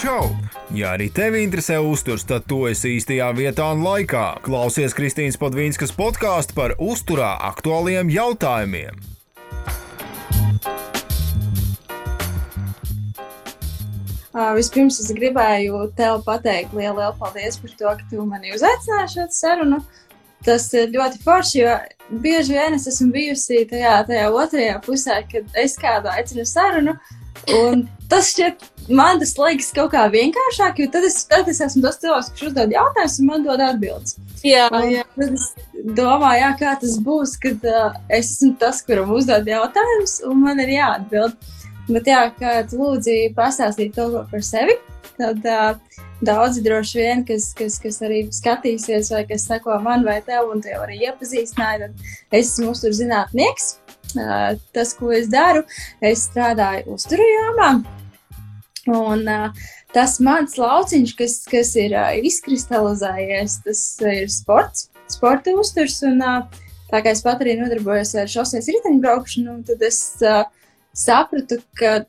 Čau! 0.00 0.30
Ja 0.72 0.94
arī 0.96 1.10
tevi 1.12 1.42
interesē 1.44 1.74
uzturs, 1.84 2.22
tad 2.24 2.46
tu 2.48 2.62
esi 2.64 2.94
īstajā 2.96 3.26
vietā 3.36 3.66
un 3.74 3.82
laikā. 3.84 4.38
Klausies 4.46 4.94
Kristīnas 4.96 5.36
Padvīnskas 5.36 5.92
podkāstu 5.92 6.56
par 6.56 6.72
uzturā 6.80 7.34
aktuāliem 7.50 8.08
jautājumiem. 8.08 8.96
Uh, 14.30 14.54
vispirms 14.56 15.02
es 15.04 15.12
gribēju 15.12 15.82
tev 16.00 16.22
pateikt 16.24 16.72
lielu, 16.72 16.96
lielu 16.96 17.20
paldies 17.20 17.60
par 17.60 17.76
to, 17.76 17.92
ka 18.00 18.08
tu 18.08 18.24
mani 18.24 18.56
uzaicināji 18.56 19.18
šo 19.18 19.28
sarunu. 19.36 19.82
Tas 20.46 20.70
ir 20.72 20.92
ļoti 20.94 21.20
forši, 21.24 21.56
jo 21.60 21.74
bieži 22.22 22.56
vien 22.56 22.76
es 22.76 22.86
esmu 22.88 23.10
bijusi 23.14 23.64
tajā, 23.70 23.98
tajā 24.08 24.28
otrajā 24.32 24.78
pusē, 24.86 25.20
kad 25.30 25.58
es 25.60 25.76
kādu 25.80 26.08
aicinu 26.12 26.46
sarunu. 26.48 26.96
Un 27.56 27.84
tas 28.10 28.32
šķiet, 28.32 28.64
man 28.92 29.20
tas 29.20 29.32
liekas 29.38 29.70
kaut 29.76 29.92
kā 29.94 30.06
vienkāršāk, 30.12 30.80
jo 30.82 30.88
tad 30.92 31.06
es, 31.08 31.22
tad 31.30 31.48
es 31.48 31.60
esmu 31.64 31.84
tas 31.84 32.00
cilvēks, 32.02 32.32
kurš 32.34 32.50
uzdod 32.50 32.74
jautājumus 32.74 33.18
un 33.20 33.30
man 33.30 33.46
dod 33.46 33.62
atbildes. 33.64 34.16
Jā, 34.44 34.66
jā. 34.88 35.04
Tad 35.16 35.36
es 35.36 35.46
domāju, 35.96 36.42
jā, 36.42 36.50
kā 36.60 36.74
tas 36.82 36.98
būs, 37.04 37.36
kad 37.40 37.64
uh, 37.68 37.96
es 38.08 38.34
esmu 38.34 38.54
tas, 38.60 38.82
kuram 38.86 39.12
uzdod 39.16 39.48
jautājumus, 39.48 40.18
un 40.28 40.44
man 40.44 40.62
ir 40.64 40.74
jāatbild. 40.76 41.36
Bet, 41.90 42.06
jā, 42.06 42.24
kā 42.36 42.60
tu 42.70 42.78
lūdzi 42.80 43.16
pastāstīt 43.36 43.96
to 43.96 44.06
ko 44.12 44.24
par 44.30 44.44
sevi, 44.46 44.76
tad 45.18 45.46
uh, 45.48 45.72
daudzi 46.24 46.62
droši 46.64 46.98
vien, 46.98 47.24
kas, 47.26 47.50
kas, 47.56 47.78
kas 47.82 48.00
arī 48.06 48.22
skatīsies, 48.34 49.12
vai 49.14 49.24
kas 49.28 49.46
seko 49.48 49.78
man 49.84 50.04
vai 50.06 50.20
tev, 50.26 50.50
un 50.52 50.62
te 50.62 50.72
jau 50.74 50.82
arī 50.84 51.00
iepazīstināja, 51.06 51.88
tad 51.88 52.38
es 52.40 52.52
esmu 52.52 52.74
uzturzinātnieks. 52.74 53.76
Uh, 54.10 54.56
tas, 54.74 54.92
ko 54.98 55.12
es 55.14 55.28
daru, 55.30 55.62
es 56.02 56.26
strādāju 56.26 56.96
uzturu 56.96 57.26
jomā. 57.28 57.70
Un 58.90 59.28
tas 59.94 60.16
mans 60.24 60.56
lauciņš, 60.58 61.12
kas, 61.18 61.36
kas 61.50 61.74
ir 61.78 61.94
izkristalizējies, 62.26 63.60
tas 63.66 63.82
ir 64.08 64.30
sports, 64.32 64.88
sporta 65.12 65.54
uzturs. 65.54 66.00
Un, 66.08 66.24
tā 66.90 67.02
kā 67.04 67.12
es 67.14 67.22
pat 67.22 67.44
arī 67.44 67.54
nodarbojos 67.60 68.16
ar 68.18 68.30
šoseis 68.30 68.70
riteņbraukšanu, 68.72 69.60
tad 69.68 69.84
es 69.86 70.00
sapratu, 70.96 71.60
ka 71.78 72.00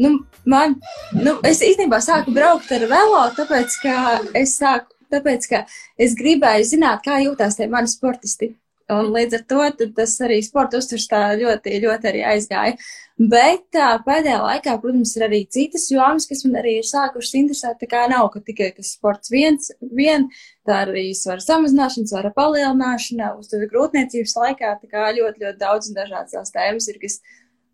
nu, 0.00 0.14
man, 0.48 0.78
nu, 1.16 1.36
es 1.46 1.62
īstenībā 1.64 2.00
sāku 2.04 2.34
braukt 2.36 2.72
ar 2.76 2.86
velo, 2.90 3.26
tāpēc, 3.36 3.76
ka 3.82 3.98
es 4.38 4.56
sāku, 4.60 4.96
tāpēc, 5.12 5.46
ka 5.50 5.62
es 6.00 6.16
gribēju 6.18 6.72
zināt, 6.74 7.04
kā 7.06 7.20
jūtās 7.24 7.58
tie 7.60 7.70
mani 7.70 7.90
sportisti. 7.90 8.54
Un 8.90 9.12
līdz 9.14 9.36
ar 9.38 9.42
to 9.46 9.88
tas 9.94 10.16
arī 10.24 10.40
sporta 10.42 10.80
uzturs 10.80 11.06
tā 11.10 11.20
ļoti, 11.38 11.76
ļoti 11.84 12.08
arī 12.10 12.24
aizgāja. 12.32 12.74
Bet 13.20 13.66
tā, 13.74 13.90
pēdējā 14.02 14.38
laikā, 14.40 14.74
protams, 14.80 15.12
ir 15.18 15.26
arī 15.26 15.40
citas 15.52 15.84
jomas, 15.92 16.24
kas 16.26 16.40
man 16.46 16.56
arī 16.62 16.78
ir 16.80 16.86
sākušas 16.88 17.36
interesēt. 17.36 17.76
Tā 17.82 17.88
kā 17.90 18.06
nav 18.10 18.30
ka 18.32 18.40
tikai 18.46 18.70
tas 18.78 18.94
sports 18.96 19.30
viens, 19.30 19.68
vien, 19.98 20.24
tā 20.66 20.78
arī 20.86 21.10
svara 21.14 21.44
samazināšana, 21.44 22.08
svara 22.08 22.32
palielināšana, 22.34 23.34
uzturu 23.38 23.68
grūtniecības 23.70 24.34
laikā. 24.40 24.72
Tā 24.80 24.90
kā 24.90 25.10
ļoti, 25.18 25.44
ļoti 25.44 25.60
daudz 25.60 25.92
un 25.92 26.00
dažādas 26.00 26.32
tās 26.38 26.54
tēmas 26.56 26.88
ir, 26.90 26.98
kas 27.04 27.20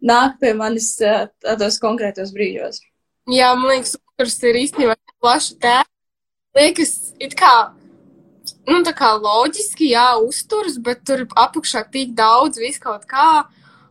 nāk 0.03 0.39
pie 0.41 0.53
manis 0.55 0.95
tādos 0.99 1.81
konkrētos 1.83 2.33
brīžos. 2.35 2.81
jā, 3.31 3.55
man 3.59 3.75
liekas, 3.75 3.97
uzturs 3.97 4.39
ir 4.45 4.61
īstenībā 4.63 4.97
plaša 5.21 5.59
tēma. 5.61 5.91
Liekas, 6.57 6.93
it 7.21 7.35
kā, 7.37 7.53
nu, 8.65 8.81
tā 8.87 8.95
kā 8.97 9.13
loģiski, 9.21 9.91
jā, 9.93 10.15
uzturs, 10.25 10.79
bet 10.81 11.03
tur 11.05 11.27
apakšā 11.37 11.85
tik 11.93 12.15
daudz 12.17 12.61
vis 12.63 12.81
kaut 12.81 13.05
kā. 13.11 13.45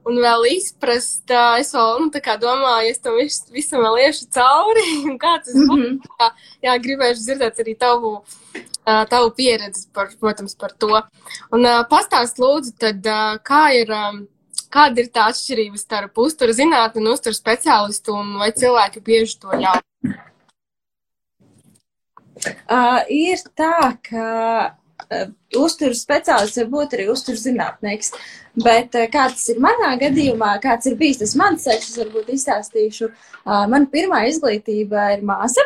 Un 0.05 0.19
vēl 0.21 0.43
izprast, 0.51 1.31
es 1.57 1.71
vēl, 1.73 1.95
nu, 2.03 2.11
tā 2.13 2.21
kā 2.21 2.35
domāju, 2.37 2.91
es 2.93 3.01
tam 3.01 3.15
vis, 3.17 3.39
visam 3.53 3.81
vēl 3.81 4.03
iešu 4.03 4.27
cauri, 4.33 4.83
un 5.09 5.17
kā 5.21 5.39
tas 5.41 5.53
būs. 5.53 5.79
Mm 5.81 5.97
-hmm. 5.97 6.43
Jā, 6.61 6.75
gribēju 6.81 7.17
dzirdēt 7.17 7.61
arī 7.63 7.73
tavu, 7.77 8.23
tavu 8.85 9.31
pieredzi, 9.37 9.87
par, 9.93 10.09
protams, 10.19 10.55
par 10.55 10.71
to. 10.71 11.01
Un 11.51 11.65
pastāst 11.89 12.37
lūdzu, 12.37 12.77
tad 12.77 13.01
kā 13.43 13.63
ir, 13.81 13.89
ā, 13.89 14.25
kāda 14.75 15.03
ir 15.03 15.11
tā 15.13 15.29
atšķirība 15.31 15.79
starp 15.79 16.23
uzturu 16.25 16.55
zinātni 16.55 17.03
un 17.03 17.13
uzturu 17.13 17.37
speciālistu, 17.37 18.15
un 18.15 18.35
vai 18.41 18.51
cilvēki 18.55 19.03
bieži 19.05 19.39
to 19.41 19.59
jau? 19.61 19.77
Uh, 22.45 22.99
ir 23.09 23.39
tā, 23.57 23.95
ka 24.05 24.25
uh, 24.67 25.29
uzturu 25.57 25.95
speciālists 25.97 26.59
var 26.59 26.67
būt 26.73 26.97
arī 26.97 27.07
uzturu 27.13 27.39
zinātnieks. 27.39 28.11
Bet 28.59 28.95
uh, 28.99 29.07
kāds 29.11 29.47
ir 29.51 29.61
manā 29.63 29.93
gadījumā, 30.01 30.57
kāds 30.63 30.91
ir 30.91 30.97
bijis 30.99 31.23
tas 31.23 31.37
mans 31.39 31.63
ceļš, 31.65 31.87
es 31.89 32.01
varbūt 32.03 32.33
izstāstīšu. 32.35 33.09
Uh, 33.45 33.63
mana 33.71 33.87
pirmā 33.91 34.25
izglītība 34.29 35.13
ir 35.15 35.25
māsa. 35.27 35.63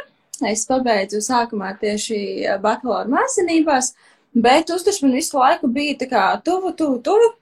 Es 0.47 0.63
pabeidzu 0.69 1.19
sākumā 1.19 1.73
tieši 1.81 2.19
bakalaura 2.63 3.09
māksliniekās, 3.11 3.91
bet 4.31 4.71
uzturs 4.71 5.01
man 5.03 5.17
visu 5.17 5.35
laiku 5.35 5.67
bija 5.67 5.97
tā 5.99 6.07
kā 6.13 6.23
tuvu, 6.45 6.71
tuvu, 6.79 7.01
tuvu. 7.03 7.33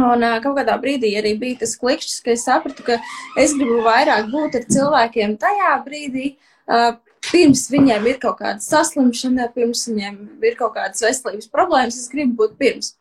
Un 0.00 0.24
uh, 0.24 0.38
kaut 0.40 0.56
kādā 0.56 0.78
brīdī 0.80 1.12
arī 1.20 1.34
bija 1.40 1.60
tas 1.62 1.74
klikšķis, 1.80 2.20
ka 2.24 2.32
es 2.32 2.44
sapratu, 2.46 2.84
ka 2.86 2.96
es 3.40 3.52
gribu 3.58 3.82
vairāk 3.84 4.30
būt 4.32 4.56
ar 4.56 4.64
cilvēkiem 4.72 5.36
tajā 5.42 5.72
brīdī, 5.84 6.30
uh, 6.64 6.94
pirms 7.28 7.66
viņiem 7.72 8.08
ir 8.08 8.20
kaut 8.22 8.38
kāda 8.40 8.64
saslimšana, 8.64 9.50
pirms 9.52 9.84
viņiem 9.90 10.16
ir 10.48 10.56
kaut 10.56 10.78
kādas 10.78 11.04
veselības 11.04 11.50
problēmas, 11.52 12.00
es 12.00 12.08
gribu 12.12 12.40
būt 12.40 12.56
pirms. 12.60 12.94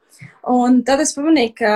Un 0.51 0.81
tad 0.85 0.99
es 0.99 1.15
pamanīju, 1.15 1.55
ka 1.61 1.73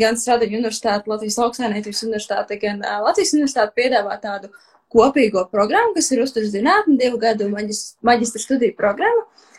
gan 0.00 0.16
Stradiņu 0.16 0.62
universitāte, 0.62 1.10
Latvijas 1.12 1.38
lauksainiecības 1.42 2.04
universitāte, 2.08 2.60
gan 2.62 2.80
uh, 2.80 3.02
Latvijas 3.04 3.36
universitāte 3.36 3.76
piedāvā 3.76 4.16
tādu 4.22 4.48
kopīgo 4.92 5.44
programmu, 5.52 5.92
kas 5.96 6.08
ir 6.12 6.24
uzturs 6.24 6.52
zinātne, 6.52 6.96
divu 7.00 7.20
gadu 7.20 7.52
maģis, 7.52 7.98
maģistra 8.04 8.40
studiju 8.40 8.76
programma, 8.80 9.26
uh, 9.26 9.51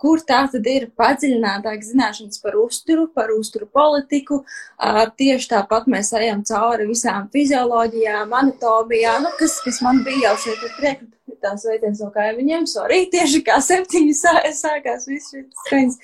kur 0.00 0.20
tā 0.28 0.42
tad 0.52 0.66
ir 0.68 0.90
padziļinātāka 0.98 1.86
zināšanas 1.86 2.42
par 2.42 2.58
uzturu, 2.60 3.06
par 3.14 3.32
uzturu 3.32 3.64
politiku. 3.72 4.42
Uh, 4.76 5.04
tieši 5.16 5.48
tāpat 5.54 5.88
mēs 5.88 6.12
ejam 6.18 6.42
cauri 6.44 6.88
visām 6.90 7.30
fizioloģijām, 7.32 8.34
anatomijām, 8.40 9.24
nu, 9.24 9.32
kas, 9.40 9.56
kas 9.64 9.80
man 9.84 10.02
bija 10.04 10.28
jau 10.28 10.36
šeit 10.44 10.66
priekšā 10.78 11.12
tās 11.44 11.64
veidienas 11.68 12.00
no 12.00 12.10
kaimiņiem, 12.14 12.66
sorry, 12.68 13.04
tieši 13.12 13.42
kā 13.44 13.58
septiņi 13.62 14.14
sā, 14.16 14.34
sākās 14.56 15.08
viss 15.10 15.32
šis 15.34 15.64
skaņas. 15.66 15.98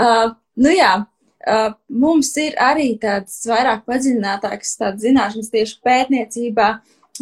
Uh, 0.00 0.34
nu 0.60 0.72
jā, 0.74 0.90
uh, 1.04 1.70
mums 1.88 2.32
ir 2.40 2.56
arī 2.60 2.90
tāds 3.00 3.42
vairāk 3.48 3.84
padziļinātāks 3.88 4.76
tāds 4.80 5.04
zināšanas 5.04 5.52
tieši 5.54 5.80
pētniecībā. 5.86 6.68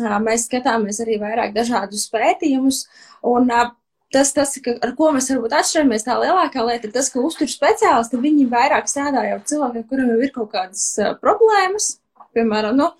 Uh, 0.00 0.18
mēs 0.24 0.48
skatāmies 0.48 1.02
arī 1.04 1.18
vairāk 1.20 1.54
dažādus 1.56 2.08
pētījumus, 2.14 2.86
un 3.28 3.50
uh, 3.52 3.70
tas, 4.12 4.34
tas 4.36 4.54
ka, 4.64 4.76
ar 4.84 4.92
ko 4.98 5.10
mēs 5.14 5.30
varbūt 5.32 5.56
atšķiramies, 5.58 6.06
tā 6.06 6.18
lielākā 6.20 6.66
lieta 6.66 6.88
ir 6.88 6.94
tas, 6.94 7.08
ka 7.12 7.22
uzturu 7.24 7.52
speciālisti, 7.52 8.20
viņi 8.22 8.50
vairāk 8.52 8.90
strādā 8.90 9.24
jau 9.30 9.40
cilvēkiem, 9.52 9.88
kuriem 9.88 10.12
jau 10.14 10.20
ir 10.22 10.34
kaut 10.34 10.52
kādas 10.54 10.84
uh, 11.00 11.16
problēmas, 11.22 11.96
piemēram, 12.36 12.78
nu, 12.78 12.90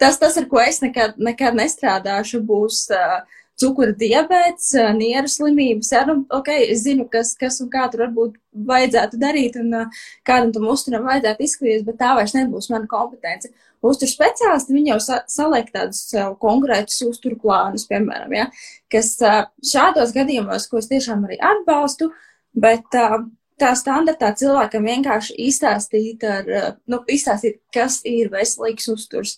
tas, 0.00 0.18
tas, 0.22 0.38
ar 0.40 0.48
ko 0.50 0.62
es 0.62 0.80
nekad, 0.84 1.18
nekad 1.20 1.58
nestrādāšu, 1.58 2.42
būs 2.46 2.86
uh, 2.94 3.20
cukura 3.60 3.92
diabetes, 3.96 4.72
nieru 4.96 5.28
slimības. 5.28 5.90
Jā, 5.92 6.04
nu, 6.08 6.22
ok, 6.32 6.48
es 6.72 6.84
zinu, 6.86 7.06
kas, 7.12 7.34
kas 7.40 7.60
un 7.60 7.68
kā 7.72 7.86
tur 7.92 8.06
varbūt 8.06 8.38
vajadzētu 8.70 9.20
darīt 9.20 9.58
un 9.60 9.74
uh, 9.82 10.04
kādam 10.26 10.54
tam 10.54 10.68
uzturam 10.72 11.04
vajadzētu 11.08 11.44
izskatīties, 11.46 11.84
bet 11.88 12.00
tā 12.00 12.14
vairs 12.18 12.36
nebūs 12.36 12.70
mana 12.72 12.88
kompetence. 12.90 13.52
Uzturu 13.80 14.12
speciālisti, 14.12 14.74
viņi 14.76 14.90
jau 14.92 15.00
sa 15.00 15.18
saliek 15.30 15.70
tādus 15.72 16.02
uh, 16.12 16.34
konkrētus 16.40 16.98
uzturu 17.06 17.38
plānus, 17.40 17.86
piemēram, 17.88 18.34
ja, 18.36 18.48
kas 18.92 19.14
uh, 19.24 19.46
šādos 19.64 20.12
gadījumos, 20.16 20.68
ko 20.68 20.82
es 20.82 20.90
tiešām 20.90 21.24
arī 21.24 21.38
atbalstu, 21.40 22.10
bet 22.52 22.98
uh, 23.00 23.22
tā 23.60 23.70
standartā 23.78 24.32
cilvēkam 24.36 24.86
vienkārši 24.88 25.36
izstāstīt, 25.46 26.24
ar, 26.24 26.76
nu, 26.90 27.00
izstāstīt, 27.12 27.60
kas 27.74 28.00
ir 28.08 28.30
veselīgs 28.32 28.88
uzturs, 28.92 29.36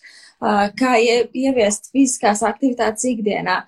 kā 0.78 0.92
ie 1.02 1.16
ieviest 1.44 1.90
fiziskās 1.94 2.44
aktivitātes 2.46 3.06
ikdienā. 3.10 3.62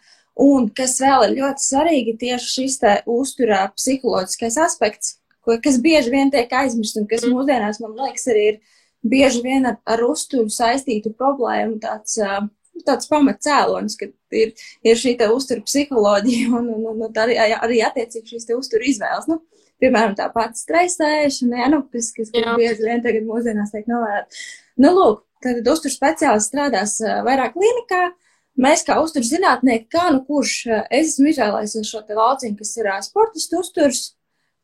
Un 0.44 0.66
kas 0.74 0.96
vēl 1.02 1.28
ir 1.28 1.36
ļoti 1.40 1.62
svarīgi, 1.62 2.16
tieši 2.22 2.48
šis 2.50 2.80
te 2.82 2.94
uzturā 3.10 3.64
psiholoģiskais 3.76 4.58
aspekts, 4.64 5.16
ko, 5.46 5.58
kas 5.62 5.78
bieži 5.82 6.10
vien 6.14 6.32
tiek 6.34 6.50
aizmirsts 6.50 6.98
un 6.98 7.06
kas 7.10 7.26
mūsdienās, 7.28 7.78
man 7.82 7.94
liekas, 8.00 8.26
arī 8.32 8.46
ir 8.52 8.58
bieži 9.04 9.42
vien 9.44 9.68
ar, 9.68 9.78
ar 9.86 10.04
uzturu 10.06 10.50
saistītu 10.52 11.12
problēmu 11.18 11.78
tāds, 11.82 12.16
tāds 12.86 13.10
pamatcēlonis, 13.10 13.98
ka 14.00 14.08
ir, 14.34 14.54
ir 14.86 15.00
šī 15.00 15.16
te 15.20 15.28
uztura 15.32 15.64
psiholoģija 15.64 16.50
un, 16.50 16.70
un, 16.76 16.88
un, 16.92 17.04
un 17.08 17.20
arī, 17.24 17.38
arī 17.58 17.82
attiecīgi 17.86 18.34
šīs 18.34 18.48
te 18.48 18.58
uztura 18.58 18.88
izvēles. 18.88 19.28
Nu, 19.30 19.40
piemēram, 19.82 20.16
tā 20.18 20.30
pati 20.34 20.62
stresēšana, 20.62 21.62
ja, 21.62 21.70
nu, 21.72 21.84
kas, 21.92 22.10
kas, 22.16 22.32
bieži 22.32 22.86
vien 22.86 23.04
tagad 23.04 23.26
mūsdienās 23.28 23.74
tiek 23.74 23.88
novērta. 23.90 24.44
Nu, 24.80 24.94
lūk, 24.96 25.24
tad 25.44 25.66
uzturu 25.68 25.94
speciālists 25.94 26.52
strādās 26.52 26.98
vairāk 27.26 27.56
klinikā, 27.58 28.04
Mēs 28.54 28.84
kā 28.86 29.00
uzturu 29.02 29.26
zinātnieki, 29.26 29.88
kā 29.90 30.12
nu 30.14 30.20
kurš, 30.28 30.52
es 30.86 31.16
esmu 31.16 31.32
izvēlējies 31.32 31.88
šo 31.88 32.04
te 32.06 32.14
lauciņu, 32.14 32.54
kas 32.60 32.76
ir 32.78 32.88
sportistu 33.02 33.58
uzturs, 33.64 34.02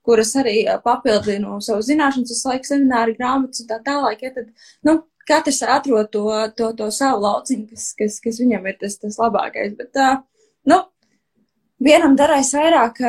kuras 0.06 0.32
arī 0.40 0.62
papildinu 0.84 1.58
savu 1.64 1.84
zināšanas, 1.86 2.32
es 2.34 2.44
laiku 2.48 2.70
semināru 2.70 3.16
grāmatas 3.18 3.64
un 3.64 3.70
tā 3.70 3.80
tālāk, 3.86 4.24
ja 4.26 4.34
tad, 4.36 4.52
nu, 4.86 5.00
katrs 5.28 5.60
atrod 5.62 6.10
to, 6.14 6.26
to, 6.56 6.70
to 6.78 6.88
savu 6.94 7.22
lauciņu, 7.26 7.68
kas, 7.72 7.90
kas, 7.98 8.20
kas 8.24 8.40
viņam 8.42 8.70
ir 8.70 8.78
tas, 8.80 8.96
tas 9.02 9.18
labākais, 9.20 9.76
bet, 9.78 10.00
nu, 10.70 10.80
vienam 11.80 12.16
darēs 12.18 12.52
vairāk 12.56 13.00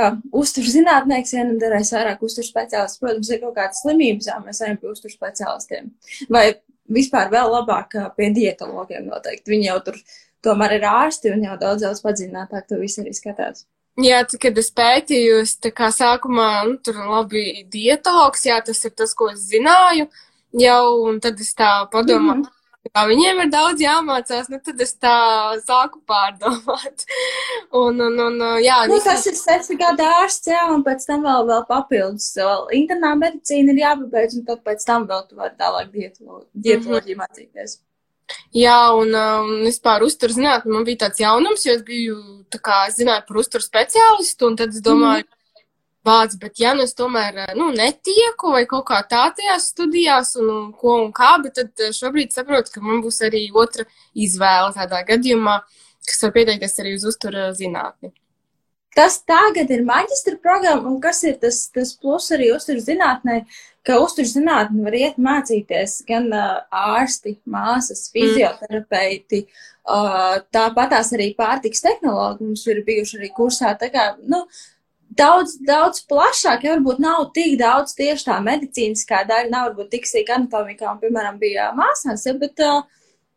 uzturu 0.43 0.73
zinātnieks, 0.75 1.35
vienam 1.35 1.57
darēs 1.61 1.93
vairāk 1.95 2.23
uzturu 2.25 2.47
speciālists. 2.47 3.01
Protams, 3.01 3.31
ir 3.31 3.41
kaut 3.43 3.55
kādas 3.57 3.81
slimības, 3.83 4.29
jā, 4.31 4.38
mēs 4.45 4.61
ejam 4.63 4.79
pie 4.81 4.91
uzturu 4.93 5.15
speciālistiem. 5.15 5.91
Vai 6.31 6.45
vispār 6.91 7.31
vēl 7.31 7.51
labāk 7.51 7.95
pie 8.17 8.31
dietologiem 8.35 9.07
noteikti. 9.09 9.51
Viņi 9.53 9.69
jau 9.69 9.79
tur 9.88 9.99
tomēr 10.45 10.77
ir 10.79 10.88
ārsti 10.89 11.33
un 11.35 11.45
jau 11.45 11.57
daudz, 11.59 11.85
daudz 11.85 12.01
padziļinātāk 12.05 12.67
to 12.69 12.79
visu 12.81 13.03
arī 13.03 13.13
skatās. 13.15 13.65
Jā, 13.99 14.21
tad, 14.23 14.38
kad 14.39 14.55
es 14.57 14.69
pētīju, 14.71 15.41
es 15.43 15.57
tā 15.59 15.73
kā 15.75 15.89
sākumā, 15.91 16.47
nu, 16.69 16.77
tur 16.79 17.01
labi 17.03 17.65
dietologs, 17.67 18.45
jā, 18.47 18.61
tas 18.63 18.79
ir 18.88 18.93
tas, 18.95 19.11
ko 19.17 19.27
es 19.33 19.43
zināju 19.49 20.07
jau, 20.55 20.85
un 21.09 21.19
tad 21.23 21.39
es 21.43 21.51
tā 21.57 21.73
padomāju, 21.91 22.39
mm 22.39 22.45
-hmm. 22.45 22.93
kā 22.95 23.03
viņiem 23.09 23.41
ir 23.43 23.51
daudz 23.51 23.83
jāmācās, 23.83 24.47
nu, 24.49 24.61
tad 24.63 24.81
es 24.81 24.95
tā 24.95 25.17
sāku 25.67 25.99
pārdomāt. 26.07 27.05
un, 27.83 28.01
un, 28.07 28.19
un, 28.27 28.39
jā. 28.63 28.79
Nu, 28.88 28.99
tas 29.03 29.27
ir 29.27 29.35
seši 29.35 29.75
gadu 29.83 30.07
ārsts, 30.07 30.47
jā, 30.47 30.63
un 30.71 30.88
pēc 30.88 31.05
tam 31.05 31.27
vēl, 31.27 31.45
vēl 31.51 31.67
papildus, 31.67 32.31
vēl 32.38 32.67
internā 32.71 33.15
medicīna 33.15 33.75
ir 33.75 33.83
jāpabeidz, 33.85 34.39
un 34.39 34.45
tad 34.45 34.63
pēc 34.63 34.85
tam 34.88 35.07
vēl 35.07 35.27
tu 35.27 35.35
vari 35.35 35.55
tālāk 35.59 35.91
dietoloģiju 35.91 36.79
mm 36.79 36.88
-hmm. 36.88 37.25
mācīties. 37.25 37.79
Jā, 38.56 38.80
un, 38.98 39.13
un 39.16 39.62
vispār 39.66 40.04
uzturu 40.06 40.36
zinātnē 40.36 40.74
man 40.74 40.88
bija 40.88 41.06
tāds 41.06 41.22
jaunums, 41.24 41.66
jo 41.66 41.75
es 41.78 41.83
biju, 41.88 42.18
tā 42.51 42.60
kā, 42.63 42.81
es 42.89 42.98
zināju 43.00 43.24
par 43.28 43.39
uzturu 43.44 43.66
speciālistu, 43.66 44.50
un 44.50 44.57
tad 44.60 44.75
es 44.75 44.83
domāju, 44.86 45.25
mm. 45.28 45.66
bāc, 46.07 46.38
bet 46.42 46.60
ja 46.60 46.74
nu 46.78 46.86
es 46.88 46.95
tomēr, 46.98 47.44
nu, 47.60 47.69
netieku 47.75 48.54
vai 48.56 48.66
kaut 48.69 48.88
kā 48.89 49.01
tā 49.07 49.25
tajās 49.38 49.69
studijās, 49.75 50.36
un, 50.42 50.50
un 50.56 50.72
ko 50.75 50.98
un 51.06 51.13
kā, 51.16 51.36
bet 51.44 51.60
tad 51.60 51.86
eh, 51.86 51.94
šobrīd 51.95 52.36
saprotu, 52.36 52.75
ka 52.75 52.83
man 52.83 53.04
būs 53.06 53.22
arī 53.28 53.45
otra 53.54 53.88
izvēle 54.13 54.74
tādā 54.75 55.04
gadījumā, 55.07 55.62
kas 56.07 56.25
var 56.25 56.36
pieteikties 56.36 56.81
arī 56.84 56.98
uz 56.98 57.07
uzturu 57.13 57.51
zinātni. 57.57 58.12
Tas 58.92 59.22
tagad 59.24 59.69
ir 59.72 59.86
maģistra 59.88 60.36
programma, 60.44 60.89
un 60.89 60.98
kas 61.04 61.22
ir 61.24 61.38
tas, 61.39 61.63
tas 61.72 61.94
plus 61.95 62.25
arī 62.36 62.50
uzturu 62.51 62.81
zinātnē, 62.84 63.38
ka 63.88 63.98
uzturu 64.01 64.30
zinātni 64.30 64.83
var 64.86 64.98
iet 64.98 65.18
mācīties 65.22 66.01
gan 66.07 66.30
uh, 66.33 66.60
ārsti, 66.69 67.38
māsas, 67.50 68.06
mm. 68.07 68.12
fizioterapeiti, 68.18 69.42
uh, 69.89 70.38
tāpatās 70.54 71.13
arī 71.18 71.31
pārtiks 71.38 71.83
tehnologi 71.86 72.45
mums 72.45 72.68
ir 72.69 72.83
bijuši 72.88 73.18
arī 73.19 73.31
kursā. 73.38 73.74
Tā 73.81 73.89
kā, 73.94 74.06
nu, 74.22 74.44
daudz, 75.18 75.57
daudz 75.68 76.06
plašāk, 76.10 76.66
ja 76.66 76.78
varbūt 76.78 77.01
nav 77.04 77.30
tik 77.36 77.57
daudz 77.62 77.95
tieši 77.98 78.30
tā 78.30 78.39
medicīniskā 78.45 79.25
daļa, 79.30 79.51
nav 79.51 79.69
varbūt 79.72 79.94
tik 79.98 80.10
sīk 80.10 80.31
anatomikā, 80.38 80.88
un, 80.94 81.01
piemēram, 81.01 81.42
bija 81.42 81.72
māsās, 81.77 82.27
ja, 82.30 82.38
bet 82.38 82.62
uh, 82.66 82.84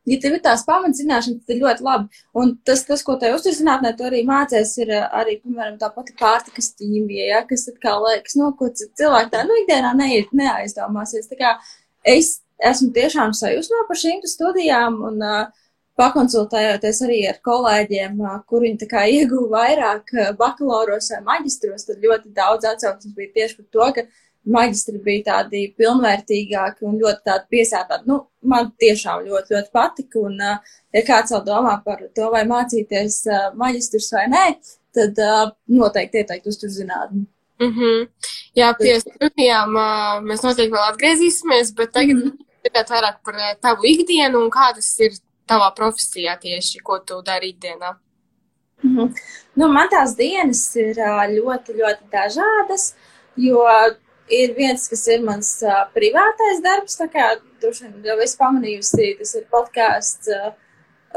ja 0.09 0.19
tev 0.21 0.37
ir 0.37 0.43
tās 0.45 0.65
pamatzināšanas, 0.69 1.45
tad 1.49 1.61
ļoti 1.61 1.85
labi. 1.87 2.23
Un 2.41 2.55
tas, 2.67 2.85
tas 2.89 3.03
ko 3.07 3.17
te 3.21 3.31
uzturzinātnē, 3.35 3.95
tu 3.97 4.07
arī 4.09 4.23
mācēs, 4.29 4.77
ir 4.85 4.93
eh, 4.95 5.09
arī, 5.21 5.39
piemēram, 5.43 5.79
tā 5.81 5.91
pati 5.95 6.17
pārtikas 6.21 6.73
ķīmija, 6.79 7.31
ja, 7.33 7.43
kas 7.49 7.69
atkal 7.73 8.05
liekas, 8.09 8.37
no 8.41 8.53
ko 8.59 8.71
cilvēki 8.75 9.35
tā, 9.35 9.45
nu, 9.49 9.59
ikdienā 9.65 9.95
neiet, 9.99 10.33
neaizdomāsies. 10.37 11.31
Tā 11.31 11.41
kā 11.41 11.55
es 12.15 12.39
esmu 12.63 12.93
tiešām 12.97 13.35
sajūsmā 13.37 13.85
par 13.89 14.01
šīm 14.01 14.25
studijām 14.29 15.01
un 15.09 15.23
uh, 15.25 15.47
pakonsultējoties 15.99 17.01
arī 17.07 17.21
ar 17.31 17.41
kolēģiem, 17.45 18.21
uh, 18.23 18.37
kur 18.49 18.65
viņi 18.67 18.83
tā 18.85 18.91
kā 18.91 19.07
ieguva 19.11 19.65
vairāk 19.65 20.15
uh, 20.15 20.31
bakalauros 20.39 21.11
vai 21.15 21.23
maģistros, 21.33 21.89
tad 21.89 22.05
ļoti 22.05 22.35
daudz 22.37 22.69
atsauksmes 22.75 23.17
bija 23.17 23.35
tieši 23.41 23.61
par 23.61 23.71
to, 23.73 23.91
ka 23.97 24.07
maģistri 24.45 25.01
bija 25.05 25.25
tādi 25.31 25.65
pilnvērtīgāki 25.79 26.85
un 26.89 26.99
ļoti 27.01 27.25
tādi 27.29 27.57
piesātāti. 27.57 28.09
Nu, 28.11 28.21
man 28.45 28.73
tiešām 28.81 29.25
ļoti, 29.29 29.55
ļoti 29.57 29.71
patika. 29.73 30.21
Un, 30.21 30.41
ja 30.95 31.05
kāds 31.07 31.33
vēl 31.33 31.45
domā 31.47 31.79
par 31.85 32.03
to, 32.17 32.31
vai 32.33 32.45
mācīties 32.49 33.23
maģistrus 33.61 34.11
vai 34.17 34.27
nē, 34.33 34.45
tad 34.95 35.21
noteikti 35.73 36.23
ieteikt 36.23 36.51
uz 36.51 36.61
tur 36.61 36.73
zinātni. 36.73 37.27
Mm 37.63 37.73
-hmm. 37.73 38.09
Jā, 38.55 38.75
pie 38.79 39.01
studijām 39.01 39.77
mēs 40.29 40.43
noteikti 40.43 40.75
vēl 40.75 40.89
atgriezīsimies, 40.93 41.75
bet 41.77 41.93
tagad 41.93 42.17
mm 42.17 42.31
-hmm. 42.31 42.91
vairāk 42.91 43.17
par 43.25 43.35
tavu 43.61 43.85
ikdienu 43.85 44.45
un 44.45 44.51
kā 44.51 44.75
tas 44.75 44.99
ir 45.01 45.13
tavā 45.49 45.73
profesijā 45.77 46.39
tieši, 46.41 46.79
ko 46.79 46.99
tu 46.99 47.23
dari 47.23 47.49
ikdienā. 47.49 47.95
Mm 48.83 48.97
-hmm. 48.97 49.15
nu, 49.55 49.69
man 49.69 49.89
tās 49.89 50.17
dienas 50.17 50.77
ir 50.77 50.95
ļoti, 51.39 51.73
ļoti 51.81 52.05
dažādas, 52.13 52.95
jo 53.37 53.65
ir 54.29 54.55
viens, 54.57 54.89
kas 54.89 55.07
ir 55.13 55.25
mans 55.25 55.51
uh, 55.67 55.85
privātais 55.95 56.63
darbs, 56.65 56.97
tā 57.01 57.09
kā 57.13 57.35
droši 57.63 57.89
vien 57.89 58.11
jau 58.11 58.19
es 58.25 58.37
pamanījusi, 58.41 59.15
tas 59.21 59.35
ir 59.39 59.49
podkāsts, 59.53 60.31
uh, 60.33 60.53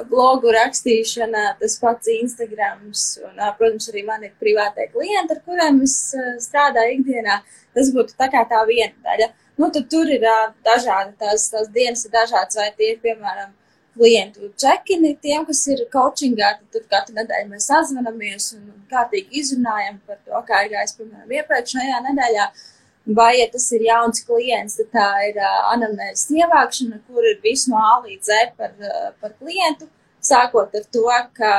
blogu 0.10 0.52
rakstīšana, 0.54 1.58
tas 1.62 1.78
pats 1.82 2.10
Instagrams, 2.14 3.06
un, 3.24 3.36
uh, 3.40 3.54
protams, 3.58 3.90
arī 3.92 4.04
man 4.06 4.26
ir 4.28 4.34
privātie 4.42 4.90
klienti, 4.94 5.38
ar 5.38 5.44
kuriem 5.46 5.82
es 5.88 5.98
uh, 6.18 6.36
strādāju 6.44 7.00
ikdienā. 7.00 7.42
Tas 7.78 7.94
būtu 7.94 8.18
tā 8.18 8.30
kā 8.34 8.44
tā 8.50 8.64
viena 8.68 8.94
daļa. 9.06 9.32
Nu, 9.58 9.72
tad 9.74 9.88
tur 9.90 10.10
ir 10.12 10.26
uh, 10.28 10.52
dažādi, 10.66 11.16
tās, 11.22 11.48
tās 11.54 11.72
dienas 11.74 12.06
ir 12.06 12.14
dažādas, 12.14 12.60
vai 12.60 12.70
tie 12.78 12.94
ir, 12.94 13.02
piemēram, 13.02 13.56
klientu 13.98 14.52
čekini 14.62 15.16
tiem, 15.18 15.42
kas 15.48 15.64
ir 15.74 15.88
coachingā, 15.94 16.52
tad, 16.60 16.68
tad 16.76 16.90
katru 16.92 17.16
nedēļu 17.18 17.50
mēs 17.56 17.66
sazvanamies 17.72 18.52
un 18.60 18.68
kārtīgi 18.92 19.42
izrunājam 19.42 19.98
par 20.06 20.20
to, 20.22 20.42
kā 20.46 20.66
ir 20.66 20.76
gājis, 20.76 20.94
piemēram, 21.00 21.32
iepriekšējā 21.40 22.02
nedēļā. 22.12 22.50
Uh, 22.52 22.74
Vai, 23.08 23.38
ja 23.40 23.48
tas 23.48 23.70
ir 23.72 23.86
jauns 23.88 24.20
klients, 24.28 24.76
tad 24.82 24.90
tā 24.92 25.12
ir 25.30 25.38
uh, 25.40 25.60
anamnēzes 25.72 26.28
ievākšana, 26.36 26.98
kur 27.08 27.24
ir 27.24 27.38
viss 27.44 27.70
no 27.72 27.80
A 27.80 28.02
līdz 28.04 28.28
Z 28.28 28.50
par, 28.60 28.74
uh, 28.84 29.14
par 29.22 29.32
klientu, 29.40 29.88
sākot 30.20 30.76
ar 30.76 30.84
to, 30.92 31.06
ka, 31.38 31.54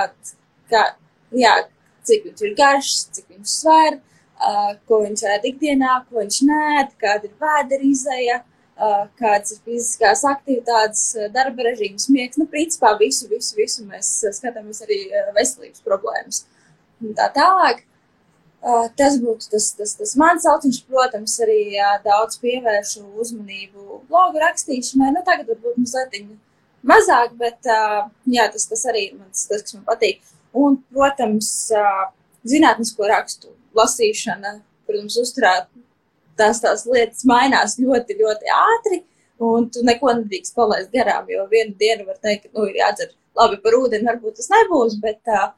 ka, 0.69 0.83
jā, 1.33 1.55
cik 2.05 2.29
viņš 2.29 2.45
ir 2.45 2.53
garš, 2.59 2.93
cik 3.17 3.33
viņš 3.33 3.55
sver, 3.62 3.97
uh, 3.97 4.75
ko 4.85 5.00
viņš 5.06 5.25
ēd 5.39 5.49
ikdienā, 5.55 5.97
ko 6.11 6.21
viņš 6.21 6.43
nēd, 6.50 6.93
kāda 7.00 7.31
ir 7.31 7.35
vēdera 7.41 7.91
izēja, 7.95 8.39
uh, 8.45 9.09
kādas 9.17 9.56
ir 9.56 9.65
fiziskās 9.65 10.29
aktivitātes, 10.29 11.09
darba 11.33 11.71
režīms, 11.71 12.11
miegs. 12.12 12.37
Nu, 12.37 12.45
principā 12.53 12.93
visu, 13.00 13.25
visu, 13.33 13.56
visu 13.56 13.89
mēs 13.89 14.19
skatāmies 14.37 14.85
arī 14.85 15.06
veselības 15.33 15.81
problēmas. 15.89 16.45
Un 17.00 17.17
tā 17.17 17.33
tālāk. 17.33 17.88
Uh, 18.58 18.88
tas 18.99 19.14
būtu 19.22 19.52
tas, 19.52 19.69
tas, 19.78 19.93
tas 19.94 20.12
mans 20.19 20.43
sauciņš, 20.43 20.81
protams, 20.90 21.37
arī 21.44 21.76
jā, 21.76 21.93
daudz 22.02 22.40
pievēršu 22.43 23.05
uzmanību 23.22 24.00
blogu 24.10 24.43
rakstīšanai. 24.43 25.12
Nu, 25.14 25.22
tagad 25.26 25.52
varbūt 25.52 25.78
mazliet 25.78 26.16
mazāk, 26.82 27.37
bet 27.38 27.70
uh, 27.70 28.08
jā, 28.26 28.49
tas, 28.50 28.66
tas 28.66 28.82
arī 28.90 29.05
ir 29.08 29.20
mans, 29.20 29.46
tas, 29.46 29.62
kas 29.62 29.76
man 29.76 29.84
patīk. 29.87 30.19
Un, 30.58 30.81
protams, 30.90 31.52
uh, 31.71 32.09
zinātnisko 32.50 33.06
rakstu 33.06 33.54
lasīšana, 33.78 34.56
protams, 34.88 35.21
uzturēt 35.23 35.71
tās, 36.38 36.59
tās 36.64 36.85
lietas 36.90 37.23
mainās 37.28 37.78
ļoti, 37.78 38.18
ļoti 38.18 38.52
ātri, 38.56 39.02
un 39.44 39.68
tu 39.71 39.85
neko 39.87 40.16
nedrīkst 40.18 40.56
palaist 40.59 40.90
garām, 40.94 41.30
jo 41.30 41.47
vienu 41.50 41.76
dienu 41.78 42.09
var 42.09 42.18
teikt, 42.23 42.49
ka, 42.49 42.54
nu, 42.59 42.66
ir 42.71 42.83
jādzer 42.83 43.14
labi 43.38 43.61
par 43.62 43.78
ūdeni, 43.78 44.06
varbūt 44.09 44.40
tas 44.40 44.50
nebūs, 44.54 44.99
bet 45.02 45.23
uh, 45.30 45.52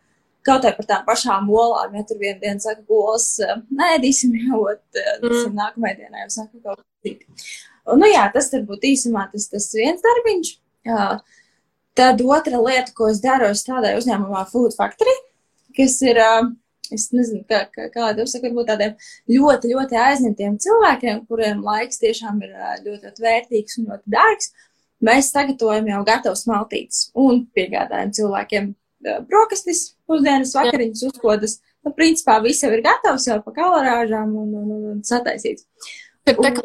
Kaut 0.46 0.64
arī 0.64 0.76
par 0.78 0.86
tām 0.88 1.02
pašām 1.04 1.50
olām, 1.52 1.96
ja 1.98 2.04
tur 2.08 2.20
vienā 2.20 2.38
dienā 2.40 2.62
saka, 2.64 2.80
ka 2.80 2.96
olas 2.96 3.26
eh, 3.44 3.58
nēdīsim, 3.76 4.36
jau 4.46 4.62
eh, 4.72 5.10
mm. 5.20 5.50
nākamajā 5.58 5.98
dienā 5.98 6.24
jau 6.24 6.30
saka 6.38 6.62
kaut 6.62 6.80
ko 6.80 7.08
citu. 7.08 7.50
Nu 8.00 8.08
jā, 8.08 8.24
tas 8.32 8.48
tad 8.52 8.64
būtu 8.68 8.92
īsumā 8.92 9.26
tas, 9.32 9.48
tas 9.52 9.68
viens 9.74 10.02
darbiņš. 10.04 10.52
Uh, 10.90 11.18
tad 11.98 12.22
otra 12.24 12.60
lieta, 12.62 12.92
ko 12.96 13.10
es 13.12 13.20
daru, 13.24 13.50
es 13.52 13.64
strādāju 13.64 14.00
uzņēmumā 14.00 14.46
Food 14.48 14.76
Factory, 14.78 15.14
kas 15.76 15.98
ir, 16.06 16.20
uh, 16.22 16.48
es 16.94 17.08
nezinu, 17.12 17.42
kā, 17.50 17.64
kā, 17.74 17.88
kā 17.92 18.06
lai 18.06 18.26
saka, 18.30 18.46
varbūt 18.46 18.70
tādiem 18.70 18.96
ļoti, 19.32 19.74
ļoti 19.74 20.00
aizņemtiem 20.06 20.58
cilvēkiem, 20.64 21.24
kuriem 21.28 21.64
laiks 21.66 22.00
tiešām 22.00 22.40
ir 22.46 22.56
ļoti, 22.86 23.02
ļoti 23.08 23.26
vērtīgs 23.26 23.80
un 23.80 23.90
ļoti 23.92 24.16
dārgs. 24.16 24.52
Mēs 25.04 25.32
sagatavojam 25.32 25.88
jau 25.88 26.02
gatavus 26.04 26.44
maltītes 26.48 27.06
un 27.16 27.46
piegādājam 27.56 28.12
cilvēkiem 28.16 28.72
brokastis, 29.28 29.94
pusdienas, 30.08 30.54
vakariņas, 30.56 31.04
uzkodas. 31.10 31.58
Nu, 31.84 31.94
principā 31.96 32.36
viss 32.44 32.64
jau 32.64 32.72
ir 32.74 32.82
gatavs 32.84 33.26
jau 33.28 33.38
pa 33.44 33.54
kalorāžām 33.56 34.34
un, 34.36 34.50
un, 34.52 34.66
un, 34.76 34.82
un 34.94 34.98
sataisīts. 35.06 35.64
Tad 36.28 36.42
tā 36.44 36.52
kā 36.58 36.64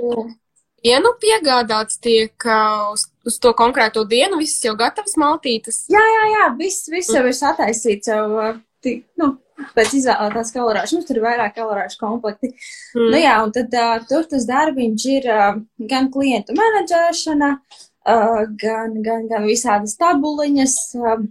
dienu 0.85 1.13
piegādāts 1.21 2.01
tiek 2.03 2.47
uz, 2.91 3.07
uz 3.25 3.39
to 3.41 3.53
konkrēto 3.57 4.03
dienu, 4.09 4.41
viss 4.41 4.63
jau 4.65 4.75
gatavs 4.79 5.15
maltītes? 5.21 5.85
Jā, 5.93 6.03
jā, 6.17 6.27
jā, 6.33 6.51
viss, 6.59 6.89
viss 6.91 7.15
jau 7.15 7.23
ir 7.25 7.37
sataisīts 7.37 8.11
jau, 8.11 8.27
tik, 8.83 9.05
nu, 9.21 9.31
pēc 9.75 9.95
izvēlētās 9.99 10.53
kalorāžas. 10.55 10.93
Mums 10.95 11.07
tur 11.07 11.19
ir 11.19 11.25
vairāk 11.25 11.55
kalorāžu 11.57 11.99
komplekti. 12.01 12.51
Mm. 12.95 13.09
Nu 13.13 13.23
jā, 13.23 13.35
un 13.45 13.55
tad 13.55 13.75
uh, 13.79 13.97
tur 14.09 14.27
tas 14.29 14.47
darbiņš 14.49 15.09
ir 15.15 15.27
uh, 15.31 15.59
gan 15.89 16.11
klientu 16.13 16.55
menedžēšana, 16.57 17.51
uh, 17.55 18.41
gan, 18.61 18.99
gan, 19.05 19.29
gan 19.31 19.47
visādas 19.47 19.97
tabuliņas. 20.01 20.79
Uh, 20.99 21.27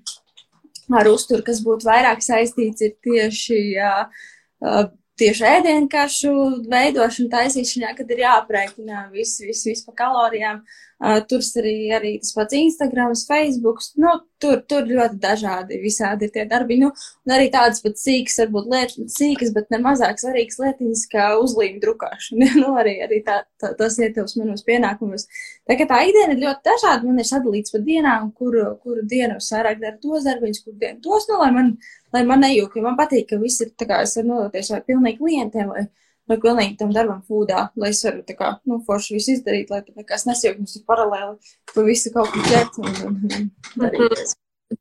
ar 0.93 1.09
uzturu, 1.09 1.45
kas 1.47 1.62
būtu 1.64 1.88
vairāk 1.88 2.25
saistīts 2.25 2.85
ir 2.85 2.95
tieši, 3.05 3.61
uh, 3.81 4.88
tieši 5.21 5.47
ēdienkašu 5.50 6.33
veidošana, 6.71 7.31
taisīšanā, 7.37 7.95
kad 7.99 8.11
ir 8.11 8.25
jāaprēķina 8.25 9.09
viss, 9.14 9.41
viss, 9.45 9.67
viss 9.69 9.87
pa 9.87 9.97
kalorijām. 10.05 10.61
Uh, 10.64 10.94
tur 11.29 11.43
arī, 11.61 11.75
arī 11.93 12.13
tas 12.23 12.33
pats 12.37 12.57
Instagram, 12.57 13.13
Facebook. 13.29 13.81
Nu, 14.01 14.13
tur, 14.41 14.61
tur 14.69 14.87
ļoti 14.89 15.19
dažādi 15.21 15.79
visādi 15.83 16.29
ir 16.29 16.33
tie 16.35 16.45
darbi. 16.49 16.79
Nu, 16.81 16.91
un 17.27 17.35
arī 17.35 17.49
tādas 17.53 17.83
pat 17.85 17.99
sīkas, 18.01 18.39
varbūt 18.43 18.69
lietas, 18.73 19.17
sīkas, 19.17 19.53
bet 19.57 19.71
ne 19.75 19.81
mazāk 19.85 20.21
svarīgas 20.21 20.61
lietiņas, 20.63 21.05
kā 21.13 21.27
uzlīme 21.41 21.81
drukāšana. 21.83 22.51
nu, 22.63 22.75
arī, 22.81 22.97
arī 23.07 23.21
tā, 23.27 23.41
tā, 23.61 23.73
tas 23.79 23.99
ietilps 23.99 24.37
manos 24.41 24.65
pienākumos. 24.67 25.27
Tā 25.69 25.79
kā 25.81 25.89
tā 25.91 26.01
ikdiena 26.07 26.37
ir 26.37 26.45
ļoti 26.45 26.71
dažāda, 26.71 27.09
man 27.09 27.21
ir 27.21 27.29
sadalīts 27.29 27.75
pa 27.75 27.83
dienām, 27.85 28.31
kuru, 28.39 28.71
kuru 28.85 29.05
dienu 29.11 29.41
es 29.41 29.51
vairāk 29.55 29.83
daru 29.83 30.01
tos 30.03 30.29
darbiņus, 30.29 30.63
kur 30.65 30.79
dienu 30.81 31.03
tos, 31.05 31.29
nu, 31.31 31.41
lai 31.43 31.51
man, 31.57 31.75
lai 32.15 32.25
man 32.29 32.45
nejūk, 32.45 32.79
jo 32.79 32.87
man 32.87 32.99
patīk, 33.01 33.29
ka 33.33 33.41
viss 33.43 33.65
ir 33.65 33.75
tā 33.79 33.89
kā 33.91 34.05
es 34.07 34.17
varu 34.19 34.31
nodoties 34.31 34.73
vai 34.75 34.83
pilnīgi 34.87 35.21
klientiem 35.21 35.73
vai 35.75 35.87
vai 36.31 36.38
pilnīgi 36.40 36.78
tam 36.81 36.93
darbam 36.95 37.21
fūdā, 37.28 37.69
lai 37.81 37.90
es 37.95 38.00
varu 38.07 38.23
tā 38.26 38.37
kā, 38.38 38.54
nu, 38.69 38.78
forši 38.87 39.19
visu 39.19 39.35
izdarīt, 39.35 39.73
lai 39.73 39.83
tur 39.85 39.99
nekas 40.00 40.25
nesajūg, 40.28 40.62
mums 40.62 40.78
ir 40.78 40.87
paralēli 40.88 41.52
pa 41.75 41.85
visu 41.87 42.12
kaut 42.14 42.33
ko 42.33 42.45
ķert 42.49 42.81
un, 42.81 42.95
un, 43.09 43.19
un 43.28 43.50
darīt. 43.83 44.35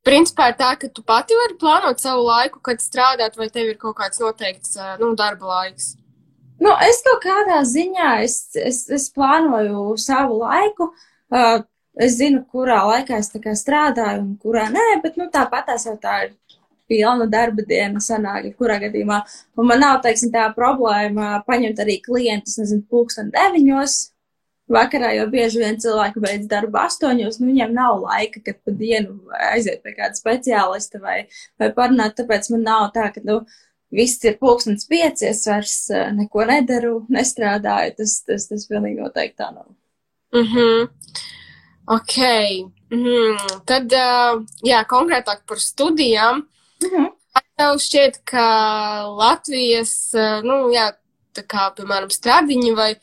Principā 0.07 0.49
ir 0.49 0.55
tā, 0.59 0.71
ka 0.79 0.87
tu 0.89 1.03
pati 1.05 1.35
vari 1.37 1.57
plānot 1.59 1.99
savu 2.01 2.23
laiku, 2.25 2.61
kad 2.63 2.81
strādāt, 2.81 3.35
vai 3.37 3.49
tev 3.53 3.73
ir 3.73 3.77
kaut 3.81 3.97
kāds 3.99 4.21
noteikts, 4.23 4.77
nu, 5.01 5.11
darba 5.19 5.49
laiks? 5.51 5.93
Nu, 6.63 6.71
es 6.85 7.01
kaut 7.05 7.19
kādā 7.25 7.59
ziņā, 7.67 8.13
es, 8.23 8.37
es, 8.55 8.85
es 8.93 9.09
plānoju 9.13 9.97
savu 9.99 10.39
laiku, 10.39 10.89
uh, 11.35 11.65
es 11.99 12.17
zinu, 12.19 12.43
kurā 12.49 12.79
laikā 12.87 13.19
es 13.19 13.33
strādāju 13.59 14.23
un 14.23 14.31
kurā 14.41 14.69
nē, 14.71 14.87
bet, 15.03 15.19
nu, 15.19 15.27
tāpat 15.33 15.67
tās 15.69 15.85
jau 15.89 15.97
tā 16.01 16.21
ir 16.27 16.33
pilna 16.89 17.27
darba 17.31 17.65
diena 17.67 18.01
sanāk, 18.03 18.49
kurā 18.59 18.79
gadījumā. 18.83 19.21
Un 19.57 19.69
man 19.69 19.83
nav, 19.83 20.01
teiksim, 20.05 20.31
tā 20.33 20.47
problēma 20.55 21.43
paņemt 21.47 21.79
arī 21.83 21.99
klientus, 22.05 22.57
nezinu, 22.61 22.85
pulksten 22.89 23.31
deviņos 23.33 23.99
vakarā, 24.73 25.11
jo 25.17 25.27
bieži 25.31 25.61
vien 25.61 25.77
cilvēki 25.81 26.23
beidz 26.23 26.47
darbu 26.51 26.79
astoņos, 26.85 27.39
nu 27.39 27.49
viņiem 27.51 27.75
nav 27.75 27.99
laika, 28.05 28.41
kad 28.45 28.61
pa 28.63 28.73
dienu 28.79 29.17
aiziet 29.51 29.83
pie 29.83 29.93
kāda 29.97 30.17
speciālista 30.17 31.01
vai, 31.03 31.23
vai 31.59 31.69
parunāt, 31.75 32.15
tāpēc 32.19 32.49
man 32.53 32.65
nav 32.69 32.87
tā, 32.95 33.09
ka, 33.13 33.23
nu, 33.27 33.41
viss 33.93 34.23
ir 34.25 34.39
pulkstens 34.41 34.87
pieci, 34.89 35.27
es 35.29 35.43
vairs 35.49 35.77
neko 36.17 36.47
nedaru, 36.49 36.95
nestrādāju, 37.13 37.97
tas, 37.99 38.17
tas, 38.27 38.47
tas 38.49 38.67
pilnīgi 38.69 39.03
noteikti 39.03 39.41
tā 39.43 39.51
nav. 39.53 39.67
Mm 40.33 40.89
ok. 41.85 42.17
Mm 42.89 43.03
-hmm. 43.03 43.61
Tad, 43.65 43.91
uh, 43.93 44.45
jā, 44.63 44.85
konkrētāk 44.85 45.45
par 45.47 45.59
studijām. 45.59 46.47
Mhm. 46.83 47.11
Tev 47.57 47.77
šķiet, 47.81 48.21
ka 48.25 48.45
Latvijas, 49.13 50.13
eh, 50.17 50.41
nu, 50.45 50.69
jā, 50.73 50.91
tā 51.33 51.43
kā, 51.45 51.69
piemēram, 51.77 52.09
stradiņi 52.13 52.75
vai 52.77 52.93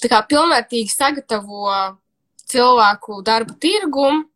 tā 0.00 0.10
kā 0.12 0.20
pilnvērtīgi 0.28 0.92
sagatavo 0.92 1.68
cilvēku 2.48 3.22
darba 3.24 3.56
tirgumu, 3.60 4.26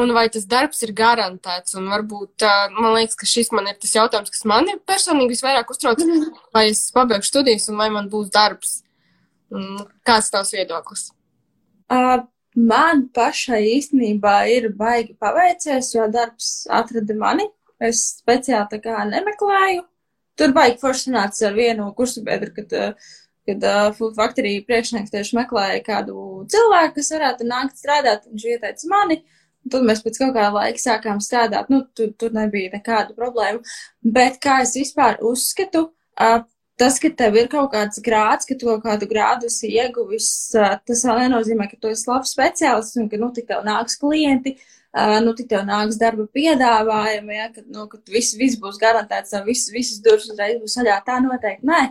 un 0.00 0.12
vai 0.16 0.26
tas 0.32 0.46
darbs 0.48 0.82
ir 0.86 0.94
garantēts, 0.96 1.76
un 1.76 1.88
varbūt, 1.92 2.42
eh, 2.42 2.68
man 2.78 2.96
liekas, 2.96 3.16
ka 3.16 3.28
šis 3.28 3.52
man 3.52 3.68
ir 3.68 3.76
tas 3.80 3.92
jautājums, 3.92 4.32
kas 4.32 4.44
man 4.44 4.68
ir 4.68 4.80
personīgi 4.80 5.36
visvairāk 5.36 5.70
uztrauc, 5.70 5.98
-hmm. 5.98 6.32
vai 6.52 6.68
es 6.70 6.90
pabeigšu 6.92 7.28
studijas, 7.28 7.68
un 7.68 7.76
vai 7.76 7.90
man 7.90 8.08
būs 8.08 8.30
darbs. 8.30 8.82
Kāds 10.06 10.30
tavs 10.32 10.52
viedoklis? 10.52 11.10
Uh, 11.92 12.24
man 12.56 13.08
pašai 13.12 13.62
īstenībā 13.76 14.36
ir 14.48 14.70
baigi 14.76 15.14
paveicies, 15.20 15.92
jo 15.94 16.06
darbs 16.08 16.66
atrada 16.70 17.14
mani. 17.14 17.48
Es 17.82 18.04
speciāli 18.20 18.70
tā 18.70 18.78
kā 18.82 19.02
nemeklēju. 19.08 19.82
Tur 20.38 20.54
baigi 20.56 20.80
forši 20.80 21.08
sanāca 21.08 21.48
ar 21.48 21.56
vienu 21.56 21.90
kursu 21.96 22.22
biedru, 22.24 22.52
kad, 22.56 22.72
eh, 22.72 23.10
kad 23.48 23.64
uh, 23.68 23.88
Food 23.96 24.14
Factory 24.16 24.54
priekšnieks 24.68 25.12
tieši 25.12 25.36
meklēja 25.40 25.82
kādu 25.84 26.16
cilvēku, 26.52 26.94
kas 27.00 27.12
varētu 27.16 27.48
nākt 27.48 27.80
strādāt, 27.80 28.28
viņš 28.30 28.46
ieteica 28.54 28.92
mani. 28.92 29.18
Un 29.62 29.74
tad 29.74 29.84
mēs 29.86 30.00
pēc 30.02 30.18
kaut 30.18 30.32
kāda 30.36 30.54
laika 30.56 30.80
sākām 30.82 31.20
strādāt. 31.22 31.68
Nu, 31.70 31.82
tur, 31.94 32.14
tur 32.18 32.32
nebija 32.34 32.72
nekāda 32.72 33.14
problēma. 33.18 33.60
Bet 34.02 34.40
kā 34.42 34.62
es 34.64 34.74
vispār 34.78 35.20
uzskatu, 35.26 35.88
uh, 36.18 36.40
tas, 36.80 36.98
ka 37.02 37.10
tev 37.18 37.36
ir 37.38 37.50
kaut 37.52 37.72
kāds 37.74 38.00
grāds, 38.04 38.48
ka 38.48 38.56
tu 38.58 38.70
kaut 38.70 38.86
kādu 38.86 39.08
grādu 39.10 39.50
esi 39.50 39.70
ieguvis, 39.76 40.28
tas 40.52 41.04
vēl 41.06 41.26
nenozīmē, 41.26 41.68
ka 41.70 41.78
tu 41.80 41.90
esi 41.92 42.08
labs 42.10 42.32
speciālists 42.34 42.98
un 42.98 43.10
ka, 43.12 43.20
nu, 43.20 43.30
tik 43.36 43.50
tev 43.50 43.66
nāks 43.66 43.98
klienti. 44.00 44.56
Nu, 44.92 45.32
tev 45.32 45.62
nāks 45.64 45.96
darba 46.00 46.26
piedāvājumi, 46.36 47.36
ja, 47.38 47.46
kad, 47.54 47.64
nu, 47.72 47.86
kad 47.88 48.12
viss, 48.12 48.34
viss 48.36 48.60
būs 48.60 48.76
garantēts, 48.80 49.32
viss, 49.46 49.70
visas 49.72 50.02
durvis 50.04 50.28
uzreiz 50.28 50.58
būs 50.60 50.76
vaļā. 50.80 50.98
Tā 51.06 51.16
noteikti 51.24 51.68
nē. 51.70 51.86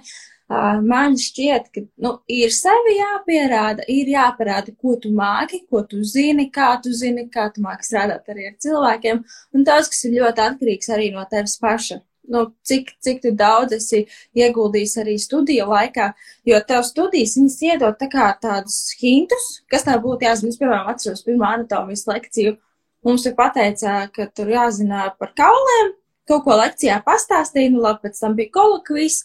Man 0.83 1.15
šķiet, 1.15 1.69
ka 1.71 1.81
nu, 2.03 2.11
ir 2.29 2.51
sevi 2.51 2.97
jāpierāda, 2.97 3.85
ir 3.89 4.11
jāparāda, 4.11 4.73
ko 4.75 4.97
tu 4.99 5.09
māki, 5.15 5.61
ko 5.71 5.81
tu 5.87 6.03
zini, 6.03 6.49
kā 6.53 6.73
tu 6.83 6.91
zini, 6.93 7.29
kā 7.31 7.47
tu 7.55 7.63
māki 7.63 7.87
strādāt 7.87 8.27
arī 8.29 8.49
ar 8.49 8.55
cilvēkiem. 8.61 9.21
Un 9.55 9.65
tas, 9.65 9.87
kas 9.89 10.03
ir 10.05 10.17
ļoti 10.19 10.43
atkarīgs 10.45 10.91
arī 10.91 11.11
no 11.15 11.23
tevis 11.31 11.55
paša. 11.61 12.01
Nu, 12.31 12.43
cik, 12.67 12.91
cik 13.01 13.23
tu 13.23 13.31
daudz 13.35 13.73
esi 13.79 14.03
ieguldījis 14.37 14.97
arī 15.01 15.15
studiju 15.19 15.65
laikā, 15.71 16.11
jo 16.47 16.59
tev 16.67 16.83
studijas 16.87 17.33
viņas 17.39 17.57
iedod 17.71 17.97
tā 17.99 18.07
kā 18.11 18.27
tādus 18.43 18.91
hintus, 18.99 19.47
kas 19.71 19.87
tev 19.87 20.03
būtu 20.03 20.27
jāzina. 20.27 20.51
Es, 20.53 20.59
piemēram, 20.59 20.91
atceros 20.91 21.25
pirmo 21.25 21.47
anatomijas 21.47 22.05
lekciju, 22.11 22.59
Mums 23.05 23.25
ir 23.25 23.33
pateicā, 23.37 23.95
ka 24.13 24.27
tur 24.35 24.51
jāzina 24.53 25.09
par 25.17 25.31
kauliem, 25.37 25.95
kaut 26.29 26.45
ko 26.45 26.57
lekcijā 26.59 26.99
pastāstīja, 27.05 27.73
nu 27.73 27.81
labi, 27.81 28.05
pēc 28.05 28.19
tam 28.21 28.35
bija 28.37 28.53
kolokvijas, 28.53 29.23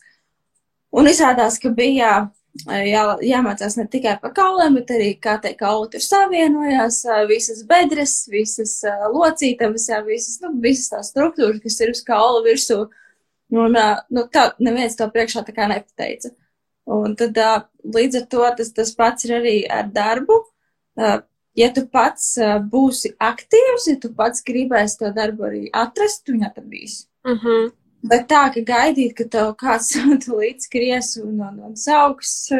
un 0.97 1.11
izrādās, 1.11 1.59
ka 1.61 1.73
bija 1.76 2.12
jā, 2.64 3.02
jāmācās 3.25 3.76
ne 3.76 3.87
tikai 3.90 4.16
par 4.23 4.33
kauliem, 4.37 4.78
bet 4.80 4.92
arī 4.95 5.11
kā 5.21 5.37
tie 5.42 5.52
kauli 5.59 5.90
tur 5.92 6.04
savienojās, 6.04 7.02
visas 7.28 7.62
bedres, 7.68 8.16
visas 8.33 8.78
locītavas, 9.12 9.88
jā, 9.90 10.00
visas, 10.06 10.40
nu, 10.45 10.54
visas 10.62 10.90
tās 10.92 11.12
struktūras, 11.12 11.61
kas 11.62 11.80
ir 11.80 11.92
uz 11.92 12.02
kaula 12.06 12.42
virsū. 12.47 12.87
Un, 13.54 13.76
nu, 14.11 14.26
tā 14.33 14.49
neviens 14.59 14.97
to 14.99 15.06
priekšā 15.12 15.45
tā 15.47 15.54
kā 15.54 15.68
nepateica. 15.71 16.33
Un 16.90 17.14
tad 17.18 17.38
līdz 17.83 18.23
ar 18.23 18.26
to 18.30 18.45
tas, 18.59 18.73
tas 18.75 18.92
pats 18.95 19.26
ir 19.26 19.37
arī 19.40 19.56
ar 19.71 19.88
darbu 19.92 20.40
ja 21.57 21.71
tu 21.75 21.87
pats 21.93 22.35
būsi 22.73 23.15
aktīvs, 23.23 23.89
ja 23.93 23.97
tu 24.03 24.13
pats 24.17 24.45
gribēsi 24.47 25.01
to 25.03 25.11
darbu 25.17 25.49
arī 25.51 25.65
atrast, 25.73 26.25
tu 26.25 26.37
viņu 26.37 26.51
atradīsi. 26.51 27.05
Uh 27.27 27.33
mhm. 27.33 27.47
-huh. 27.47 27.75
Bet 28.07 28.29
tā, 28.31 28.45
ka 28.55 28.61
gaidīt, 28.61 29.17
ka 29.19 29.25
tev 29.25 29.57
kāds 29.59 29.97
līdz 30.41 30.69
skries 30.69 31.17
un, 31.23 31.41
un, 31.41 31.59
un 31.71 31.77
sauks, 31.77 32.53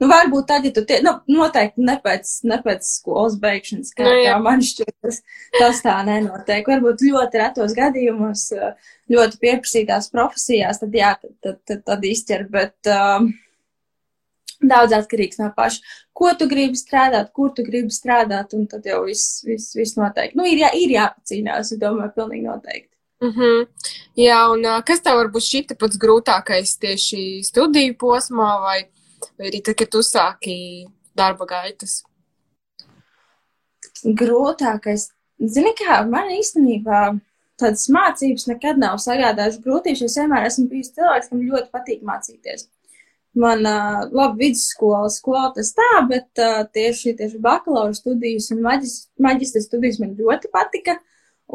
nu, 0.00 0.08
varbūt 0.10 0.48
tad, 0.50 0.66
ja 0.66 0.72
tu 0.76 0.84
tie, 0.84 0.98
nu, 1.04 1.14
noteikti 1.38 1.80
ne 1.86 1.96
pēc, 2.04 2.32
ne 2.50 2.58
pēc 2.64 2.84
skolas 2.84 3.38
beigšanas, 3.40 3.94
kā, 3.96 4.04
nu, 4.04 4.18
kā 4.26 4.34
man 4.42 4.60
šķiet, 4.60 4.92
tas, 5.06 5.22
tas 5.58 5.80
tā 5.86 5.96
nenotiek. 6.08 6.68
Varbūt 6.68 7.06
ļoti 7.06 7.42
retos 7.42 7.72
gadījumos, 7.78 8.50
ļoti 9.08 9.42
pieprasītās 9.46 10.10
profesijās, 10.12 10.82
tad 10.82 11.00
jā, 11.00 11.14
tad, 11.22 11.34
tad, 11.40 11.60
tad, 11.64 11.82
tad 11.90 12.08
izķer, 12.12 12.48
bet. 12.50 12.76
Uh, 12.84 13.32
Daudz 14.64 14.94
atkarīgs 14.96 15.40
no 15.40 15.50
paša, 15.56 15.82
ko 16.16 16.30
tu 16.38 16.46
gribi 16.48 16.78
strādāt, 16.80 17.28
kur 17.36 17.50
tu 17.52 17.64
gribi 17.66 17.92
strādāt, 17.92 18.54
un 18.56 18.64
tad 18.70 18.86
jau 18.88 19.02
viss, 19.04 19.42
viss, 19.44 19.74
viss 19.76 19.98
noteikti. 19.98 20.38
Nu, 20.38 20.46
ir, 20.48 20.62
jā, 20.64 20.70
ir 20.78 20.94
jāpacīnās, 20.94 21.72
es 21.74 21.80
domāju, 21.80 22.14
pilnīgi 22.16 22.46
noteikti. 22.46 22.92
Mm 23.24 23.32
-hmm. 23.32 23.66
Jā, 24.16 24.38
un 24.52 24.64
kas 24.84 25.00
tev 25.00 25.16
varbūt 25.20 25.44
šķita 25.44 25.76
pats 25.80 25.96
grūtākais 25.96 26.76
tieši 26.80 27.42
studiju 27.44 27.94
posmā, 28.00 28.50
vai, 28.60 28.78
vai 29.38 29.48
arī 29.50 29.62
tad, 29.64 29.76
kad 29.76 29.88
tu 29.88 29.98
sāki 29.98 30.86
darba 31.14 31.46
gaitas? 31.46 32.02
Grūtākais, 34.04 35.10
zini 35.40 35.72
kā, 35.76 36.04
man 36.08 36.28
īstenībā 36.28 37.18
tādas 37.56 37.88
mācības 37.88 38.46
nekad 38.46 38.78
nav 38.78 38.96
sagādājušas 38.96 39.64
grūtības, 39.64 40.00
jo 40.00 40.06
es 40.06 40.16
vienmēr 40.16 40.46
esmu 40.46 40.68
bijis 40.68 40.92
cilvēks, 40.92 41.28
kam 41.28 41.40
ļoti 41.40 41.70
patīk 41.72 42.02
mācīties 42.02 42.68
man 43.36 43.66
uh, 43.68 44.06
labi 44.12 44.46
vidusskola, 44.46 45.10
skola 45.12 45.50
tas 45.56 45.72
tā, 45.76 45.90
bet 46.08 46.40
uh, 46.40 46.62
tieši, 46.72 47.14
tieši 47.18 47.40
bakalaura 47.42 47.94
studijas 47.96 48.48
un 48.54 48.64
maģistra 48.64 49.62
studijas 49.64 50.00
man 50.02 50.16
ļoti 50.18 50.50
patika. 50.52 50.96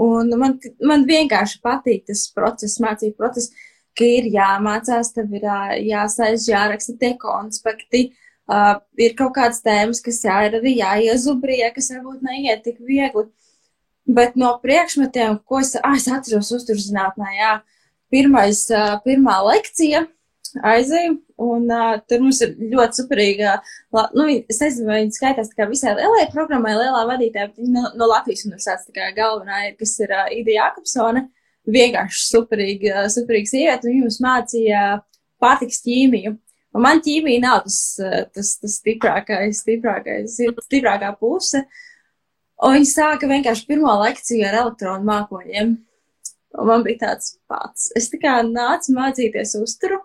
Un 0.01 0.31
man, 0.39 0.55
man 0.87 1.03
vienkārši 1.07 1.59
patīk 1.63 2.05
tas 2.07 2.27
process, 2.35 2.79
mācību 2.83 3.17
process, 3.19 3.51
ka 3.97 4.07
ir 4.07 4.29
jāmācās, 4.31 5.11
tev 5.15 5.33
ir 5.35 5.47
uh, 5.49 5.73
jāsaiz, 5.83 6.47
jāraksta 6.47 6.95
tie 7.01 7.11
konspekti, 7.19 8.05
uh, 8.47 8.77
ir 9.01 9.17
kaut 9.19 9.35
kādas 9.35 9.59
tēmas, 9.65 9.99
kas 10.05 10.21
jā, 10.23 10.37
ir 10.47 10.61
arī 10.61 10.77
jāiezubrie, 10.77 11.65
kas 11.75 11.91
varbūt 11.95 12.23
neiet 12.29 12.63
tik 12.67 12.79
viegli. 12.79 13.27
Bet 14.11 14.37
no 14.39 14.55
priekšmetiem, 14.63 15.41
ko 15.45 15.59
es, 15.61 15.75
ah, 15.81 15.97
es 15.97 16.07
atceros 16.09 16.53
uzturzinātnē, 16.55 17.35
jā, 17.37 17.51
pirmais, 18.13 18.63
uh, 18.71 18.95
pirmā 19.03 19.41
lekcija 19.49 20.05
aizēju, 20.59 21.17
un 21.41 21.67
uh, 21.71 21.97
tur 22.09 22.21
mums 22.23 22.41
ir 22.43 22.55
ļoti 22.73 23.01
superīga, 23.01 23.57
la, 23.95 24.05
nu, 24.17 24.27
es 24.51 24.59
nezinu, 24.61 24.87
vai 24.89 25.01
viņi 25.03 25.15
skaitās 25.15 25.51
tā 25.51 25.61
kā 25.61 25.67
visai 25.69 25.95
lielai 25.97 26.25
programmai, 26.33 26.73
lielā 26.77 27.03
vadītāja, 27.09 27.51
bet 27.53 27.71
no, 27.71 27.85
no 27.97 28.09
Latvijas 28.11 28.45
universitātes 28.47 28.89
tā 28.89 28.95
kā 28.97 29.11
galvenā 29.17 29.67
ir, 29.69 29.77
kas 29.79 29.95
ir 30.03 30.13
uh, 30.15 30.27
Ida 30.35 30.55
Jākapsone, 30.57 31.25
vienkārši 31.71 32.23
superīga, 32.27 33.05
superīga 33.13 33.51
sieviete, 33.51 33.87
un 33.87 33.95
viņa 33.95 34.07
mums 34.07 34.19
mācīja 34.23 34.85
pārtiks 35.41 35.83
ķīmiju. 35.85 36.35
Un 36.71 36.85
man 36.85 37.01
ķīmija 37.03 37.43
nav 37.43 37.63
tas, 37.65 37.77
tas, 38.31 38.53
tas 38.61 38.75
stiprākais, 38.79 39.59
stiprākais, 39.65 40.37
stiprākā 40.67 41.11
puse. 41.19 41.65
Un 42.61 42.77
viņi 42.77 42.87
sāka 42.91 43.27
vienkārši 43.27 43.65
pirmo 43.67 43.91
lekciju 44.03 44.45
ar 44.47 44.59
elektronu 44.61 45.07
mākoņiem. 45.09 45.73
Un 46.61 46.67
man 46.67 46.85
bija 46.85 47.05
tāds 47.05 47.35
pats. 47.49 47.89
Es 47.97 48.09
tā 48.11 48.19
kā 48.21 48.37
nācu 48.45 48.95
mācīties 48.95 49.55
uzturu, 49.59 49.99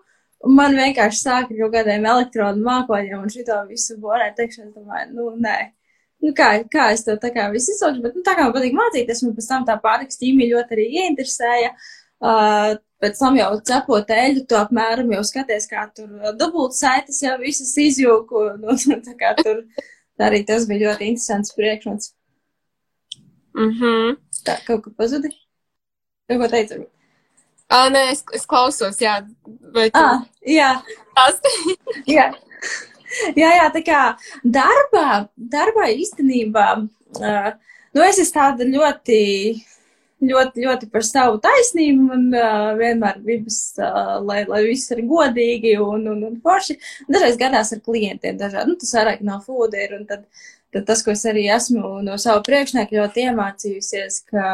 man 0.45 0.77
vienkārši 0.77 1.21
sāka 1.23 1.55
kaut 1.57 1.73
kādiem 1.73 2.05
elektronu 2.05 2.63
mākoņiem, 2.65 3.21
un 3.23 3.33
šito 3.33 3.57
visu 3.69 3.97
borē 4.01 4.31
teikšanu, 4.37 4.73
domāju, 4.75 5.11
nu, 5.15 5.29
nē. 5.43 5.57
Nu, 6.23 6.33
kā, 6.37 6.49
kā 6.73 6.89
es 6.95 7.03
to 7.05 7.13
tā 7.21 7.29
kā 7.33 7.45
visu 7.53 7.75
izsaukšu, 7.75 8.01
bet, 8.01 8.17
nu, 8.17 8.25
tā 8.25 8.33
kā 8.37 8.47
man 8.47 8.55
patīk 8.55 8.75
mācīties, 8.77 9.21
man 9.25 9.37
pēc 9.37 9.49
tam 9.51 9.65
tā 9.67 9.77
pārtiks 9.83 10.17
ķīmija 10.21 10.55
ļoti 10.55 10.77
arī 10.77 10.87
ieinteresēja. 11.01 11.71
Uh, 12.17 12.71
pēc 12.97 13.19
tam 13.19 13.37
jau 13.37 13.51
cepot 13.69 14.13
eļļu, 14.15 14.45
tu 14.49 14.57
apmēram 14.57 15.11
jau 15.13 15.23
skaties, 15.29 15.67
kā 15.69 15.83
tur 15.93 16.31
dubultsaites 16.39 17.21
jau 17.21 17.35
visas 17.41 17.75
izjūku, 17.77 18.47
un 18.57 19.03
tā 19.07 19.13
kā 19.19 19.35
tur 19.37 19.61
arī 20.17 20.41
tas 20.47 20.65
bija 20.69 20.89
ļoti 20.89 21.11
interesants 21.13 21.53
priekšmets. 21.57 22.13
Mhm. 23.57 23.85
Mm 23.85 24.15
tā, 24.47 24.57
kaut 24.67 24.85
ko 24.85 24.93
pazudi? 24.95 25.31
Kaut 26.29 26.41
ko 26.41 26.49
teicu? 26.51 26.85
Ā, 27.67 27.79
nē, 27.91 28.03
es, 28.13 28.23
es 28.35 28.45
klausos, 28.47 28.99
jā. 29.03 29.19
Vai 29.75 29.89
tu? 29.91 30.01
Ah, 30.01 30.23
jā. 30.47 30.73
Tas? 31.17 31.39
jā. 32.17 32.29
Jā, 33.39 33.49
jā, 33.55 33.65
tā 33.71 33.81
kā 33.87 34.01
darbā, 34.43 35.27
darbā 35.35 35.87
īstenībā, 35.95 36.67
uh, 37.21 37.49
nu, 37.95 38.03
es 38.03 38.19
esmu 38.19 38.35
tāda 38.35 38.67
ļoti 38.67 39.21
ļoti, 40.23 40.63
ļoti 40.65 40.89
par 40.91 41.05
savu 41.05 41.39
taisnību. 41.43 42.05
Man 42.09 42.27
uh, 42.33 42.73
vienmēr 42.79 43.21
gribas, 43.23 43.59
uh, 43.81 44.17
lai, 44.25 44.43
lai 44.49 44.63
viss 44.65 44.91
ir 44.93 45.03
godīgi 45.07 45.77
un, 45.83 46.07
un, 46.13 46.23
un 46.29 46.37
forši. 46.43 46.77
Dažreiz 47.09 47.37
gadās 47.39 47.73
ar 47.75 47.81
klientiem 47.85 48.39
dažādi. 48.39 48.71
Nu, 48.71 48.77
tas 48.81 48.95
vairāk 48.97 49.23
nav 49.25 49.43
food 49.45 49.77
ir. 49.77 49.93
Un 49.99 50.07
tad, 50.09 50.25
tad 50.73 50.87
tas, 50.89 51.03
ko 51.05 51.13
es 51.13 51.25
arī 51.29 51.47
esmu 51.53 51.99
no 52.05 52.17
savu 52.21 52.43
priekšnieku 52.47 52.97
ļoti 52.97 53.27
iemācījusies, 53.27 54.23
ka 54.31 54.47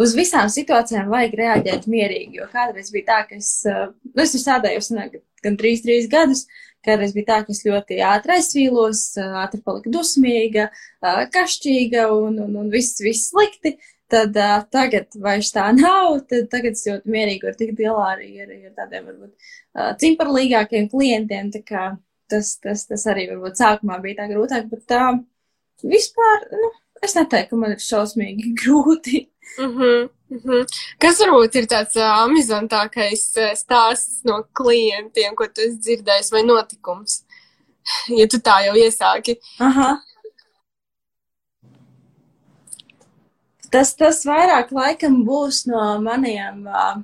uz 0.00 0.16
visām 0.16 0.50
situācijām 0.52 1.10
vajag 1.12 1.38
reaģēt 1.40 1.88
mierīgi. 1.90 2.40
Jo 2.40 2.48
kādreiz 2.52 2.92
bija 2.94 3.08
tā, 3.10 3.20
ka 3.28 3.38
es, 3.38 3.54
uh, 3.68 3.88
nu, 4.12 4.24
es 4.24 4.36
strādāju 4.40 5.22
gan 5.42 5.58
trīs, 5.58 5.82
trīs 5.84 6.10
gadus. 6.10 6.46
Kādreiz 6.82 7.12
bija 7.14 7.28
tā, 7.28 7.38
ka 7.46 7.54
es 7.54 7.62
ļoti 7.62 8.00
ātri 8.02 8.36
aizsvīlos, 8.36 9.04
ātri 9.38 9.60
paliku 9.62 9.92
dusmīga, 9.94 10.64
kašķīga 11.30 12.08
un, 12.10 12.40
un, 12.42 12.56
un 12.58 12.72
viss, 12.72 12.98
viss 13.04 13.30
slikti 13.30 13.76
tad 14.12 14.36
uh, 14.36 14.60
tagad 14.72 15.16
vairs 15.24 15.52
tā 15.54 15.68
nav. 15.78 16.20
Tad 16.30 16.50
tagad 16.52 16.76
es 16.76 16.86
ļoti 16.88 17.12
mierīgi 17.16 17.48
varu 17.48 17.60
tikt 17.60 17.80
galā 17.80 18.06
arī 18.16 18.30
ar, 18.44 18.54
ar 18.54 18.76
tādiem 18.80 19.08
varbūt 19.10 19.32
uh, 19.32 19.92
cimparlīgākiem 20.02 20.88
klientiem. 20.92 21.52
Tas, 22.32 22.54
tas, 22.64 22.86
tas 22.88 23.06
arī 23.12 23.28
varbūt 23.32 23.60
sākumā 23.60 23.98
bija 24.04 24.22
tā 24.22 24.30
grūtāk, 24.30 24.68
bet 24.70 24.86
tā 24.88 25.02
uh, 25.14 25.20
vispār, 25.84 26.48
nu, 26.52 26.72
es 27.04 27.16
neteiktu, 27.18 27.52
ka 27.52 27.60
man 27.60 27.76
ir 27.76 27.84
šausmīgi 27.84 28.54
grūti. 28.62 29.26
Mm 29.58 29.72
-hmm, 29.76 30.08
mm 30.30 30.38
-hmm. 30.38 30.66
Kas 30.98 31.20
varbūt 31.20 31.58
ir 31.58 31.66
tāds 31.66 31.96
uh, 31.96 32.24
amizantākais 32.24 33.24
stāsts 33.54 34.24
no 34.24 34.42
klientiem, 34.52 35.34
ko 35.34 35.46
tu 35.46 35.60
esi 35.60 35.78
dzirdējis, 35.78 36.32
vai 36.32 36.42
notikums? 36.42 37.24
Ja 38.08 38.26
tu 38.26 38.38
tā 38.38 38.64
jau 38.66 38.74
iesāki. 38.74 39.36
Aha. 39.58 40.02
Tas, 43.72 43.94
tas 43.96 44.24
vairāk 44.28 44.72
laikam 44.76 45.22
būs 45.24 45.66
no 45.66 46.00
maniem 46.04 46.66
uh, 46.66 46.98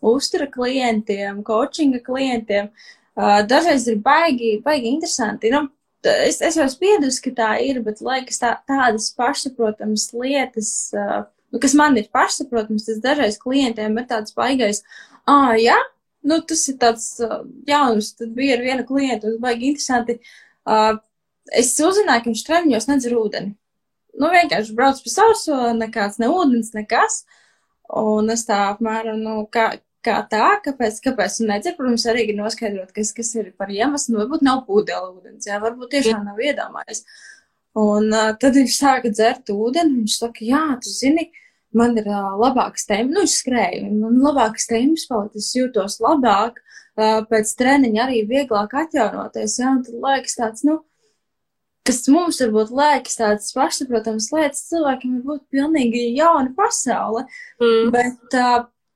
uztura 0.00 0.46
klientiem, 0.46 1.42
coachinga 1.44 2.00
klientiem. 2.00 2.70
Uh, 3.16 3.42
dažreiz 3.44 3.86
ir 3.88 3.98
baigi, 4.00 4.54
baigi 4.64 4.88
interesanti. 4.94 5.50
Nu, 5.52 5.66
es, 6.04 6.40
es 6.40 6.56
jau 6.56 6.68
spiedusi, 6.72 7.20
ka 7.26 7.30
tā 7.42 7.50
ir, 7.66 7.82
bet 7.84 8.00
liekas 8.00 8.40
tā, 8.40 8.54
tādas 8.70 9.10
pašsaprotamas 9.18 10.08
lietas, 10.16 10.72
uh, 10.96 11.26
nu, 11.50 11.60
kas 11.62 11.76
man 11.78 11.98
ir 11.98 12.10
pašsaprotams, 12.14 12.88
tas 12.88 13.00
dažreiz 13.04 13.38
klientiem 13.42 13.98
ir 13.98 14.08
tāds 14.10 14.36
baigais, 14.36 14.82
ah, 15.30 15.54
jā, 15.60 15.76
nu, 16.26 16.40
tas 16.46 16.66
ir 16.70 16.80
tāds 16.82 17.12
uh, 17.24 17.40
jauns, 17.68 18.14
tad 18.18 18.34
bija 18.36 18.58
ar 18.58 18.66
vienu 18.66 18.88
klientu, 18.88 19.28
tas 19.28 19.40
baigi 19.42 19.72
interesanti. 19.72 20.20
Uh, 20.68 20.98
es 21.56 21.72
uzzināju, 21.82 22.24
ka 22.24 22.32
viņš 22.32 22.46
treniņos 22.46 22.90
nedzer 22.90 23.16
ūdeni 23.18 23.56
nu, 24.20 24.30
vienkārši 24.32 24.74
brauc 24.76 25.00
pa 25.04 25.12
sauso, 25.12 25.60
nekāds 25.76 26.18
ne 26.22 26.30
ūdens, 26.32 26.74
nekas. 26.76 27.24
Un 28.00 28.30
es 28.34 28.44
tā 28.46 28.60
apmēram, 28.70 29.18
nu, 29.24 29.36
kā, 29.52 29.72
kā 30.06 30.20
tā, 30.30 30.52
kāpēc, 30.64 31.00
kāpēc 31.06 31.40
un 31.42 31.52
nedzer, 31.54 31.74
protams, 31.78 32.06
arī 32.10 32.28
ir 32.28 32.38
noskaidrot, 32.38 32.92
kas, 32.96 33.12
kas 33.16 33.32
ir 33.38 33.50
par 33.58 33.72
iemeslu, 33.74 34.14
nu, 34.14 34.22
varbūt 34.22 34.46
nav 34.46 34.64
pūdēla 34.68 35.10
ūdens, 35.16 35.48
jā, 35.50 35.58
varbūt 35.62 35.96
tiešām 35.96 36.28
nav 36.28 36.40
iedomājies. 36.44 37.04
Un 37.78 38.10
uh, 38.10 38.32
tad 38.40 38.56
viņš 38.58 38.74
sāka 38.80 39.12
dzert 39.14 39.52
ūdeni, 39.54 40.00
viņš 40.00 40.16
saka, 40.24 40.42
jā, 40.42 40.64
tu 40.82 40.90
zini, 40.90 41.28
man 41.76 41.94
ir 42.00 42.08
uh, 42.10 42.34
labāks 42.40 42.88
temps, 42.88 43.12
nu, 43.12 43.22
viņš 43.22 43.36
skrēja, 43.44 43.90
man 43.94 44.18
labāks 44.24 44.66
temps 44.70 45.06
palikt, 45.06 45.38
es 45.38 45.52
jūtos 45.54 46.00
labāk, 46.02 46.58
uh, 46.98 47.20
pēc 47.30 47.54
treniņa 47.60 48.06
arī 48.08 48.24
vieglāk 48.26 48.74
atjaunoties, 48.82 49.60
jā, 49.62 49.70
un 49.76 49.84
tad 49.86 50.00
liekas 50.02 50.34
tāds, 50.40 50.66
nu, 50.66 50.80
kas 51.86 52.02
mums 52.12 52.40
varbūt 52.42 52.74
liekas 52.74 53.18
tādas 53.18 53.54
pašsaprotamas 53.54 54.28
lietas, 54.34 54.66
cilvēkiem 54.70 55.16
ir 55.18 55.24
būt 55.26 55.46
pilnīgi 55.54 56.10
jauna 56.18 56.52
pasaule. 56.56 57.24
Mm. 57.62 57.90
Bet 57.94 58.18
tā, 58.34 58.48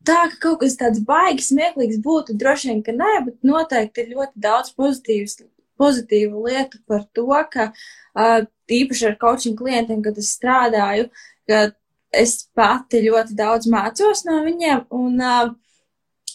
tā, 0.07 0.21
ka 0.33 0.41
kaut 0.43 0.61
kas 0.63 0.77
tāds 0.81 1.03
baigs, 1.07 1.51
smieklīgs 1.51 2.03
būtu, 2.05 2.37
droši 2.41 2.73
vien, 2.73 2.83
ka 2.87 2.95
nē, 2.97 3.13
bet 3.29 3.39
noteikti 3.47 4.05
ir 4.05 4.17
ļoti 4.19 4.45
daudz 4.47 4.75
pozitīvas, 4.79 5.39
pozitīvu 5.81 6.45
lietu 6.47 6.79
par 6.91 7.07
to, 7.17 7.27
ka 7.51 7.71
uh, 7.73 8.45
īpaši 8.71 9.09
ar 9.11 9.19
coaching 9.21 9.59
klientiem, 9.59 10.03
kad 10.05 10.19
es 10.19 10.35
strādāju, 10.37 11.11
ka 11.49 11.67
es 12.15 12.45
pati 12.55 13.03
ļoti 13.05 13.37
daudz 13.37 13.69
mācos 13.71 14.25
no 14.29 14.41
viņiem 14.45 14.85
un 14.95 15.21
uh, 15.21 15.53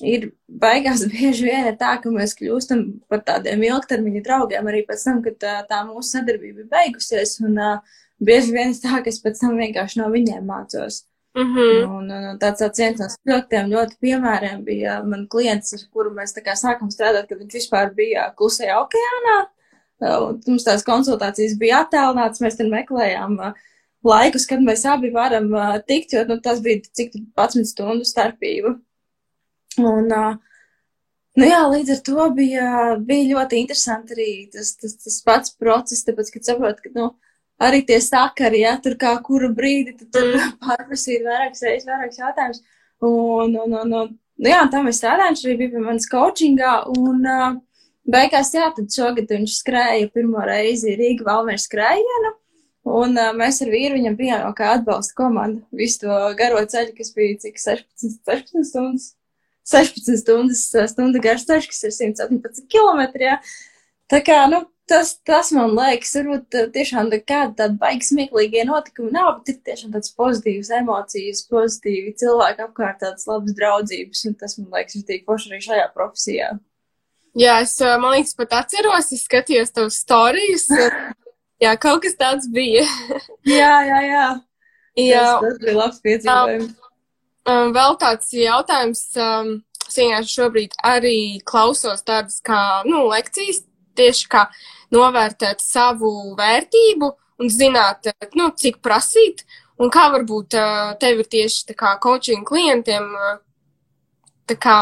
ir 0.02 0.32
beigās 0.48 1.06
bieži 1.14 1.50
vien 1.50 1.70
tā, 1.80 1.96
ka 2.02 2.12
mēs 2.14 2.36
kļūstam 2.40 2.86
par 3.12 3.24
tādiem 3.28 3.64
ilgtermiņa 3.70 4.24
draugiem 4.26 4.72
arī 4.72 4.84
pēc 4.88 5.06
tam, 5.08 5.22
kad 5.26 5.40
tā, 5.42 5.56
tā 5.70 5.84
mūsu 5.88 6.18
sadarbība 6.18 6.66
ir 6.66 6.72
beigusies. 6.72 7.38
Un 7.46 7.60
uh, 7.60 8.00
bieži 8.20 8.56
vien 8.56 8.74
tā, 8.76 9.02
ka 9.04 9.12
es 9.12 9.22
pēc 9.24 9.42
tam 9.44 9.60
vienkārši 9.60 10.02
no 10.02 10.10
viņiem 10.14 10.44
mācos. 10.48 11.06
Mm 11.38 11.54
-hmm. 11.54 11.84
Un, 11.98 12.12
un 12.12 12.38
tāds, 12.42 12.60
tāds 12.60 12.80
viens 12.80 13.00
no 13.00 13.08
spilgtiem 13.10 13.70
ļoti 13.70 14.00
piemēriem 14.02 14.64
bija 14.66 15.04
man 15.04 15.28
klients, 15.28 15.74
ar 15.74 15.80
kuru 15.94 16.12
mēs 16.12 16.34
tā 16.34 16.42
kā 16.42 16.56
sākam 16.58 16.90
strādāt, 16.90 17.28
kad 17.30 17.38
viņš 17.38 17.54
vispār 17.54 17.94
bija 17.94 18.34
klusajā 18.36 18.80
okeānā. 18.82 19.38
Mums 20.00 20.64
tās 20.64 20.86
konsultācijas 20.88 21.58
bija 21.60 21.84
attēlināts, 21.84 22.40
mēs 22.44 22.56
tur 22.60 22.70
meklējām 22.72 23.40
laikus, 24.08 24.46
kad 24.48 24.62
mēs 24.64 24.86
abi 24.88 25.12
varam 25.12 25.52
tikt, 25.88 26.16
jo 26.16 26.24
nu, 26.30 26.40
tas 26.44 26.62
bija 26.64 26.86
cik 26.96 27.18
11 27.20 27.68
stundu 27.68 28.08
starpība. 28.08 28.78
Un, 29.80 30.08
nu 31.40 31.50
jā, 31.50 31.60
līdz 31.74 31.96
ar 31.96 32.04
to 32.08 32.30
bija, 32.36 32.70
bija 33.06 33.34
ļoti 33.34 33.60
interesanti 33.64 34.16
arī 34.16 34.30
tas, 34.54 34.74
tas, 34.80 34.96
tas 35.04 35.20
pats 35.26 35.56
process, 35.60 36.06
tāpēc, 36.08 36.32
kad 36.36 36.48
saprot, 36.48 36.80
ka, 36.84 36.94
nu, 36.96 37.12
arī 37.60 37.84
tie 37.88 38.00
sakari, 38.04 38.64
ja 38.64 38.78
tur 38.84 38.96
kā 39.00 39.14
kuru 39.24 39.52
brīdi, 39.56 39.98
tu 40.00 40.08
tur 40.08 40.32
mm. 40.32 40.58
pārprasīt 40.66 41.26
vairākas 41.28 41.64
reizes, 41.68 41.88
vairākas 41.90 42.22
jautājumus. 42.24 42.64
Un, 43.00 43.56
un, 43.56 43.76
un, 43.84 43.96
un, 44.02 44.14
nu 44.16 44.52
jā, 44.52 44.64
tā 44.72 44.84
mēs 44.84 45.00
strādājam, 45.00 45.38
arī 45.44 45.58
bija 45.60 45.76
pie 45.76 45.84
manas 45.84 46.08
coachingā, 46.12 46.74
un 47.00 47.28
uh, 47.28 47.60
beigās, 48.08 48.54
jā, 48.56 48.70
tad 48.76 48.92
šogad 48.94 49.32
viņš 49.34 49.58
skrēja 49.62 50.12
pirmo 50.14 50.44
reizi 50.46 50.96
Rīga 51.00 51.28
Valmēra 51.28 51.62
skrējienu. 51.62 52.36
Un 52.90 53.18
uh, 53.20 53.34
mēs 53.36 53.60
ar 53.62 53.70
vīru 53.74 53.98
viņam 54.00 54.16
bijām 54.18 54.54
kā 54.58 54.72
atbalsta 54.78 55.14
komanda 55.18 55.62
visu 55.76 56.06
to 56.06 56.20
garo 56.40 56.62
ceļu, 56.72 56.96
kas 56.98 57.12
bija 57.14 57.38
cik 57.44 57.60
16, 57.62 58.22
16 58.26 58.70
stundas. 58.72 59.14
16 59.70 60.24
stundas, 60.24 60.64
stunda 60.90 61.22
garš 61.22 61.46
ceļš, 61.46 61.68
kas 61.70 61.84
ir 61.86 61.94
117 61.94 62.66
km. 62.72 63.04
Jā. 63.22 63.36
Tā 64.10 64.22
kā, 64.26 64.40
nu, 64.50 64.64
tas, 64.90 65.12
tas 65.28 65.52
man 65.54 65.76
liekas, 65.78 66.16
varbūt 66.18 66.58
tiešām 66.74 67.12
kāda 67.20 67.54
tāda 67.60 67.78
baigi 67.82 68.08
smieklīgie 68.10 68.66
notikumi 68.70 69.14
nav, 69.14 69.36
bet 69.40 69.54
ir 69.54 69.60
tiešām 69.70 69.94
tāds 69.94 70.16
pozitīvs 70.18 70.72
emocijas, 70.80 71.44
pozitīvi 71.52 72.16
cilvēki 72.22 72.66
apkārt, 72.66 73.04
tādas 73.04 73.28
labas 73.30 73.54
draudzības, 73.60 74.26
un 74.32 74.40
tas 74.40 74.58
man 74.58 74.72
liekas, 74.80 74.98
ir 74.98 75.06
tik 75.12 75.28
poši 75.30 75.54
arī 75.54 75.62
šajā 75.68 75.86
profesijā. 75.94 76.50
Jā, 77.38 77.60
es, 77.64 77.76
man 78.02 78.16
liekas, 78.16 78.34
pat 78.38 78.56
atceros, 78.64 79.12
es 79.14 79.24
skatījos 79.28 79.74
tavus 79.76 80.00
stāstus. 80.02 80.68
jā, 81.64 81.76
kaut 81.82 82.04
kas 82.06 82.18
tāds 82.20 82.50
bija. 82.52 82.86
jā, 83.60 83.74
jā, 83.86 84.02
jā. 84.08 84.28
jā. 84.98 85.24
Tas, 85.24 85.46
tas 85.46 85.64
bija 85.64 85.78
labs 85.78 86.04
piedzīvojums. 86.06 86.76
Um, 87.50 87.72
vēl 87.74 87.96
tāds 88.02 88.34
jautājums, 88.36 89.04
um, 89.18 89.54
es 89.88 89.98
vienkārši 89.98 90.36
šobrīd 90.36 90.76
arī 90.86 91.18
klausos 91.48 92.04
tādas 92.06 92.42
kā, 92.46 92.60
nu, 92.86 93.08
lekcijas, 93.10 93.64
tieši 93.98 94.28
kā 94.32 94.46
novērtēt 94.94 95.64
savu 95.64 96.36
vērtību 96.38 97.10
un 97.40 97.52
zināt, 97.54 98.12
nu, 98.38 98.50
cik 98.56 98.82
prasīt, 98.86 99.46
un 99.80 99.92
kā 99.94 100.10
varbūt 100.14 100.58
tev 101.02 101.24
ir 101.24 101.30
tieši 101.32 101.70
tā 101.72 101.78
kā 101.80 101.96
coaching 102.04 102.46
klientiem, 102.48 103.08
tā 104.50 104.58
kā, 104.60 104.78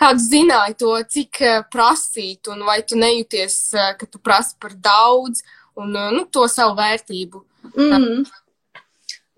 kāds 0.00 0.28
zināja 0.32 0.76
to, 0.80 0.96
cik 1.14 1.40
uh, 1.44 1.62
prasīt, 1.72 2.50
un 2.52 2.64
vai 2.66 2.80
tu 2.86 2.98
nejūties, 3.00 3.56
uh, 3.76 3.92
ka 4.00 4.08
tu 4.08 4.20
prasi 4.22 4.56
par 4.60 4.76
daudz, 4.76 5.44
un 5.78 5.92
uh, 5.94 6.12
nu, 6.16 6.26
to 6.32 6.46
savu 6.50 6.78
vērtību. 6.80 7.44
Mm. 7.76 8.22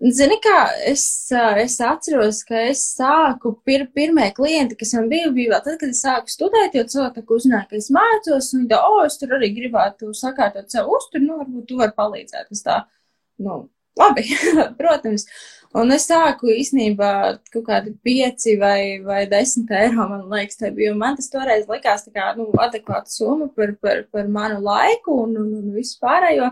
Zini, 0.03 0.35
kā 0.43 0.65
es, 0.89 1.03
es 1.61 1.77
atceros, 1.79 2.41
ka 2.43 2.59
es 2.67 2.81
sāku, 2.97 3.53
pir, 3.63 3.85
pirmie 3.95 4.25
klienti, 4.35 4.75
kas 4.75 4.91
man 4.97 5.05
bija, 5.11 5.29
bija 5.31 5.61
tad, 5.63 5.77
kad 5.79 5.93
es 5.93 6.01
sāku 6.03 6.31
studēt, 6.31 6.75
jo 6.75 6.83
cilvēki 6.91 7.23
uzzināja, 7.37 7.69
ka 7.69 7.79
es 7.79 7.87
mācos, 7.93 8.49
un 8.51 8.65
viņi 8.65 8.71
tā, 8.73 8.81
o, 8.83 8.97
es 9.05 9.15
tur 9.21 9.37
arī 9.37 9.53
gribētu 9.55 10.11
sakārtot 10.17 10.75
savu 10.75 10.97
uzturu, 10.97 11.23
nu, 11.23 11.37
varbūt 11.39 11.69
tu 11.69 11.79
vari 11.79 11.95
palīdzēt. 11.95 12.51
Es 12.51 12.65
tā, 12.65 12.81
nu, 13.45 13.61
labi, 13.99 14.25
protams. 14.79 15.27
Un 15.73 15.89
es 15.89 16.03
sāku 16.05 16.51
īstenībā 16.53 17.09
kaut 17.49 17.63
kādi 17.65 17.95
pieci 18.05 18.53
vai, 18.61 18.99
vai 19.01 19.23
desmit 19.29 19.71
eiro, 19.73 20.05
man 20.05 20.27
liekas, 20.29 20.59
tā 20.59 20.69
bija. 20.75 20.91
Man 20.97 21.17
tas 21.17 21.31
toreiz 21.33 21.65
likās 21.69 22.05
tā 22.05 22.13
kā, 22.13 22.27
nu, 22.37 22.45
adekvāta 22.61 23.09
summa 23.09 23.47
par, 23.57 23.73
par, 23.81 24.03
par 24.13 24.29
manu 24.29 24.61
laiku 24.61 25.17
un, 25.23 25.33
un, 25.41 25.49
un 25.63 25.71
visu 25.73 25.97
pārējo. 26.03 26.51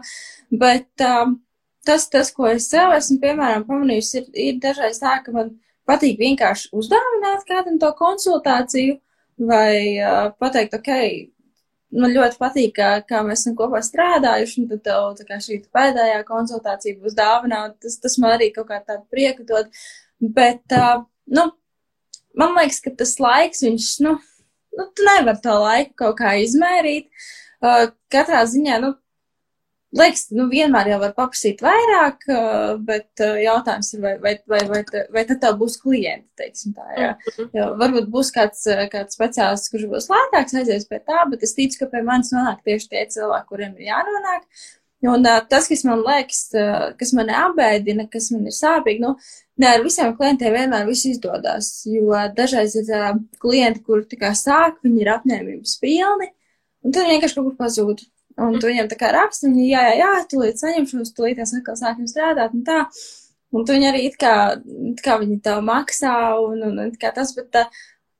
Bet, 0.64 0.90
um, 1.06 1.38
tas, 1.86 2.08
tas, 2.10 2.32
ko 2.34 2.50
es 2.50 2.66
sev 2.72 2.96
esmu, 2.98 3.20
piemēram, 3.22 3.68
pamanījusi, 3.70 4.24
ir, 4.24 4.32
ir 4.48 4.58
dažreiz 4.64 4.98
tā, 5.04 5.20
ka 5.22 5.36
man 5.36 5.54
patīk 5.90 6.18
vienkārši 6.22 6.72
uzdāvināt 6.78 7.46
kādam 7.50 7.78
to 7.82 7.94
konsultāciju 8.02 8.98
vai 9.52 10.02
uh, 10.02 10.32
pateikt, 10.42 10.78
ok, 10.78 10.92
man 11.92 12.14
ļoti 12.16 12.40
patīk, 12.40 12.74
kā, 12.78 12.90
kā 13.08 13.22
mēs 13.26 13.44
esam 13.44 13.56
kopā 13.60 13.82
strādājuši, 13.86 14.62
un 14.62 14.70
tad 14.70 14.84
tev 14.88 15.08
tā 15.20 15.28
kā 15.28 15.40
šī 15.44 15.60
pēdējā 15.76 16.22
konsultācija 16.28 17.00
būs 17.02 17.18
dāvināta, 17.18 17.76
tas, 17.86 17.98
tas 18.04 18.18
man 18.22 18.36
arī 18.38 18.52
kaut 18.56 18.70
kā 18.72 18.80
tādu 18.86 19.04
prieku 19.12 19.46
dod, 19.48 19.70
bet, 20.22 20.64
uh, 20.78 21.04
nu, 21.36 21.50
man 22.38 22.56
liekas, 22.60 22.82
ka 22.86 22.96
tas 23.04 23.18
laiks, 23.22 23.64
viņš, 23.68 23.92
nu, 24.08 24.16
nu, 24.78 24.88
tu 24.96 25.08
nevar 25.10 25.40
to 25.44 25.58
laiku 25.66 25.98
kaut 26.06 26.20
kā 26.22 26.36
izmērīt, 26.46 27.10
uh, 27.66 27.90
katrā 28.14 28.46
ziņā, 28.50 28.80
nu, 28.86 28.96
Liekas, 29.92 30.30
nu, 30.32 30.46
vienmēr 30.48 30.88
jau 30.94 30.98
var 31.02 31.12
paprasīt 31.18 31.60
vairāk, 31.66 32.22
bet 32.88 33.24
jautājums 33.44 33.90
ir, 33.92 34.04
vai, 34.06 34.14
vai, 34.24 34.36
vai, 34.48 34.62
vai, 34.70 34.82
vai 35.12 35.24
tad 35.28 35.42
tev 35.44 35.58
būs 35.60 35.76
klienti, 35.82 36.30
teiksim 36.40 36.76
tā, 36.78 36.86
jā. 36.96 37.10
Mhm. 37.34 37.50
Jo 37.58 37.66
varbūt 37.82 38.08
būs 38.14 38.32
kāds, 38.36 38.64
kāds 38.94 39.18
speciālists, 39.18 39.72
kurš 39.74 39.90
būs 39.92 40.08
lētāks, 40.14 40.56
aizies 40.62 40.88
pie 40.88 41.02
tā, 41.04 41.26
bet 41.32 41.44
es 41.44 41.58
ticu, 41.58 41.82
ka 41.82 41.90
pie 41.92 42.06
manis 42.08 42.32
nonāk 42.32 42.62
tieši 42.64 42.88
tie 42.94 43.04
cilvēki, 43.18 43.50
kuriem 43.52 43.76
ir 43.76 43.90
jānonāk. 43.90 44.48
Un 45.12 45.26
tas, 45.50 45.66
kas 45.68 45.82
man 45.84 46.04
liekas, 46.06 46.42
kas 47.00 47.12
man 47.18 47.32
apbēdina, 47.34 48.06
kas 48.14 48.30
man 48.32 48.46
ir 48.46 48.54
sāpīgi, 48.54 49.02
nu, 49.02 49.16
ne 49.60 49.70
ar 49.74 49.84
visiem 49.84 50.14
klientiem 50.16 50.54
vienmēr 50.56 50.86
viss 50.88 51.08
izdodas, 51.10 51.72
jo 51.90 52.14
dažreiz 52.38 52.78
ir 52.78 52.92
klienti, 53.42 53.82
kuri 53.84 54.06
tikai 54.14 54.32
sāk, 54.38 54.78
viņi 54.86 55.02
ir 55.02 55.12
apņēmības 55.18 55.76
pilni, 55.82 56.30
un 56.86 56.94
tad 56.94 57.10
vienkārši 57.10 57.40
kaut 57.40 57.50
kur 57.50 57.58
pazūd. 57.66 58.06
Un 58.42 58.58
tu 58.60 58.70
viņam 58.70 58.90
tā 58.92 58.98
kā 59.00 59.12
raksti, 59.14 59.50
viņi, 59.50 59.70
jā, 59.70 59.82
jā, 59.92 59.96
jā, 60.02 60.12
tūlīt 60.32 60.62
saņemšos, 60.62 61.14
tūlīt 61.18 61.42
es 61.44 61.54
atkal 61.58 61.78
sākam 61.80 62.10
strādāt 62.10 62.56
un 62.58 62.66
tā. 62.68 62.84
Un 63.52 63.66
tu 63.68 63.76
viņi 63.76 63.90
arī 63.90 64.06
it 64.08 64.16
kā, 64.20 64.36
it 64.94 65.02
kā 65.04 65.18
viņi 65.20 65.42
tev 65.44 65.60
maksā 65.68 66.14
un, 66.40 66.62
un, 66.70 66.78
un 66.86 66.94
kā 67.00 67.12
tas, 67.16 67.34
bet 67.36 67.50
tā, 67.52 67.66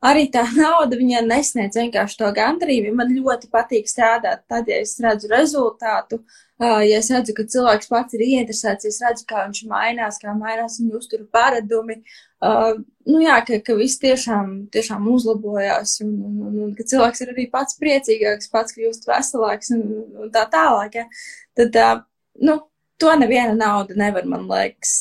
arī 0.04 0.26
tā 0.34 0.44
nauda 0.60 1.00
viņai 1.00 1.24
nesniedz 1.30 1.80
vienkārši 1.80 2.20
to 2.20 2.32
gandrību. 2.36 2.92
Man 2.98 3.14
ļoti 3.16 3.52
patīk 3.54 3.88
strādāt 3.90 4.44
tad, 4.52 4.68
ja 4.68 4.82
es 4.84 4.98
redzu 5.04 5.32
rezultātu, 5.32 6.20
uh, 6.60 6.82
ja 6.84 7.00
es 7.00 7.12
redzu, 7.14 7.38
ka 7.38 7.48
cilvēks 7.56 7.92
pats 7.94 8.20
ir 8.20 8.26
ieinteresēts, 8.28 8.90
ja 8.90 8.94
es 8.94 9.00
redzu, 9.06 9.30
kā 9.32 9.46
viņš 9.48 9.64
mainās, 9.72 10.20
kā 10.22 10.36
mainās 10.36 10.82
viņa 10.82 11.00
uzturu 11.00 11.30
paradumi, 11.32 12.02
Uh, 12.02 12.31
nu 12.42 13.22
jā, 13.22 13.38
ka, 13.46 13.60
ka 13.66 13.76
viss 13.78 14.02
tiešām, 14.02 14.54
tiešām 14.74 15.08
uzlabojās 15.12 16.00
un, 16.06 16.14
un, 16.26 16.36
un, 16.48 16.60
un 16.66 16.74
ka 16.78 16.86
cilvēks 16.90 17.22
ir 17.22 17.34
arī 17.36 17.48
pats 17.52 17.78
priecīgāks, 17.82 18.50
pats 18.54 18.76
kļūst 18.78 19.08
veselāks 19.10 19.74
un, 19.76 19.86
un 20.24 20.34
tā 20.34 20.48
tālāk. 20.50 20.98
Ja. 21.02 21.06
Tad, 21.58 21.78
uh, 21.78 22.04
nu, 22.42 22.58
to 23.02 23.16
neviena 23.18 23.54
nauda 23.58 23.98
nevar, 23.98 24.26
man 24.30 24.48
liekas, 24.50 24.94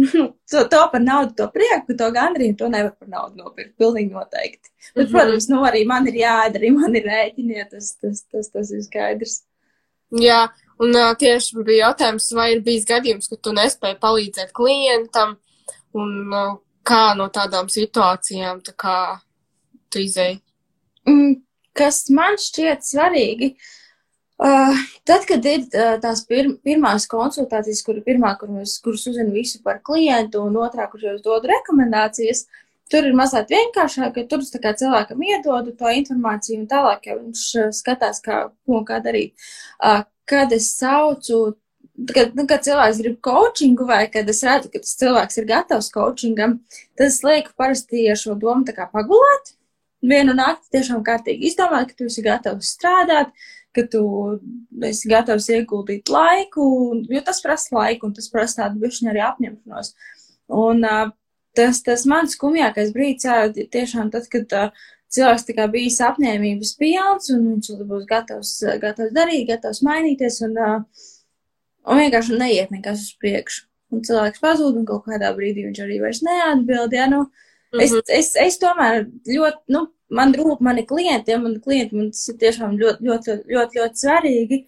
to, 0.50 0.64
to 0.68 0.80
par 0.92 1.02
naudu, 1.02 1.34
to 1.36 1.48
prieku, 1.52 1.96
to 1.96 2.08
gandrību, 2.14 2.56
to 2.60 2.70
nevar 2.72 2.94
par 2.96 3.08
naudu 3.08 3.42
nopirkt. 3.42 3.76
Pilnīgi 3.80 4.12
noteikti. 4.14 4.72
Bet, 4.94 4.96
mm 4.96 5.06
-hmm. 5.06 5.12
protams, 5.12 5.48
nu 5.48 5.64
arī 5.64 5.84
man 5.86 6.08
ir 6.08 6.16
jāēd, 6.22 6.56
arī 6.56 6.72
man 6.80 6.96
ir 6.96 7.04
rēķini, 7.08 7.68
tas, 7.70 7.94
tas, 8.00 8.24
tas, 8.32 8.48
tas 8.48 8.70
ir 8.70 8.82
skaidrs. 8.82 9.42
Jā, 10.10 10.48
un 10.82 10.96
uh, 10.96 11.12
tieši 11.16 11.62
bija 11.64 11.86
jautājums, 11.86 12.32
vai 12.34 12.52
ir 12.52 12.64
bijis 12.66 12.84
gadījums, 12.84 13.28
ka 13.30 13.36
tu 13.36 13.52
nespēji 13.52 14.00
palīdzēt 14.00 14.52
klientam 14.52 15.36
un 15.96 16.34
uh, 16.34 16.54
kā 16.86 17.10
no 17.18 17.28
tādām 17.32 17.68
situācijām 17.72 18.62
tā 18.66 18.74
kā 18.78 18.96
tu 19.90 20.02
izēji? 20.02 20.40
Mm, 21.08 21.36
kas 21.76 22.04
man 22.14 22.38
šķiet 22.40 22.86
svarīgi, 22.86 23.52
uh, 24.42 24.80
tad, 25.08 25.26
kad 25.28 25.46
ir 25.48 25.66
uh, 25.66 25.94
tās 26.02 26.24
pir 26.28 26.52
pirmās 26.64 27.08
konsultācijas, 27.10 27.82
kur 27.86 28.00
ir 28.00 28.06
pirmā, 28.06 28.34
kur 28.40 28.52
mēs, 28.54 28.78
kuras 28.84 29.06
uzzinu 29.10 29.34
visu 29.36 29.62
par 29.66 29.80
klientu, 29.86 30.44
un 30.46 30.58
otrā, 30.62 30.88
kur 30.92 31.04
jau 31.04 31.16
dodu 31.24 31.50
rekomendācijas, 31.52 32.46
tur 32.90 33.06
ir 33.06 33.16
mazliet 33.16 33.52
vienkāršāk, 33.52 34.14
ka 34.14 34.26
tur 34.30 34.44
es 34.44 34.52
cilvēkam 34.82 35.26
iedodu 35.26 35.74
to 35.78 35.90
informāciju, 36.02 36.62
un 36.62 36.70
tālāk 36.70 37.10
jau 37.10 37.18
viņš 37.20 37.48
uh, 37.62 37.74
skatās, 37.74 38.22
kā, 38.24 38.46
ko, 38.66 38.84
kā 38.86 39.02
darīt. 39.04 39.34
Uh, 39.78 40.02
kad 40.30 40.52
es 40.54 40.70
saucu 40.78 41.56
kad, 42.08 42.34
nu, 42.36 42.46
kad 42.48 42.64
cilvēks 42.64 43.00
grib 43.02 43.16
coachingu, 43.24 43.86
vai 43.88 44.04
kad 44.12 44.28
es 44.30 44.42
redzu, 44.46 44.70
ka 44.72 44.82
tas 44.82 44.96
cilvēks 45.00 45.40
ir 45.40 45.48
gatavs 45.50 45.90
coachingam, 45.94 46.58
tad 46.98 47.08
es 47.08 47.20
lieku 47.26 47.54
parasti 47.58 48.06
ar 48.10 48.20
šo 48.20 48.36
domu 48.40 48.64
pagulēt. 48.66 49.56
Vienu 50.00 50.32
nakti 50.32 50.70
tiešām 50.78 51.02
kārtīgi 51.04 51.50
izdomāt, 51.50 51.90
ka 51.90 51.98
tu 51.98 52.06
esi 52.08 52.22
gatavs 52.24 52.70
strādāt, 52.76 53.34
ka 53.76 53.84
tu 53.92 54.02
esi 54.88 55.10
gatavs 55.10 55.50
ieguldīt 55.52 56.08
laiku, 56.08 56.64
jo 57.04 57.20
tas 57.26 57.42
prasa 57.44 57.76
laiku 57.76 58.08
un 58.08 58.14
tas 58.16 58.30
prasa 58.32 58.62
tādu 58.62 58.80
bišķiņu 58.80 59.12
arī 59.12 59.22
apņemšanos. 59.26 59.92
Un 60.56 60.88
tas, 61.54 61.82
tas 61.84 62.06
mans 62.08 62.32
skumjākais 62.38 62.94
brīdis, 62.96 63.28
jā, 63.28 63.66
tiešām 63.76 64.08
tad, 64.14 64.24
kad 64.32 64.56
uh, 64.56 64.88
cilvēks 65.14 65.46
tā 65.48 65.56
kā 65.56 65.66
bijis 65.70 65.98
apņēmības 66.06 66.74
pilns 66.80 67.30
un 67.34 67.46
viņš 67.54 67.70
būs 67.90 68.06
gatavs, 68.10 68.52
gatavs 68.82 69.14
darīt, 69.16 69.48
gatavs 69.50 69.82
mainīties 69.86 70.40
un 70.46 70.56
uh, 70.58 71.06
un 71.86 72.00
vienkārši 72.02 72.38
neiet 72.40 72.72
nekas 72.74 73.06
uz 73.06 73.14
priekšu. 73.20 73.66
Un 73.90 74.02
cilvēks 74.06 74.42
pazūd, 74.42 74.76
un 74.78 74.86
kaut 74.86 75.06
kādā 75.08 75.32
brīdī 75.34 75.64
viņš 75.66 75.80
arī 75.82 75.96
vairs 76.02 76.20
neatbild. 76.22 76.92
Ja, 76.94 77.06
nu, 77.10 77.24
mm 77.24 77.78
-hmm. 77.78 77.82
es, 77.82 77.90
mhm. 77.90 78.12
es, 78.18 78.36
es 78.36 78.58
tomēr 78.62 79.06
ļoti, 79.26 79.62
nu, 79.74 79.86
man 80.10 80.34
rūp 80.34 80.60
mani 80.60 80.84
klienti, 80.86 81.30
ja 81.30 81.38
man 81.38 81.60
klienti 81.60 81.96
man 81.96 82.10
tas 82.10 82.28
ir 82.28 82.36
tiešām 82.42 82.76
ļoti, 82.78 83.06
ļoti, 83.08 83.30
ļoti, 83.30 83.54
ļoti, 83.54 83.80
ļoti 83.80 84.04
svarīgi. 84.04 84.60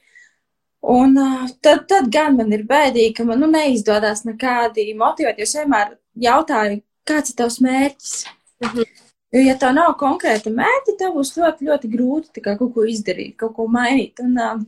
Un 0.82 1.18
uh, 1.18 1.46
tad, 1.62 1.86
tad 1.86 2.08
gan 2.10 2.36
man 2.36 2.52
ir 2.52 2.64
bēdīgi, 2.66 3.14
ka 3.14 3.24
man 3.24 3.38
nu, 3.38 3.46
neizdodas 3.46 4.24
nekādi 4.26 4.88
motivēt, 4.98 5.38
jo 5.38 5.46
es 5.46 5.54
vienmēr 5.54 5.96
jautāju, 6.24 6.80
kāds 7.06 7.30
ir 7.30 7.36
tavs 7.38 7.60
mērķis. 7.62 8.24
Mm 8.60 8.68
-hmm. 8.68 9.02
Jo, 9.32 9.40
ja 9.40 9.54
tā 9.56 9.70
nav 9.72 9.94
konkrēta 10.00 10.50
mērķa, 10.50 10.96
tev 10.98 11.14
būs 11.14 11.36
ļoti, 11.38 11.68
ļoti 11.68 11.88
grūti 11.88 12.42
kā, 12.42 12.56
kaut 12.58 12.74
ko 12.74 12.84
izdarīt, 12.84 13.36
kaut 13.36 13.54
ko 13.56 13.66
mainīt. 13.66 14.20
Un, 14.20 14.34
uh, 14.36 14.58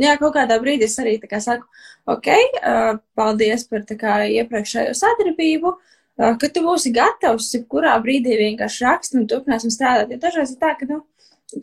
jā, 0.00 0.16
kaut 0.20 0.34
kādā 0.36 0.58
brīdī 0.62 0.88
es 0.88 0.98
arī 1.02 1.16
kā, 1.22 1.40
saku, 1.42 1.66
ok, 2.10 2.28
uh, 2.60 2.92
paldies 3.18 3.66
par 3.70 3.86
kā, 3.88 4.18
iepriekšējo 4.40 4.94
sadarbību, 4.98 5.72
uh, 5.74 6.34
ka 6.40 6.50
tu 6.52 6.64
būsi 6.66 6.92
gatavs, 6.94 7.52
jebkurā 7.56 7.96
brīdī 8.04 8.36
vienkārši 8.40 8.86
rakst 8.86 9.18
un 9.18 9.26
turpināsim 9.30 9.72
strādāt. 9.74 10.12
Jo 10.14 10.20
dažreiz 10.22 10.54
ir 10.54 10.60
tā, 10.62 10.74
ka, 10.78 10.88
nu, 10.90 11.02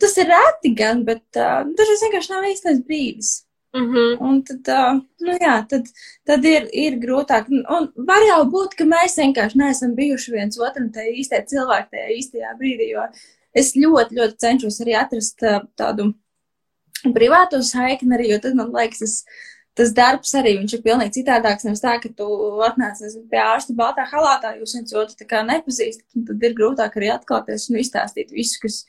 tas 0.00 0.16
ir 0.18 0.30
reti 0.32 0.74
gan, 0.78 1.04
bet 1.08 1.24
uh, 1.40 1.62
dažreiz 1.78 2.04
vienkārši 2.06 2.34
nav 2.34 2.50
īstais 2.50 2.84
brīdis. 2.86 3.40
Mm 3.72 3.86
-hmm. 3.88 4.16
Un 4.20 4.42
tad, 4.44 4.68
uh, 4.68 4.98
nu 5.20 5.32
jā, 5.40 5.66
tad, 5.68 5.86
tad 6.28 6.44
ir, 6.44 6.68
ir 6.72 6.98
grūtāk. 7.00 7.48
Un 7.48 7.92
var 7.96 8.22
jau 8.28 8.42
būt, 8.44 8.74
ka 8.76 8.84
mēs 8.84 9.16
vienkārši 9.16 9.58
neesam 9.58 9.94
bijuši 9.94 10.32
viens 10.32 10.58
otram 10.58 10.90
tajā 10.92 11.14
īstajā 11.20 11.46
cilvēkā, 11.52 11.88
tajā 11.90 12.08
īstajā 12.18 12.50
brīdī, 12.58 12.90
jo 12.92 13.06
es 13.54 13.72
ļoti, 13.76 14.16
ļoti 14.18 14.36
cenšos 14.44 14.80
arī 14.80 14.94
atrast 15.00 15.40
tādu 15.76 16.12
privāto 17.10 17.62
saikni 17.66 18.16
arī, 18.16 18.30
jo 18.32 18.38
tad 18.44 18.54
man 18.58 18.70
liekas, 18.74 19.02
tas, 19.02 19.48
tas 19.78 19.94
darbs 19.96 20.34
arī 20.38 20.56
viņš 20.60 20.76
ir 20.76 20.82
pilnīgi 20.84 21.16
citādāks. 21.20 21.66
Nevis 21.66 21.82
tā, 21.82 21.96
ka 22.02 22.10
tu 22.16 22.28
atnāc 22.66 23.00
nezinu, 23.02 23.24
pie 23.30 23.40
ārsta 23.42 23.74
baltā 23.76 24.06
halātā, 24.10 24.54
jūs 24.60 24.76
viens 24.78 24.94
otru 24.94 25.18
tā 25.18 25.28
kā 25.28 25.42
nepazīstat, 25.48 26.06
un 26.16 26.28
tad 26.28 26.46
ir 26.46 26.58
grūtāk 26.58 26.98
arī 27.00 27.10
atklāties 27.14 27.70
un 27.70 27.80
izstāstīt 27.82 28.34
visu, 28.36 28.60
kas, 28.62 28.82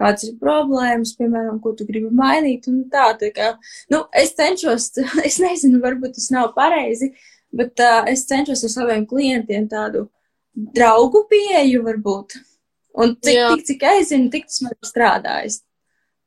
kādas 0.00 0.26
ir 0.30 0.38
problēmas, 0.40 1.14
piemēram, 1.18 1.58
ko 1.62 1.74
tu 1.76 1.86
gribi 1.88 2.10
mainīt, 2.16 2.68
un 2.70 2.86
tā, 2.92 3.10
tā 3.20 3.30
kā, 3.36 3.52
nu, 3.92 4.04
es 4.16 4.32
cenšos, 4.38 4.92
es 5.28 5.40
nezinu, 5.42 5.82
varbūt 5.84 6.16
tas 6.16 6.30
nav 6.34 6.54
pareizi, 6.56 7.12
bet 7.52 7.82
uh, 7.84 8.02
es 8.10 8.24
cenšos 8.30 8.64
ar 8.66 8.74
saviem 8.78 9.06
klientiem 9.10 9.68
tādu 9.70 10.08
draugu 10.54 11.26
pieeju 11.30 11.84
varbūt. 11.86 12.38
Un 13.00 13.14
cik, 13.22 13.36
tik, 13.38 13.66
cik 13.68 13.84
es 13.92 14.08
zinu, 14.10 14.30
tik 14.32 14.48
tas 14.48 14.62
man 14.64 14.74
ir 14.74 14.88
strādājis. 14.88 15.60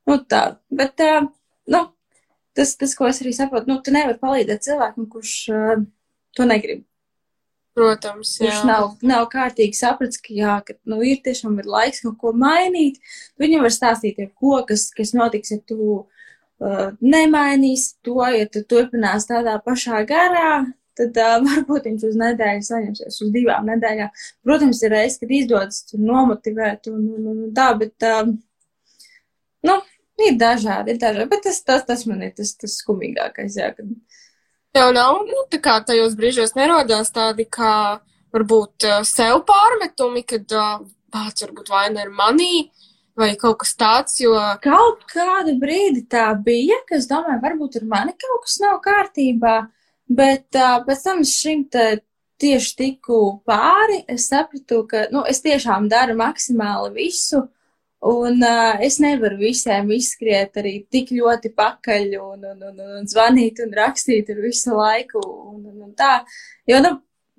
Nu, 0.09 0.17
tā, 0.29 0.41
bet, 0.73 0.99
uh, 1.03 1.27
nu, 1.71 1.83
tas, 2.57 2.73
tas, 2.79 2.95
ko 2.97 3.07
es 3.09 3.21
arī 3.23 3.33
saprotu, 3.35 3.71
nu, 3.71 3.79
tu 3.83 3.93
nevari 3.95 4.19
palīdzēt 4.21 4.65
cilvēkam, 4.67 5.07
kurš 5.11 5.35
uh, 5.53 5.85
to 6.37 6.47
negrib. 6.49 6.83
Protams, 7.73 8.35
jā. 8.37 8.45
Viņš 8.45 8.65
nav, 8.69 8.83
nav 9.01 9.23
kārtīgi 9.31 9.77
sapratis, 9.77 10.19
ka, 10.21 10.33
jā, 10.37 10.59
ka 10.65 10.75
nu, 10.89 10.99
ir 11.01 11.23
tiešām 11.25 11.57
ir 11.61 11.69
laiks 11.69 12.03
kaut 12.03 12.19
ko 12.21 12.33
mainīt. 12.37 12.99
Viņam 13.41 13.65
var 13.65 13.73
stāstīt, 13.73 14.19
ja 14.21 14.29
ko, 14.29 14.59
kas, 14.67 14.91
kas 14.93 15.15
notiks, 15.17 15.55
ja 15.55 15.57
tu 15.71 15.79
uh, 15.97 16.85
nemainīsi 17.01 17.95
to, 18.05 18.19
ja 18.29 18.45
tu 18.51 18.61
turpinās 18.69 19.25
tādā 19.29 19.55
pašā 19.65 20.03
garā, 20.09 20.51
tad 20.99 21.17
uh, 21.17 21.39
varbūt 21.47 21.89
viņš 21.89 22.05
uz 22.11 22.19
nedēļu 22.21 22.67
saņemsies, 22.69 23.19
uz 23.25 23.33
divām 23.33 23.65
nedēļām. 23.71 24.13
Protams, 24.45 24.83
ir 24.85 24.93
reizes, 24.93 25.17
kad 25.23 25.33
izdodas 25.33 25.81
nomotivēt 25.97 26.91
un, 26.93 27.09
un, 27.17 27.31
un, 27.33 27.41
tā, 27.57 27.71
bet, 27.81 27.97
uh, 28.05 28.29
nu, 29.65 29.79
ir 30.21 30.35
dažādi, 30.39 30.93
ir 30.93 30.99
dažādi, 31.01 31.29
bet 31.31 31.45
tas, 31.47 31.61
tas, 31.65 31.85
tas 31.87 32.05
man 32.09 32.21
ir 32.27 32.35
tas, 32.37 32.53
tas 32.59 32.77
skumīgākais, 32.83 33.57
jā, 33.59 33.71
kad 33.77 33.89
Tev 34.73 34.89
nav, 34.89 35.19
nu, 35.29 35.43
tā 35.53 35.59
kā 35.61 35.75
tajos 35.85 36.15
brīžos 36.17 36.55
nerodās 36.57 37.11
tādi, 37.13 37.45
kā 37.45 37.99
varbūt 38.33 38.87
uh, 38.89 39.03
sev 39.05 39.43
pārmetumi, 39.45 40.23
kad 40.25 40.55
uh, 40.57 40.79
pats 41.13 41.45
varbūt 41.45 41.69
vaina 41.69 42.01
ir 42.01 42.09
manī 42.09 42.71
vai 43.13 43.35
kaut 43.37 43.59
kas 43.61 43.75
tāds, 43.77 44.17
jo. 44.23 44.33
Kaut 44.63 45.03
kādu 45.11 45.53
brīdi 45.61 46.01
tā 46.09 46.31
bija, 46.41 46.79
ka 46.89 46.97
es 46.97 47.05
domāju, 47.11 47.43
varbūt 47.43 47.77
ar 47.77 47.85
mani 47.91 48.15
kaut 48.17 48.47
kas 48.47 48.57
nav 48.63 48.79
kārtībā, 48.81 49.53
bet 50.09 50.57
uh, 50.57 50.79
pēc 50.87 51.05
tam 51.05 51.21
šim 51.21 51.67
te 51.69 51.85
tieši 52.41 52.73
tiku 52.79 53.19
pāri, 53.45 54.01
es 54.09 54.25
sapratu, 54.33 54.87
ka, 54.89 55.05
nu, 55.13 55.21
es 55.29 55.45
tiešām 55.45 55.85
daru 55.91 56.17
maksimāli 56.17 56.89
visu, 56.97 57.45
Un 58.03 58.41
uh, 58.43 58.81
es 58.83 58.97
nevaru 58.99 59.37
visiem 59.39 59.87
izskriet 59.95 60.57
arī 60.59 60.73
tik 60.91 61.13
ļoti 61.15 61.53
pakaļ 61.55 62.17
un, 62.19 62.41
un, 62.49 62.63
un, 62.67 62.79
un 62.99 63.05
zvanīt 63.07 63.61
un 63.63 63.71
rakstīt 63.77 64.27
ar 64.33 64.41
visu 64.43 64.73
laiku 64.75 65.21
un, 65.23 65.61
un, 65.69 65.77
un 65.85 65.93
tā. 65.95 66.17
Jo, 66.67 66.81
nu, 66.83 66.97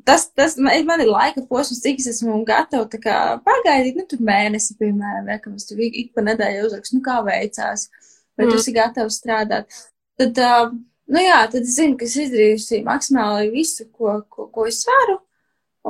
tas, 0.09 0.31
tas 0.33 0.57
man, 0.57 0.87
man 0.89 1.03
ir 1.05 1.11
laika 1.13 1.43
posms, 1.51 1.83
cik 1.85 2.01
es 2.01 2.09
esmu 2.15 2.39
gatava 2.49 2.89
kā 2.89 3.19
pagaidīt, 3.45 3.99
nu, 3.99 4.07
tur 4.09 4.23
mēnesi, 4.25 4.79
piemēram, 4.81 5.29
ja, 5.35 5.37
ka 5.43 5.53
mums 5.53 5.69
tur 5.69 5.83
ik, 5.85 5.99
ik 6.01 6.15
pa 6.17 6.25
nedēļu 6.25 6.63
uzrakst, 6.71 6.95
nu, 6.97 7.03
kā 7.05 7.19
veicās, 7.27 7.91
vai 8.33 8.47
mm. 8.47 8.55
tu 8.55 8.61
esi 8.63 8.75
gatavs 8.77 9.19
strādāt. 9.21 9.79
Tad, 10.21 10.41
uh, 10.41 10.71
nu 11.13 11.25
jā, 11.27 11.43
tad 11.53 11.61
es 11.61 11.75
zinu, 11.77 11.99
ka 12.01 12.09
es 12.09 12.17
izdarījusi 12.25 12.81
maksimāli 12.87 13.53
visu, 13.53 13.85
ko, 13.93 14.23
ko, 14.33 14.49
ko 14.55 14.65
es 14.71 14.81
varu. 14.89 15.19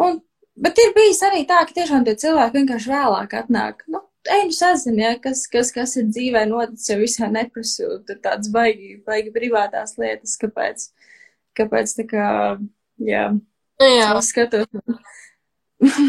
Un, 0.02 0.18
bet 0.58 0.82
ir 0.82 0.90
bijis 0.98 1.22
arī 1.30 1.44
tā, 1.46 1.62
ka 1.62 1.78
tiešām 1.78 2.02
tie 2.08 2.16
cilvēki 2.24 2.58
vienkārši 2.58 2.90
vēlāk 2.90 3.38
atnāk. 3.38 3.86
Nu, 3.86 4.02
ej, 4.30 4.44
nu 4.48 4.54
sazini, 4.56 5.02
ja, 5.04 5.14
kas, 5.20 5.44
kas, 5.50 5.72
kas 5.74 5.96
ir 6.00 6.08
dzīvē 6.10 6.44
noticis, 6.50 6.90
jau 6.92 7.00
visā 7.00 7.28
neprasu, 7.32 7.98
tāds 8.24 8.50
baigi, 8.54 8.98
baigi 9.06 9.32
privātās 9.34 9.98
lietas, 10.00 10.36
kāpēc, 10.40 10.88
kāpēc 11.58 11.96
tā 11.98 12.06
kā, 12.10 12.28
jā, 13.02 13.26
Nu 13.80 13.90
jā. 13.90 14.10
skatos. 14.22 14.68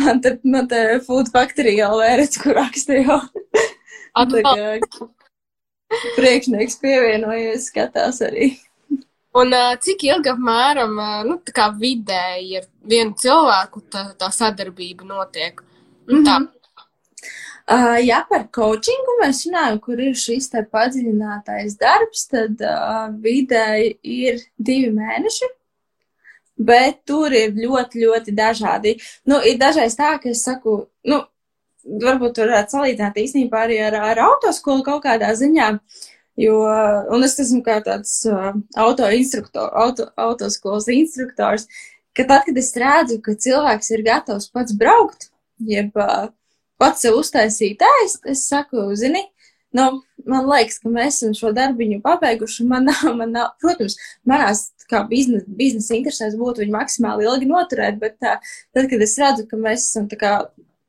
Man 0.05 0.21
te, 0.21 0.35
man 0.45 0.67
te 0.69 0.99
Food 1.03 1.31
Factory 1.33 1.73
jau 1.79 1.95
vērts, 1.99 2.37
kur. 2.39 2.55
Tā 4.15 4.43
kā 4.45 5.07
priekšnieks 6.15 6.77
pievienojies, 6.79 7.67
skatās 7.71 8.21
arī. 8.25 8.53
Un 9.35 9.51
uh, 9.51 9.73
cik 9.83 10.05
ilgi 10.07 10.31
apmēram, 10.31 10.93
uh, 10.95 11.17
nu, 11.27 11.35
tā 11.51 11.67
vidēji 11.75 12.61
ar 12.61 12.69
vienu 12.87 13.17
cilvēku 13.19 13.83
tā, 13.91 14.05
tā 14.15 14.29
sadarbība 14.31 15.07
notiek? 15.09 15.59
Nu, 16.07 16.21
tā, 16.23 16.39
Mhm. 16.39 16.47
Uh, 17.65 17.97
ja 18.05 18.19
par 18.29 18.43
coachingu 18.53 19.15
mēs 19.23 19.39
runājam, 19.47 19.79
kur 19.81 19.97
ir 19.97 20.17
šis 20.21 20.51
te 20.53 20.61
padziļinātais 20.69 21.79
darbs, 21.81 22.27
tad 22.29 22.59
uh, 22.61 23.07
vidēji 23.23 23.95
ir 24.03 24.43
divi 24.61 24.91
mēneši. 24.93 25.49
Bet 26.69 27.01
tur 27.09 27.33
ir 27.33 27.57
ļoti, 27.57 28.03
ļoti 28.05 28.35
dažādi. 28.37 28.93
Nu, 29.25 29.41
ir 29.41 29.57
dažreiz 29.59 29.97
tā, 29.97 30.13
ka 30.21 30.29
es 30.29 30.45
saku, 30.45 30.77
nu, 31.09 31.19
varbūt 32.05 32.37
tur 32.37 32.53
varētu 32.53 32.77
salīdzināt 32.77 33.19
īstenībā 33.23 33.65
arī 33.65 33.81
ar, 33.87 33.97
ar 34.11 34.23
autoskolu 34.27 34.85
kaut 34.85 35.01
kādā 35.07 35.33
ziņā. 35.33 35.73
Jo, 36.37 36.61
un 37.17 37.25
es 37.25 37.37
esmu 37.41 37.63
kā 37.65 37.79
tāds 37.81 38.13
uh, 38.29 38.53
auto 38.77 39.09
instruktors, 39.09 39.73
auto, 39.73 40.09
autoskolas 40.21 40.91
instruktors, 40.93 41.65
ka 42.13 42.29
tad, 42.29 42.45
kad 42.45 42.61
es 42.61 42.73
redzu, 42.77 43.21
ka 43.25 43.33
cilvēks 43.33 43.93
ir 43.97 44.05
gatavs 44.05 44.51
pats 44.53 44.77
braukt, 44.77 45.31
jeb 45.65 45.95
uh, 45.97 46.27
pats 46.81 47.05
sev 47.05 47.19
uztaisīt 47.19 47.83
ēst, 47.85 48.23
es 48.31 48.45
saku, 48.49 48.87
zini, 48.99 49.23
nu, 49.75 49.87
man 50.29 50.47
liekas, 50.49 50.79
ka 50.81 50.91
mēs 50.91 51.19
esam 51.19 51.35
šo 51.37 51.51
darbiņu 51.55 52.01
pabeiguši. 52.05 52.67
Man 52.69 52.87
nav, 52.89 53.09
man 53.19 53.33
nav, 53.35 53.53
protams, 53.61 53.97
manās 54.27 54.69
kā 54.89 55.01
biznesa, 55.09 55.47
biznesa 55.59 55.95
interesēs 55.97 56.37
būtu 56.39 56.63
viņu 56.63 56.75
maksimāli 56.75 57.25
ilgi 57.25 57.49
noturēt, 57.49 57.99
bet 58.01 58.19
tā, 58.21 58.37
tad, 58.75 58.89
kad 58.91 59.01
es 59.01 59.17
redzu, 59.21 59.47
ka 59.49 59.59
mēs 59.59 59.89
esam 59.89 60.09
tā 60.11 60.19
kā 60.21 60.33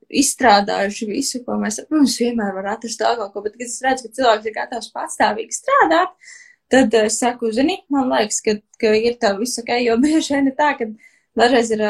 izstrādājuši 0.06 1.08
visu, 1.10 1.42
ko 1.46 1.56
mēs, 1.60 1.80
protams, 1.88 2.18
vienmēr 2.20 2.54
var 2.54 2.74
atrast 2.76 3.00
vēl 3.02 3.16
kaut 3.18 3.32
ko, 3.34 3.42
bet, 3.46 3.56
kad 3.56 3.66
es 3.66 3.80
redzu, 3.82 4.06
ka 4.06 4.20
cilvēks 4.20 4.46
ir 4.46 4.54
gatavs 4.54 4.92
patstāvīgi 4.94 5.56
strādāt, 5.56 6.12
tad 6.72 6.94
es 7.00 7.18
saku, 7.22 7.50
zini, 7.56 7.80
man 7.92 8.12
liekas, 8.12 8.42
ka, 8.44 8.58
ka 8.80 8.92
ir 8.94 9.18
tā 9.22 9.32
visu 9.40 9.62
ok, 9.64 9.74
jo 9.82 9.98
bieži 10.04 10.36
vien 10.36 10.52
ir 10.52 10.56
tā, 10.58 10.74
ka 10.78 10.90
Dažreiz 11.36 11.72
ir 11.74 11.82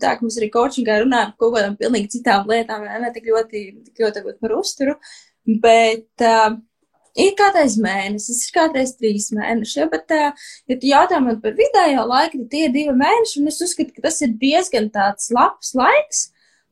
tā, 0.00 0.14
ka 0.14 0.24
mums 0.24 0.38
arī 0.40 0.48
coachingā 0.54 1.00
runā 1.02 1.26
par 1.28 1.36
kaut 1.42 1.56
kādām 1.56 1.76
pilnīgi 1.80 2.14
citām 2.16 2.48
lietām, 2.48 2.86
ne, 2.86 3.00
ne 3.02 3.10
tik 3.12 3.28
ļoti, 3.28 3.62
tik 3.90 4.00
ļoti 4.04 4.22
par 4.40 4.54
uzturu, 4.56 4.96
bet 5.64 6.24
uh, 6.24 6.56
ir 7.20 7.34
kādreiz 7.36 7.76
mēnesis, 7.82 8.46
ir 8.46 8.56
kādreiz 8.56 8.94
trīs 8.96 9.28
mēneši, 9.36 9.76
ja, 9.82 9.88
bet, 9.92 10.16
uh, 10.16 10.48
ja 10.70 10.78
tu 10.80 10.90
jautā 10.92 11.20
man 11.20 11.42
par 11.44 11.56
vidējo 11.58 12.06
laiku, 12.08 12.40
tad 12.44 12.50
tie 12.54 12.64
ir 12.70 12.74
divi 12.78 12.96
mēneši, 12.96 13.42
un 13.42 13.52
es 13.52 13.60
uzskatu, 13.68 13.92
ka 13.96 14.08
tas 14.08 14.22
ir 14.24 14.32
diezgan 14.40 14.88
tāds 14.94 15.28
labs 15.36 15.74
laiks, 15.76 16.26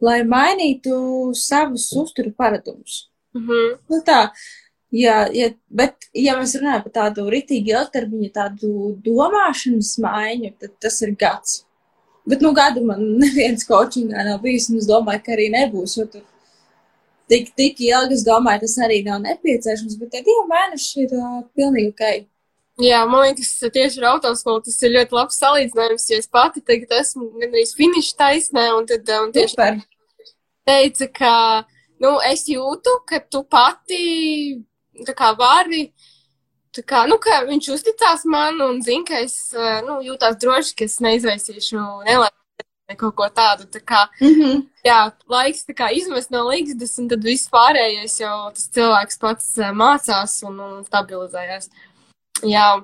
lai 0.04 0.22
mainītu 0.28 0.96
savus 1.38 1.90
uzturu 1.92 2.32
paradumus. 2.36 3.08
mm 3.34 3.48
-hmm. 3.48 3.78
Nu 3.90 4.02
tā, 4.06 4.30
Ja, 4.94 5.24
ja, 5.34 5.48
bet, 5.74 6.06
ja 6.14 6.36
mēs 6.38 6.54
runājam 6.54 6.84
par 6.84 6.92
tādu 6.94 7.24
ritīgi 7.32 7.72
ilgtermiņu, 7.74 8.28
tādu 8.30 8.68
domāšanas 9.02 9.96
maiņu, 9.98 10.52
tad 10.60 10.76
tas 10.78 11.00
ir 11.02 11.16
gads. 11.18 11.63
Bet, 12.28 12.40
nu, 12.40 12.52
gadu 12.56 12.84
man 12.88 13.02
neviens 13.22 13.66
coachingā 13.68 14.24
nav 14.24 14.40
bijis, 14.44 14.70
un 14.72 14.80
es 14.80 14.88
domāju, 14.88 15.24
ka 15.26 15.34
arī 15.36 15.50
nebūs, 15.52 15.98
jo 15.98 16.06
tur 16.08 16.22
tik, 17.28 17.50
tik 17.56 17.82
ilgi, 17.84 18.18
es 18.18 18.24
domāju, 18.26 18.64
tas 18.64 18.76
arī 18.86 19.02
nav 19.06 19.20
nepieciešams, 19.24 19.98
bet 20.00 20.12
tie 20.14 20.22
divi 20.24 20.46
mēneši 20.50 21.04
ir 21.04 21.18
uh, 21.18 21.42
pilnīgi 21.56 21.92
ok. 21.92 22.06
Jā, 22.82 23.04
man 23.06 23.22
liekas, 23.22 23.52
tieši 23.70 24.00
ar 24.02 24.08
autoskolu 24.16 24.64
tas 24.66 24.80
ir 24.82 24.96
ļoti 24.96 25.14
labs 25.14 25.36
salīdzinājums, 25.38 26.08
jo 26.10 26.16
es 26.18 26.26
pati 26.26 26.62
tagad 26.66 26.96
esmu 26.98 27.28
gandrīz 27.38 27.74
finiša 27.78 28.16
taisnē, 28.18 28.64
un 28.74 28.88
tad 28.90 29.12
un 29.20 29.30
tieši 29.34 29.54
Super. 29.54 29.78
teica, 30.66 31.08
ka, 31.20 31.34
nu, 32.02 32.16
es 32.32 32.48
jūtu, 32.50 32.96
ka 33.06 33.22
tu 33.30 33.44
pati, 33.46 34.02
tā 35.06 35.14
kā 35.14 35.30
vari, 35.38 35.86
tā 35.92 36.13
kā, 36.82 37.04
nu, 37.06 37.18
ka 37.22 37.44
viņš 37.46 37.68
uzticās 37.76 38.24
man 38.26 38.60
un 38.64 38.80
zina, 38.82 39.04
ka 39.06 39.20
es, 39.22 39.54
eh, 39.54 39.82
nu, 39.86 40.00
jūtās 40.02 40.38
droši, 40.40 40.74
ka 40.78 40.84
es 40.88 40.98
neizraisīšu 41.04 41.78
nelaimes 42.06 42.40
vai 42.88 42.96
kaut 43.00 43.14
ko 43.16 43.28
tādu, 43.32 43.64
tā 43.70 43.80
kā, 43.80 44.08
Mm 44.20 44.34
-hmm. 44.34 44.62
jā, 44.84 45.12
laiks 45.28 45.64
kā 45.76 45.90
izmest 45.92 46.30
no 46.30 46.44
līgstas, 46.50 46.98
un 46.98 47.08
tad 47.08 47.22
viss 47.22 47.48
pārējais 47.48 48.20
jau 48.20 48.50
tas 48.52 48.68
cilvēks 48.68 49.18
pats 49.18 49.58
eh, 49.58 49.72
mācās 49.72 50.42
un, 50.42 50.60
un 50.60 50.84
stabilizējās. 50.84 51.70
Jā. 52.42 52.82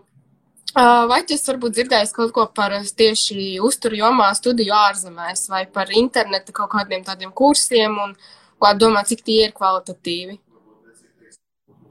Vai 1.10 1.24
tu 1.26 1.34
varbūt 1.34 1.72
dzirdējis 1.74 2.12
kaut 2.12 2.32
ko 2.32 2.46
par 2.46 2.70
tieši 2.70 3.58
uzturu 3.60 3.96
jomā, 3.96 4.34
studiju 4.34 4.72
ārzemēs, 4.72 5.48
vai 5.48 5.66
par 5.66 5.90
interneta 5.90 6.52
kaut 6.52 6.70
kādiem 6.70 7.02
tādiem 7.04 7.32
kursiem, 7.32 7.98
un 7.98 8.14
kā 8.60 8.78
domā, 8.78 9.02
cik 9.04 9.24
tie 9.24 9.44
ir 9.44 9.52
kvalitatīvi? 9.52 10.38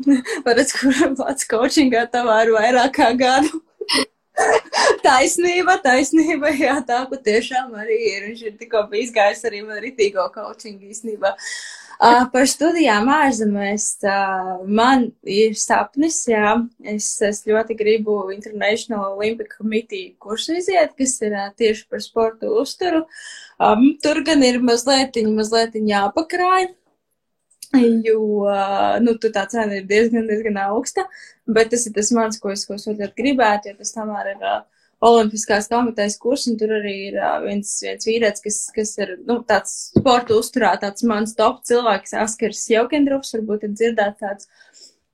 Redz, 0.59 0.75
kur 0.77 1.01
pats 1.19 1.49
coachingā 1.49 2.05
tavā 2.13 2.43
ir 2.45 2.53
vairāk 2.55 2.95
kā 2.99 3.11
gadu. 3.19 3.61
taisnība, 5.05 5.75
taisnība, 5.83 6.53
jā, 6.55 6.77
tā 6.87 7.03
patiešām 7.09 7.75
arī 7.81 7.99
ir. 8.13 8.23
Viņš 8.29 8.45
ir 8.47 8.55
tikko 8.61 8.85
bijis 8.91 9.13
gājis 9.15 9.45
arī 9.49 9.61
man 9.65 9.81
ritīgo 9.83 10.25
coachingu 10.33 10.89
īstenībā. 10.93 11.35
Uh, 11.99 12.21
par 12.31 12.45
studijām 12.47 13.09
ārzemēs 13.11 13.85
uh, 14.07 14.61
man 14.63 15.09
ir 15.27 15.57
sapnis, 15.59 16.21
jā, 16.31 16.53
es, 16.87 17.09
es 17.27 17.41
ļoti 17.43 17.75
gribu 17.75 18.15
International 18.31 19.17
Olympic 19.17 19.51
Committee 19.57 20.13
kursu 20.23 20.55
iziet, 20.61 20.93
kas 20.95 21.17
ir 21.27 21.35
uh, 21.35 21.49
tieši 21.59 21.89
par 21.91 22.03
sportu 22.05 22.53
uzturu. 22.61 23.03
Um, 23.59 23.89
tur 23.99 24.21
gan 24.23 24.45
ir 24.47 24.61
mazliet, 24.63 25.19
mazliet 25.35 25.75
jāpakrāj, 25.75 26.69
jo, 27.77 28.19
uh, 28.47 28.97
nu, 29.03 29.13
tā 29.21 29.45
cena 29.49 29.77
ir 29.77 29.85
diezgan, 29.89 30.25
diezgan 30.29 30.57
augsta, 30.63 31.05
bet 31.45 31.69
tas 31.73 31.85
ir 31.85 31.93
tas 31.93 32.11
mans, 32.15 32.39
ko 32.41 32.53
es, 32.53 32.65
ko 32.65 32.77
es 32.79 32.87
ļoti 32.89 33.11
gribētu, 33.17 33.69
jo 33.69 33.77
tas 33.77 33.93
tomēr 33.93 34.31
ir 34.33 34.45
uh, 34.45 34.61
Olimpiskās 35.05 35.69
komitejas 35.71 36.17
kurs, 36.19 36.47
un 36.49 36.57
tur 36.59 36.73
arī 36.79 36.95
ir 37.11 37.19
uh, 37.21 37.37
viens, 37.43 37.75
viens 37.85 38.07
vīrietis, 38.09 38.41
kas, 38.43 38.57
kas 38.75 38.95
ir, 38.99 39.13
nu, 39.27 39.37
tāds 39.47 39.75
sporta 39.93 40.35
uzturā, 40.35 40.73
tāds 40.81 41.05
mans 41.07 41.35
top 41.37 41.61
cilvēks, 41.69 42.17
Askars 42.25 42.65
Jaukendrufs, 42.73 43.35
varbūt 43.37 43.67
ir 43.67 43.77
dzirdēt 43.77 44.17
tāds. 44.23 44.49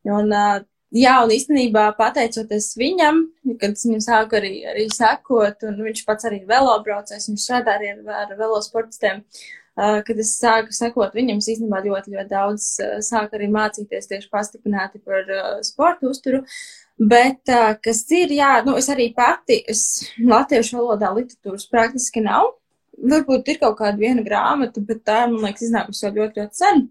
Un, 0.07 0.31
uh, 0.31 0.63
jā, 0.95 1.17
un 1.25 1.35
īstenībā 1.35 1.89
pateicoties 1.99 2.71
viņam, 2.79 3.21
kad 3.59 3.75
es 3.75 3.85
viņam 3.85 4.07
sāku 4.07 4.39
arī, 4.39 4.55
arī 4.71 4.87
sekot, 4.95 5.67
un 5.67 5.83
viņš 5.89 6.07
pats 6.07 6.31
arī 6.31 6.41
velobraucējs, 6.49 7.29
viņš 7.33 7.45
strādā 7.49 7.75
arī 7.75 7.93
ar, 7.97 8.01
ar 8.23 8.33
velosportistiem. 8.39 9.21
Uh, 9.21 9.53
kad 9.75 10.19
es 10.21 10.31
sāku 10.39 10.71
sekot 10.75 11.15
viņam, 11.15 11.41
es 11.41 11.49
īstenībā 11.51 11.81
ļoti, 11.83 12.13
ļoti 12.15 12.31
daudz 12.31 12.67
uh, 12.79 12.97
sāku 13.03 13.35
arī 13.35 13.49
mācīties 13.51 14.07
tieši 14.11 14.31
pastiprināti 14.31 15.01
par 15.03 15.27
uh, 15.27 15.61
sportu 15.67 16.11
uzturu. 16.13 16.43
Bet, 16.95 17.49
kas 17.83 17.97
ir, 18.15 18.31
jā, 18.31 18.61
nu, 18.63 18.77
es 18.79 18.87
arī 18.87 19.09
pati, 19.11 19.57
es 19.67 20.05
latviešu 20.15 20.77
valodā 20.77 21.09
literatūras 21.11 21.65
praktiski 21.67 22.23
nav. 22.23 22.53
Varbūt 22.95 23.51
ir 23.51 23.59
kaut 23.59 23.75
kāda 23.81 23.99
viena 23.99 24.23
grāmata, 24.23 24.79
bet 24.79 25.01
tā, 25.03 25.25
man 25.27 25.43
liekas, 25.43 25.65
iznākusi 25.67 26.05
jau 26.05 26.13
ļoti, 26.15 26.39
ļoti 26.39 26.61
sen. 26.61 26.85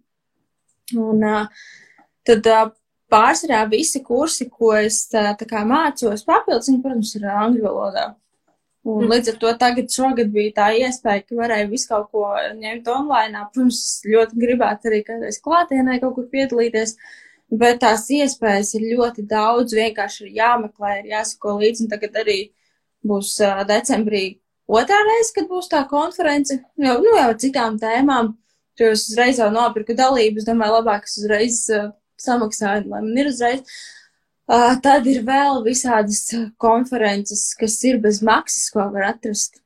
Un 1.01 1.25
tad 2.29 2.51
pārsvarā 3.09 3.63
visi 3.73 4.03
kursi, 4.05 4.51
ko 4.53 4.75
es 4.77 5.07
tā 5.09 5.33
kā 5.41 5.65
mācos 5.65 6.27
papildus, 6.29 6.69
viņi, 6.69 6.83
protams, 6.85 7.15
ir 7.17 7.25
angļu 7.31 7.65
valodā. 7.65 8.07
Un 8.85 9.07
līdz 9.09 9.31
ar 9.33 9.37
to 9.41 9.51
tagad 9.61 9.93
šogad 9.93 10.29
bija 10.33 10.53
tā 10.59 10.65
iespēja, 10.77 11.23
ka 11.25 11.37
varēja 11.39 11.69
visu 11.71 11.89
kaut 11.89 12.11
ko 12.13 12.27
ņemt 12.59 12.91
online. 12.93 13.47
Protams, 13.55 13.79
es 13.81 14.03
ļoti 14.05 14.41
gribētu 14.43 14.91
arī 14.91 14.99
kādreiz 15.07 15.39
klātienē 15.45 15.97
kaut 16.03 16.19
kur 16.19 16.27
piedalīties, 16.35 16.93
bet 17.63 17.81
tās 17.81 18.05
iespējas 18.13 18.75
ir 18.77 18.85
ļoti 18.91 19.25
daudz, 19.31 19.73
vienkārši 19.79 20.27
ir 20.27 20.37
jāmeklē, 20.43 20.99
ir 21.01 21.11
jāsako 21.15 21.57
līdzi. 21.63 21.87
Un 21.87 21.95
tagad 21.95 22.21
arī 22.21 22.39
būs 23.09 23.33
decembrī 23.73 24.25
otrā 24.69 25.01
reize, 25.09 25.33
kad 25.33 25.49
būs 25.49 25.73
tā 25.73 25.81
konference, 25.89 26.61
jau, 26.77 27.01
nu, 27.01 27.17
jau 27.17 27.33
citām 27.41 27.81
tēmām. 27.81 28.35
Tur 28.77 28.93
es 28.93 29.09
uzreiz 29.09 29.41
jau 29.41 29.49
nopirku 29.55 29.97
dalības, 29.97 30.45
domāju, 30.45 30.81
labāk 30.81 31.05
es 31.09 31.17
uzreiz 31.23 31.61
uh, 31.73 31.93
samaksāju, 32.21 32.89
lai 32.91 33.05
man 33.05 33.21
ir 33.23 33.31
uzreiz. 33.31 33.63
Uh, 33.63 34.04
tad 34.85 35.07
ir 35.09 35.23
vēl 35.25 35.63
visādas 35.65 36.27
konferences, 36.61 37.53
kas 37.59 37.79
ir 37.85 38.01
bez 38.03 38.21
maksas, 38.23 38.71
ko 38.73 38.89
var 38.93 39.15
atrast. 39.15 39.61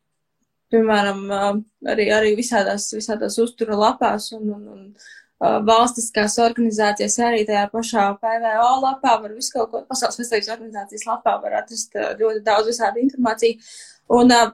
Piemēram, 0.69 1.23
uh, 1.33 1.55
arī, 1.89 2.11
arī 2.13 2.35
visādās, 2.37 2.91
visādās 2.93 3.39
uztura 3.41 3.77
lapās 3.79 4.29
un, 4.37 4.51
un, 4.53 4.65
un 4.69 4.83
uh, 4.93 5.59
valstiskās 5.65 6.37
organizācijas, 6.45 7.17
arī 7.25 7.47
tajā 7.49 7.65
pašā 7.73 8.05
PVO 8.21 8.73
lapā 8.83 9.15
var 9.23 9.33
visu 9.33 9.55
kaut 9.55 9.71
ko, 9.73 9.83
pasaules 9.89 10.21
veselības 10.21 10.53
organizācijas 10.59 11.07
lapā 11.09 11.39
var 11.41 11.63
atrast 11.63 11.97
uh, 11.97 12.13
ļoti 12.21 12.45
daudz 12.45 12.69
visādi 12.69 13.07
informāciju. 13.07 13.71
Un 14.19 14.37
uh, 14.37 14.51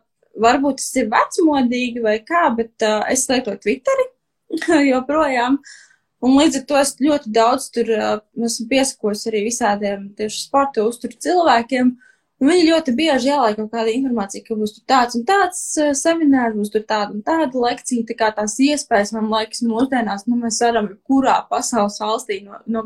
varbūt 0.46 0.78
tas 0.78 0.92
ir 1.02 1.10
vecmodīgi 1.10 2.04
vai 2.06 2.20
kā, 2.22 2.46
bet 2.54 2.86
uh, 2.86 3.02
es 3.10 3.26
lietoju 3.32 3.58
Twitteri 3.66 4.06
joprojām. 4.92 5.58
Uh, 5.58 5.93
Un 6.24 6.38
līdz 6.38 6.62
ar 6.62 6.64
to 6.68 6.80
es 6.80 6.94
ļoti 7.04 7.30
daudz 7.36 7.68
tur 7.74 7.90
esmu 7.92 8.66
piesakos 8.70 9.26
arī 9.28 9.44
visādiem 9.50 10.08
tieši 10.16 10.46
sporta 10.46 10.86
uzturu 10.88 11.18
cilvēkiem. 11.20 11.94
Un 12.42 12.50
viņi 12.50 12.64
ļoti 12.66 12.92
bieži 12.98 13.30
ielaik 13.30 13.58
kaut 13.60 13.70
kādu 13.72 13.92
informāciju, 13.94 14.42
ka 14.46 14.56
būs 14.58 14.72
tāds 14.90 15.14
un 15.16 15.22
tāds 15.28 15.60
seminārs, 16.00 16.56
būs 16.58 16.72
tāda 16.74 17.12
un 17.14 17.20
tāda 17.24 17.60
lekcija. 17.62 18.06
Tā 18.08 18.16
kā 18.18 18.30
tās 18.36 18.56
iespējas, 18.60 19.12
man 19.14 19.28
liekas, 19.30 19.62
mūsdienās, 19.68 20.26
nu, 20.26 20.40
mēs 20.40 20.58
varam 20.64 20.90
kurā 21.06 21.36
pasaules 21.50 22.00
valstī 22.02 22.40
nokļūt. 22.42 22.66
No, 22.74 22.84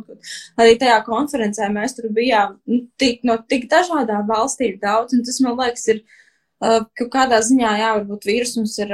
arī 0.61 0.77
tajā 0.83 0.99
konferencē 1.07 1.71
mēs 1.75 1.97
tur 1.97 2.11
bijām 2.15 2.59
nu, 2.69 2.83
tik, 3.01 3.25
no 3.27 3.39
tik 3.49 3.67
dažādām 3.73 4.29
valstīm 4.29 4.77
daudz, 4.83 5.17
un 5.17 5.25
tas, 5.27 5.41
man 5.47 5.57
liekas, 5.63 5.87
ir 5.95 6.03
uh, 6.03 6.85
ka 6.99 7.09
kādā 7.17 7.41
ziņā, 7.49 7.73
jā, 7.81 7.95
varbūt 8.01 8.29
vīrus 8.29 8.59
mums 8.61 8.77
ir 8.85 8.93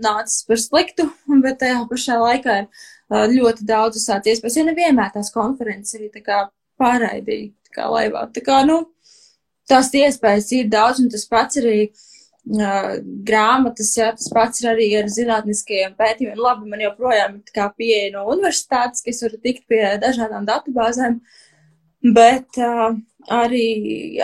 nācis 0.00 0.46
par 0.48 0.64
sliktu, 0.64 1.10
bet 1.44 1.60
tajā 1.60 1.84
pašā 1.92 2.18
laikā 2.24 2.62
ir 2.64 2.88
ļoti 3.10 3.66
daudz 3.66 3.98
visādas 3.98 4.30
iespējas, 4.30 4.56
jo 4.60 4.66
nevienmēr 4.68 5.10
tās 5.14 5.32
konferences 5.34 5.98
arī 5.98 6.10
tā 6.14 6.22
kā 6.22 6.44
pārraidīja, 6.80 7.50
tā 7.66 7.74
kā 7.74 7.88
laivā. 7.90 8.26
Tā 8.34 8.42
kā, 8.46 8.60
nu, 8.68 8.84
tās 9.70 9.90
iespējas 9.94 10.52
ir 10.56 10.70
daudz, 10.70 11.02
un 11.02 11.10
tas 11.12 11.26
pats 11.30 11.60
arī 11.60 11.76
uh, 11.90 12.96
grāmatas, 13.26 13.92
jā, 13.98 14.10
tas 14.16 14.30
pats 14.34 14.62
ir 14.62 14.70
arī 14.72 14.88
ar 15.00 15.10
zinātniskajiem 15.12 15.94
pētījumiem. 15.98 16.40
Labi, 16.40 16.70
man 16.70 16.86
joprojām 16.86 17.38
ir 17.38 17.44
tā 17.50 17.56
kā 17.58 17.68
pieeja 17.76 18.14
no 18.16 18.26
universitātes, 18.32 19.04
kas 19.06 19.22
var 19.26 19.38
tikt 19.44 19.66
pie 19.70 19.84
dažādām 20.02 20.48
datubāzēm, 20.48 21.20
bet 22.16 22.60
uh, 22.62 22.90
arī, 23.42 23.68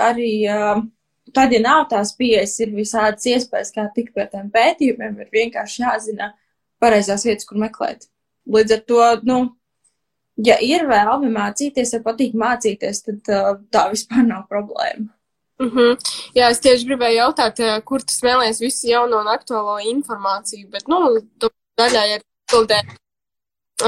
arī 0.00 0.32
uh, 0.50 0.82
tad, 1.36 1.52
ja 1.52 1.62
nav 1.62 1.86
tās 1.92 2.14
pieejas, 2.18 2.58
ir 2.64 2.74
visādas 2.76 3.26
iespējas, 3.28 3.74
kā 3.74 3.86
tikt 3.94 4.14
pie 4.16 4.26
tiem 4.32 4.50
pētījumiem, 4.54 5.22
ir 5.22 5.32
vienkārši 5.34 5.82
jāzina 5.84 6.32
pareizās 6.82 7.26
vietas, 7.26 7.48
kur 7.48 7.60
meklēt. 7.60 8.08
Līdz 8.46 8.76
ar 8.76 8.82
to, 8.86 9.02
nu, 9.26 9.38
ja 10.46 10.56
ir 10.62 10.86
vēlme 10.88 11.30
mācīties, 11.34 11.94
ja 11.96 12.02
patīk 12.04 12.36
mācīties, 12.38 13.02
tad 13.08 13.32
uh, 13.32 13.52
tā 13.72 13.88
vispār 13.92 14.26
nav 14.26 14.46
problēma. 14.50 15.10
Mm 15.58 15.70
-hmm. 15.70 15.98
Jā, 16.36 16.50
es 16.50 16.60
tieši 16.60 16.86
gribēju 16.86 17.16
jautāt, 17.16 17.60
kur 17.84 18.02
tu 18.02 18.12
smēlies 18.12 18.60
visu 18.60 18.88
jauno 18.88 19.20
un 19.20 19.26
aktuālo 19.26 19.78
informāciju, 19.80 20.68
bet, 20.70 20.88
nu, 20.88 21.20
tu 21.38 21.48
daļai 21.78 22.08
ir 22.14 22.20
atbildē. 22.20 22.82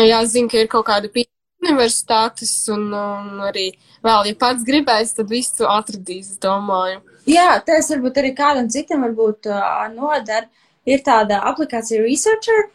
Jā, 0.09 0.25
zinu, 0.25 0.49
ka 0.49 0.57
ir 0.59 0.69
kaut 0.69 0.87
kāda 0.87 1.09
pieeja 1.13 1.29
universitātes 1.63 2.73
un, 2.73 2.93
un 2.95 3.41
arī 3.51 3.73
vēl, 4.03 4.27
ja 4.27 4.35
pats 4.35 4.65
gribēs, 4.65 5.15
tad 5.15 5.29
visu 5.29 5.65
atradīs, 5.65 6.39
domāju. 6.39 7.01
Jā, 7.27 7.63
tas 7.67 7.91
varbūt 7.91 8.17
arī 8.17 8.35
kādam 8.35 8.69
citam 8.69 9.03
varbūt 9.03 9.47
uh, 9.47 9.89
noder. 9.93 10.49
Ir 10.87 10.99
tāda 11.05 11.43
aplikācija 11.45 12.01
Researcher, 12.03 12.71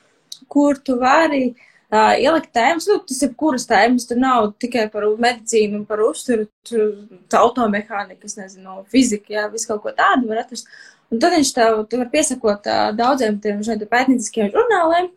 kur 0.48 0.78
tu 0.78 1.00
vari 1.00 1.50
uh, 1.50 1.73
uh, 1.94 2.14
ielikt 2.18 2.52
tēmas, 2.56 2.88
nu, 2.90 2.98
tas 3.08 3.22
ir 3.26 3.34
kuras 3.40 3.68
tēmas, 3.70 4.08
tur 4.10 4.20
nav 4.22 4.52
tikai 4.62 4.88
par 4.94 5.06
medicīnu, 5.22 5.84
par 5.90 6.02
uzturu, 6.06 6.48
tur 6.68 7.40
automehānika, 7.40 8.26
es 8.28 8.38
nezinu, 8.40 8.82
fizika, 8.92 9.34
jā, 9.36 9.48
visu 9.54 9.70
kaut 9.70 9.84
ko 9.86 9.94
tādu 9.98 10.32
var 10.32 10.44
atrast. 10.44 10.70
Un 11.14 11.22
tad 11.22 11.36
viņš 11.36 11.52
tev, 11.54 11.82
tu 11.90 12.00
var 12.02 12.10
piesakot 12.14 12.70
uh, 12.72 12.86
daudziem 12.98 13.38
tiem 13.42 13.62
šeit 13.66 13.84
pētnieciskiem 13.92 14.50
žurnāliem, 14.54 15.12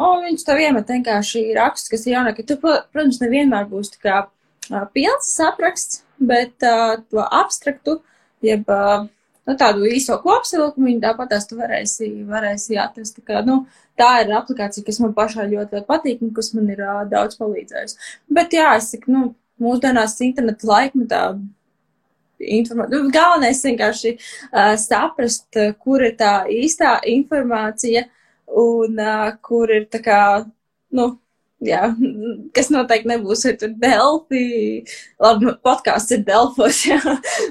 un 0.00 0.26
viņš 0.28 0.44
tev 0.46 0.60
iemet 0.62 0.92
vienkārši 0.94 1.48
rakstus, 1.58 1.90
kas 1.90 2.06
ir 2.06 2.16
jaunāki. 2.18 2.46
Tu, 2.46 2.58
protams, 2.60 3.18
nevienmēr 3.22 3.66
būs 3.70 3.96
tā 3.96 4.04
kā 4.04 4.18
uh, 4.26 4.84
pilns 4.94 5.32
apraksts, 5.42 6.04
bet 6.20 6.54
uh, 6.66 7.00
to 7.10 7.24
abstraktu, 7.24 7.98
jeb 8.46 8.68
uh, 8.70 9.08
nu, 9.50 9.56
tādu 9.58 9.88
īso 9.90 10.16
kopsavilkumu, 10.22 10.96
tāpat 11.02 11.32
tās 11.34 11.48
tu 11.50 11.58
varēsi, 11.58 12.10
varēsi 12.30 12.78
atrast. 12.80 13.18
Tā, 13.18 13.26
kā, 13.26 13.42
nu, 13.46 13.64
tā 13.98 14.10
ir 14.22 14.34
aplikācija, 14.38 14.86
kas 14.86 15.00
man 15.02 15.14
pašai 15.16 15.48
ļoti, 15.50 15.80
ļoti 15.80 15.88
patīk 15.88 16.24
un 16.24 16.34
kas 16.36 16.52
man 16.56 16.70
ir 16.72 16.82
uh, 16.86 17.02
daudz 17.10 17.38
palīdzējusi. 17.40 18.12
Bet 18.38 18.54
jā, 18.56 18.68
es 18.78 18.92
saku, 18.94 19.12
nu, 19.14 19.24
mūsdienās 19.60 20.18
interneta 20.24 20.70
laikmetā. 20.70 21.24
Informā... 22.40 22.86
Nu, 22.88 23.02
galvenais 23.12 23.60
vienkārši 23.66 24.14
uh, 24.16 24.76
saprast, 24.80 25.50
uh, 25.60 25.74
kur 25.76 26.06
ir 26.06 26.14
tā 26.20 26.46
īstā 26.48 26.96
informācija 27.10 28.06
un 28.60 28.96
uh, 28.96 29.26
kur 29.44 29.70
ir 29.74 29.84
tā 29.92 30.00
kā, 30.04 30.20
nu, 30.96 31.10
jā, 31.64 31.90
kas 32.56 32.70
noteikti 32.72 33.10
nebūs 33.12 33.44
ar 33.48 33.58
tur 33.60 33.74
Delfi. 33.82 34.46
Labi, 35.20 35.52
podkāsts 35.64 36.16
ir 36.16 36.24
Delfos, 36.26 36.80
jā, 36.90 37.00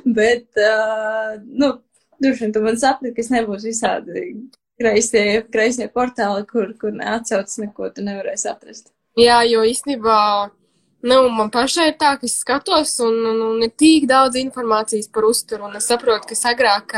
bet, 0.06 0.48
uh, 0.58 1.38
nu, 1.46 1.76
droši 2.22 2.46
vien 2.46 2.54
tu 2.56 2.64
man 2.64 2.78
saprati, 2.80 3.16
kas 3.18 3.32
nebūs 3.34 3.66
visādi 3.68 4.24
kreisie, 4.80 5.24
kreisie 5.52 5.90
portāli, 5.92 6.46
kur, 6.50 6.72
kur 6.80 6.96
neatsauc 6.96 7.52
neko 7.64 7.92
tu 7.96 8.06
nevarēsi 8.06 8.50
atrast. 8.52 8.92
Jā, 9.20 9.42
jo 9.50 9.66
īstenībā, 9.68 10.20
nu, 11.10 11.18
man 11.36 11.52
pašai 11.52 11.90
ir 11.92 11.98
tā, 12.00 12.14
ka 12.20 12.28
es 12.30 12.38
skatos 12.44 12.96
un, 13.04 13.18
un, 13.34 13.42
un 13.50 13.66
ir 13.66 13.74
tik 13.76 14.08
daudz 14.10 14.40
informācijas 14.40 15.10
par 15.12 15.28
uzturu, 15.28 15.68
un 15.68 15.80
es 15.80 15.90
saprotu, 15.92 16.30
ka 16.32 16.54
agrāk 16.54 16.96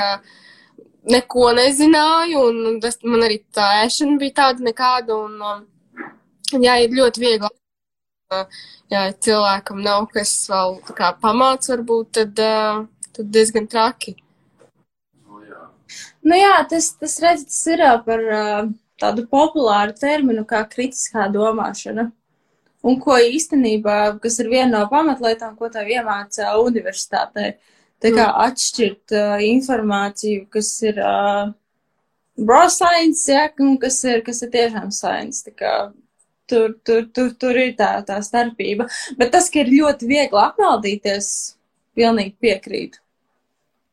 neko 1.12 1.48
nezināju, 1.58 2.44
un 2.52 2.78
tas, 2.84 3.00
man 3.08 3.26
arī 3.26 3.42
tā 3.56 3.72
ēšana 3.88 4.20
bija 4.22 4.38
tāda 4.44 4.68
nekāda, 4.68 5.18
un, 5.18 5.40
um, 5.42 6.62
jā, 6.62 6.78
ir 6.84 6.94
ļoti 7.00 7.24
viegli. 7.24 7.56
Jā, 8.92 9.10
cilvēkam 9.24 9.82
nav 9.84 10.06
kas 10.14 10.30
vēl 10.52 10.78
kā 10.96 11.10
pamāts, 11.20 11.72
varbūt, 11.72 12.12
tad, 12.16 12.38
tad 13.16 13.32
diezgan 13.34 13.68
traki. 13.72 14.16
Nu 16.22 16.38
jā, 16.38 16.56
tas, 16.70 16.92
tas 17.02 17.18
redz, 17.24 17.46
tas 17.50 17.62
ir 17.74 17.84
par 18.06 18.26
tādu 19.02 19.26
populāru 19.30 19.96
terminu 19.98 20.44
kā 20.48 20.62
kritiskā 20.70 21.28
domāšana. 21.34 22.12
Un 22.82 22.98
ko 23.02 23.18
īstenībā, 23.22 23.98
kas 24.22 24.40
ir 24.42 24.50
viena 24.50 24.80
no 24.80 24.86
pamatlietām, 24.90 25.54
ko 25.58 25.70
tev 25.70 25.90
iemācā 25.90 26.54
universitātē, 26.62 27.56
tā 28.02 28.10
kā 28.10 28.26
mm. 28.26 28.38
atšķirt 28.48 29.14
uh, 29.14 29.43
informāciju, 29.45 30.48
kas 30.54 30.72
ir 30.89 30.98
uh, 30.98 31.52
raw 32.50 32.70
science, 32.74 33.28
ja, 33.30 33.45
un 33.62 33.78
kas 33.82 34.00
ir, 34.10 34.24
kas 34.26 34.41
ir 34.41 34.54
tiešām 34.56 34.89
science. 34.98 35.43
Tā 35.45 35.54
kā 35.58 35.76
tur, 36.50 36.74
tur, 36.84 37.06
tur, 37.14 37.30
tur 37.38 37.62
ir 37.62 37.76
tā, 37.78 37.93
tā 38.08 38.18
starpība. 38.26 38.89
Bet 39.20 39.34
tas, 39.36 39.52
ka 39.54 39.62
ir 39.62 39.74
ļoti 39.76 40.10
viegli 40.10 40.41
apmaldīties, 40.41 41.30
pilnīgi 41.98 42.36
piekrītu. 42.41 43.01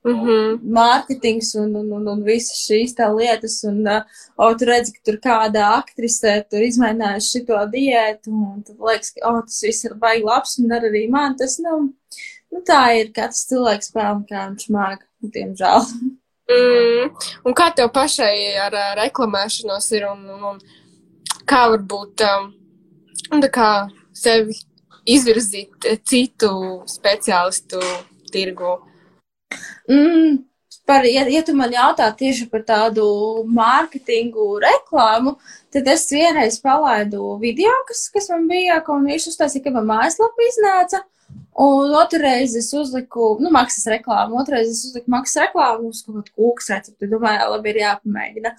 Mm 0.07 0.15
-hmm. 0.15 0.59
Mārketings 0.63 1.55
un, 1.59 1.75
un, 1.77 1.93
un, 1.93 2.09
un 2.09 2.23
visas 2.25 2.61
šīs 2.69 2.95
tā 2.95 3.09
lietas, 3.17 3.65
un, 3.65 3.81
uh, 3.87 4.03
o, 4.37 4.55
tu 4.55 4.65
redzi, 4.65 4.93
ka 4.93 5.01
tur 5.05 5.19
kāda 5.25 5.65
aktrise 5.79 6.45
tur 6.51 6.63
izmēģinājusi 6.63 7.33
šito 7.33 7.59
diētu, 7.73 8.31
un 8.31 8.63
tad 8.63 8.77
liekas, 8.79 9.11
ka, 9.11 9.27
o, 9.29 9.43
tas 9.43 9.59
viss 9.63 9.85
ir 9.85 9.95
baigi 9.95 10.25
labs, 10.25 10.59
un 10.59 10.73
ar 10.73 10.87
arī 10.91 11.09
man 11.11 11.37
tas, 11.37 11.59
nu, 11.59 11.81
nu, 12.53 12.63
tā 12.71 12.83
ir 13.01 13.13
katrs 13.13 13.49
cilvēks 13.51 13.91
spēle, 13.91 14.23
kā 14.31 14.47
viņš 14.49 14.71
māk, 14.71 15.05
diemžēl. 15.35 15.83
Mm. 16.49 17.11
Un 17.45 17.55
kā 17.55 17.69
tev 17.77 17.91
pašai 17.93 18.57
ar 18.57 18.73
uh, 18.73 18.95
reklamēšanos 19.03 19.93
ir 19.93 20.07
un, 20.09 20.23
un, 20.33 20.45
un 20.53 20.59
kā 21.45 21.67
varbūt 21.75 22.25
um, 22.25 22.53
kā 23.53 23.73
sevi 24.17 24.57
izvirzīt 25.05 25.91
citu 26.09 26.53
speciālistu 26.87 27.83
tirgu? 28.33 28.79
Mm, 29.89 30.39
par, 30.89 31.05
ja, 31.09 31.25
ja 31.29 31.43
tu 31.45 31.55
man 31.57 31.73
jautā 31.73 32.09
tieši 32.17 32.49
par 32.53 32.65
tādu 32.69 33.05
mārketingu 33.59 34.49
reklāmu, 34.65 35.37
tad 35.75 35.89
es 35.93 36.07
vienreiz 36.13 36.59
palaidu 36.65 37.37
video, 37.43 37.73
kas, 37.89 38.07
kas 38.15 38.29
man 38.33 38.49
bija, 38.51 38.81
ko 38.87 38.99
viņš 39.05 39.31
uztaisīja, 39.33 39.67
ka 39.69 39.75
man 39.77 39.89
mājaslapa 39.93 40.49
iznāca. 40.49 41.05
Un 41.59 41.93
otru 41.99 42.21
reizi 42.23 42.61
es 42.63 42.71
uzliku, 42.77 43.35
nu, 43.43 43.51
maksas 43.53 43.89
reklāmu, 43.91 44.39
otru 44.41 44.57
reizi 44.57 44.77
es 44.77 44.85
uzliku 44.89 45.13
maksas 45.13 45.43
reklāmu 45.49 45.91
uz 45.91 46.05
kaut 46.07 46.21
kādu 46.21 46.37
kūkas 46.39 46.71
recepti. 46.73 47.09
Domāju, 47.11 47.49
labi, 47.53 47.73
ir 47.73 47.81
jāpamēģina. 47.83 48.53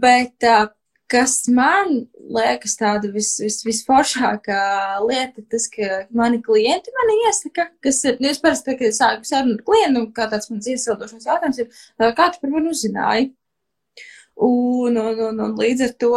Bet 0.00 0.48
uh, 0.48 0.70
kas 1.10 1.34
man 1.50 2.04
liekas 2.30 2.76
tāda 2.78 3.10
vis, 3.12 3.32
vis, 3.42 3.60
visforšākā 3.66 4.60
lieta, 5.06 5.42
tas, 5.50 5.66
ka 5.72 6.04
mani 6.16 6.40
klienti 6.44 6.94
mani 6.94 7.16
iesaka, 7.26 7.66
kas 7.84 8.02
ir, 8.06 8.20
nu, 8.22 8.30
es 8.30 8.40
parasti, 8.42 8.76
kad 8.78 8.96
sāku 8.96 9.28
sarunu 9.28 9.58
ar 9.58 9.64
klientu, 9.66 10.04
kā 10.16 10.28
tāds 10.30 10.50
mans 10.52 10.68
iesildošais 10.70 11.26
jautājums 11.26 11.62
ir, 11.64 11.82
kā 11.98 12.30
tu 12.30 12.42
par 12.42 12.54
mani 12.54 12.70
uzzināji? 12.74 13.32
Un, 14.40 14.96
un, 14.96 15.24
un, 15.26 15.42
un 15.48 15.58
līdz 15.58 15.88
ar 15.88 15.96
to 16.00 16.14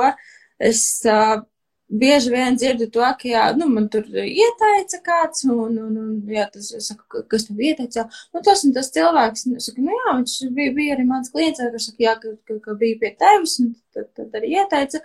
es 0.64 0.84
uh, 1.10 1.42
bieži 1.90 2.32
vien 2.34 2.58
dzirdu 2.58 2.88
to, 2.94 3.04
ka, 3.20 3.28
jā, 3.28 3.44
nu, 3.58 3.68
man 3.70 3.88
tur 3.92 4.06
ieteica 4.24 5.00
kāds, 5.06 5.44
un, 5.46 5.76
un, 5.78 5.98
un 6.00 6.32
jā, 6.32 6.48
tas, 6.54 6.72
saku, 6.88 7.24
kas 7.30 7.48
tev 7.48 7.62
ieteica, 7.62 8.08
nu, 8.34 8.42
tas 8.46 8.64
un 8.68 8.74
tas 8.76 8.90
cilvēks, 8.96 9.46
un 9.50 9.60
es 9.60 9.70
saku, 9.70 9.84
nu, 9.86 9.94
jā, 9.94 10.16
viņš 10.22 10.38
bija, 10.58 10.74
bija 10.78 10.98
arī 10.98 11.06
mans 11.10 11.32
klients, 11.34 11.62
kurš 11.62 11.90
saka, 11.92 12.06
jā, 12.08 12.16
ka, 12.22 12.34
ka, 12.50 12.60
ka 12.68 12.78
bija 12.80 13.00
pie 13.04 13.14
tevis, 13.20 13.60
un 13.64 13.74
tad, 13.96 14.10
tad 14.18 14.40
arī 14.40 14.56
ieteica. 14.58 15.04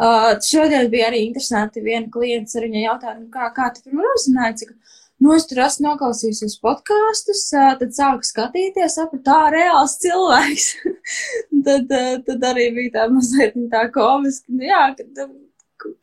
Uh, 0.00 0.30
šodien 0.40 0.86
bija 0.88 1.10
arī 1.10 1.26
interesanti 1.26 1.82
viena 1.84 2.08
klients 2.12 2.56
ar 2.56 2.64
viņa 2.64 2.86
jautājumu, 2.86 3.26
kā, 3.34 3.50
kā 3.56 3.68
tu 3.74 3.84
pirmā 3.84 4.14
uzzināji, 4.14 4.62
cik, 4.62 4.78
Nu, 5.20 5.34
es 5.36 5.44
tur 5.44 5.58
esmu 5.60 5.84
noklausījusies 5.84 6.54
podkāstus, 6.64 7.42
tad 7.52 7.90
sāku 7.92 8.24
skatīties, 8.24 8.94
sapratu, 8.96 9.20
tā 9.26 9.50
reāls 9.52 9.98
cilvēks. 10.00 10.68
tad, 11.66 11.92
tad 12.24 12.46
arī 12.48 12.70
bija 12.78 12.94
tā 12.94 13.04
mazliet 13.12 13.58
tā 13.74 13.82
komiska, 13.92 14.48
nu, 14.48 14.64
jā, 14.64 14.80
ka 14.96 15.26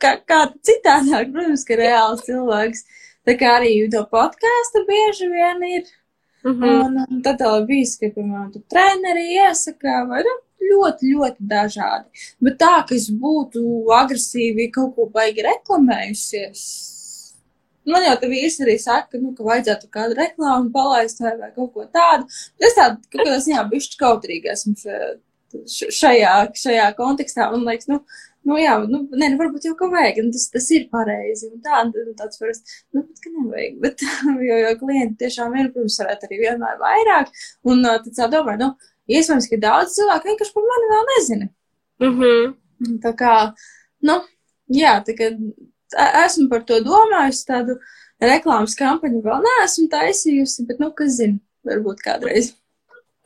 kā, 0.02 0.18
kā 0.28 0.40
citādāk, 0.66 1.32
protams, 1.34 1.66
ka 1.68 1.78
reāls 1.80 2.26
cilvēks. 2.28 2.84
Tā 3.28 3.36
kā 3.40 3.58
arī 3.60 3.72
to 3.92 4.04
podkāstu 4.12 4.86
bieži 4.88 5.30
vien 5.32 5.64
ir. 5.68 5.88
Mm 6.46 6.52
-hmm. 6.52 6.86
Un, 6.86 7.06
un 7.12 7.22
tad 7.22 7.42
vēl 7.42 7.66
bijis, 7.68 7.98
ka, 8.00 8.08
piemēram, 8.16 8.52
tu 8.54 8.62
treneri 8.72 9.26
iesaka, 9.36 10.06
vai 10.10 10.22
nu, 10.24 10.36
ļoti, 10.72 11.14
ļoti 11.14 11.48
dažādi. 11.54 12.06
Bet 12.42 12.60
tā, 12.62 12.76
ka 12.88 12.96
es 12.96 13.10
būtu 13.10 13.64
agresīvi 13.94 14.72
kaut 14.72 14.96
ko 14.96 15.10
baigi 15.14 15.46
reklamējusies. 15.48 16.64
Man 17.88 18.04
jau 18.04 18.16
tā 18.20 18.28
vīrs 18.28 18.60
arī 18.64 18.76
saka, 18.80 19.20
nu, 19.22 19.32
ka 19.36 19.44
vajadzētu 19.48 19.88
kādu 19.92 20.18
reklāmu 20.18 20.72
palaist 20.74 21.22
vai, 21.24 21.38
vai 21.40 21.52
kaut 21.56 21.72
ko 21.74 21.86
tādu. 21.86 22.28
Es 22.60 22.76
tādu, 22.76 23.00
kaut 23.12 23.24
kādā 23.24 23.38
ziņā 23.46 23.64
bišķi 23.72 24.00
kautrīgi 24.02 24.52
esmu 24.52 24.76
šajā, 25.72 26.34
šajā 26.64 26.88
kontekstā. 26.98 27.48
Man 27.54 27.64
liekas, 27.64 27.88
nu, 27.88 28.02
nu, 28.48 28.58
jā, 28.62 28.76
nu, 28.88 29.02
nē, 29.12 29.32
nu, 29.34 29.40
varbūt 29.42 29.68
jau 29.68 29.74
ka 29.80 29.90
vajag, 29.92 30.22
un 30.24 30.30
tas, 30.36 30.46
tas 30.54 30.68
ir 30.76 30.88
pareizi, 30.94 31.50
un 31.52 31.64
tā, 31.64 31.82
un 31.88 32.14
tāds 32.20 32.40
parasti, 32.42 32.78
nu, 32.96 33.04
bet, 33.04 33.24
ka 33.24 33.32
nevajag, 33.34 33.80
bet, 33.84 34.06
jo, 34.48 34.60
jo 34.64 34.74
klienti 34.82 35.20
tiešām 35.24 35.58
ir, 35.58 35.72
protams, 35.74 36.00
varētu 36.04 36.30
arī 36.30 36.42
vienmēr 36.44 36.80
vairāk, 36.82 37.34
un 37.68 37.84
tad 37.88 38.12
tā 38.16 38.30
domāju, 38.34 38.62
nu, 38.64 38.92
iespējams, 39.12 39.50
ka 39.52 39.62
daudz 39.64 39.98
cilvēku 39.98 40.32
vienkārši 40.32 40.56
par 40.56 40.68
mani 40.72 40.92
vēl 40.94 41.08
nezina. 41.14 41.50
Mm 42.04 42.20
-hmm. 42.20 42.56
Tā 43.04 43.14
kā, 43.18 43.34
nu, 44.08 44.20
jā, 44.74 44.98
tā 45.06 45.16
kā 45.18 45.32
esmu 46.26 46.50
par 46.50 46.64
to 46.68 46.80
domājusi, 46.86 47.46
tādu 47.48 47.78
reklāmas 48.22 48.76
kampaņu 48.78 49.24
vēl 49.26 49.44
neesmu 49.46 49.88
taisījusi, 49.92 50.66
bet, 50.68 50.80
nu, 50.80 50.92
kas 50.92 51.18
zina, 51.20 51.40
varbūt 51.68 52.04
kādreiz. 52.06 52.54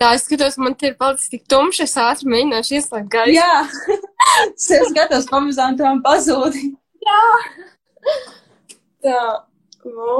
Tā, 0.01 0.15
es 0.17 0.23
skatos, 0.25 0.55
man 0.57 0.73
te 0.73 0.89
ir 0.89 0.95
palicis 0.97 1.29
tik 1.29 1.43
tumšs, 1.51 1.83
es 1.83 1.91
ātri 2.01 2.29
mēģināšu 2.31 2.77
ieslēgt 2.79 3.09
gaisu. 3.13 3.35
Jā, 3.35 3.57
es 4.57 4.87
skatos, 4.89 5.27
pamazām 5.29 5.75
tam 5.77 5.99
pazūdi. 6.01 6.71
Jā. 7.05 7.19
Tā, 9.05 9.19
nu. 9.85 10.15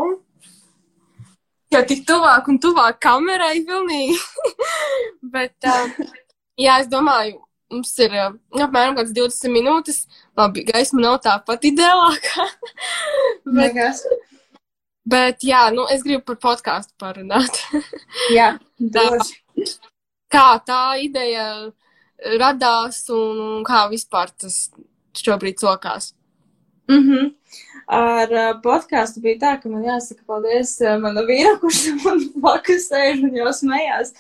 Jo 1.73 1.82
tik 1.89 2.05
tuvāk 2.05 2.51
un 2.51 2.61
tuvāk 2.61 3.01
kamerai 3.01 3.63
pilnīgi. 3.65 4.19
Bet, 5.34 5.55
uh, 5.65 5.89
jā, 6.61 6.77
es 6.84 6.89
domāju, 6.91 7.39
mums 7.73 7.97
ir 8.05 8.13
uh, 8.13 8.38
apmēram 8.61 9.01
kāds 9.01 9.17
20 9.17 9.55
minūtes. 9.57 10.03
Labi, 10.38 10.67
gaisma 10.69 11.07
nav 11.07 11.21
tā 11.25 11.39
pat 11.47 11.65
ideālākā. 11.65 12.51
Bet, 13.49 13.71
Nekas. 13.71 14.05
bet, 15.09 15.41
jā, 15.41 15.71
nu, 15.73 15.89
es 15.89 16.05
gribu 16.05 16.21
par 16.29 16.38
podkāstu 16.51 16.93
parunāt. 17.01 17.63
jā, 18.29 18.59
došu 18.99 19.41
kā 20.32 20.47
tā 20.66 20.84
ideja 21.04 21.45
radās 22.39 23.04
un 23.14 23.64
kā 23.68 23.86
vispār 23.91 24.32
tas 24.38 24.70
šobrīd 25.18 25.60
sokās? 25.60 26.14
Mm 26.89 27.04
-hmm. 27.08 27.34
Ar 27.88 28.32
uh, 28.32 28.62
podkāstu 28.64 29.22
bija 29.22 29.38
tā, 29.39 29.62
ka 29.62 29.70
man 29.70 29.84
jāsaka 29.84 30.24
paldies 30.28 30.80
uh, 30.82 30.97
manam 30.99 31.26
vīram, 31.26 31.60
kurš 31.60 31.88
man 32.06 32.20
blakus 32.36 32.89
sēž 32.91 33.24
un 33.24 33.36
jau 33.36 33.54
smējās. 33.54 34.14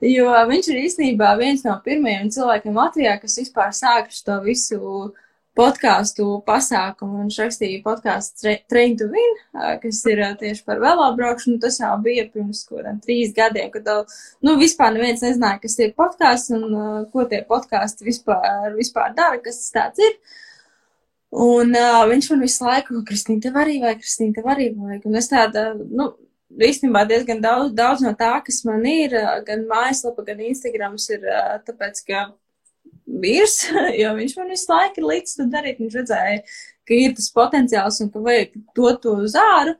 Jo 0.00 0.30
viņš 0.48 0.68
ir 0.68 0.82
īstenībā 0.84 1.38
viens 1.38 1.64
no 1.64 1.80
pirmajiem 1.84 2.30
cilvēkiem 2.30 2.74
Latvijā, 2.76 3.20
kas 3.20 3.38
vispār 3.38 3.72
sāka 3.72 4.10
šo 4.10 4.42
visu 4.44 4.78
uh, 4.78 5.10
podkāstu 5.56 6.26
pasākumu. 6.46 7.22
Viņš 7.24 7.38
rakstīja 7.42 7.82
podkāstu 7.84 8.54
Train 8.70 8.96
to 9.00 9.08
Win, 9.12 9.36
kas 9.82 10.02
ir 10.10 10.22
tieši 10.40 10.64
par 10.66 10.80
velobraukšanu. 10.82 11.58
Tas 11.62 11.80
jau 11.80 11.94
bija 12.04 12.26
pirms 12.32 12.64
kādiem 12.68 13.00
trīs 13.04 13.34
gadiem, 13.36 13.70
kad 13.74 13.88
nu, 14.44 14.56
vispār 14.60 14.94
neviens 14.94 15.24
nezināja, 15.24 15.62
kas 15.64 15.78
ir 15.80 15.94
podkāsts 15.98 16.52
un 16.56 16.66
ko 17.12 17.26
tie 17.30 17.42
podkāsti 17.48 18.06
vispār, 18.06 18.74
vispār 18.76 19.16
dara, 19.16 19.40
kas 19.42 19.62
tas 19.62 19.72
tāds 19.78 20.04
ir. 20.06 20.18
Un 21.36 21.74
uh, 21.74 22.04
viņš 22.08 22.30
man 22.32 22.44
visu 22.46 22.64
laiku, 22.64 23.02
Kristīna, 23.04 23.42
tev 23.48 23.58
arī 23.60 23.80
vajag, 23.82 23.98
Kristīna, 24.04 24.36
tev 24.38 24.46
arī 24.52 24.70
vajag. 24.76 25.08
Un 25.10 25.18
es 25.18 25.28
tāda, 25.28 25.64
nu, 25.74 26.12
īstenībā 26.54 27.02
diezgan 27.10 27.42
daudz, 27.44 27.74
daudz 27.76 28.04
no 28.04 28.12
tā, 28.16 28.32
kas 28.46 28.62
man 28.68 28.86
ir, 28.88 29.16
gan 29.44 29.66
mājaslapa, 29.68 30.24
gan 30.28 30.40
Instagrams, 30.46 31.08
ir 31.12 31.26
tāpēc, 31.66 32.00
ka 32.06 32.22
vīrs, 33.06 33.58
jo 34.00 34.14
viņš 34.18 34.36
man 34.40 34.54
visu 34.54 34.72
laiku 34.72 35.02
ir 35.02 35.10
līdz 35.12 35.36
to 35.38 35.48
darīt. 35.52 35.82
Viņš 35.82 35.98
redzēja, 36.00 36.38
ka 36.86 36.96
ir 36.96 37.16
tas 37.18 37.32
potenciāls 37.34 38.00
un 38.04 38.12
ka 38.12 38.22
vajag 38.22 38.56
dot 38.76 39.02
to 39.04 39.18
uz 39.26 39.36
āru. 39.40 39.76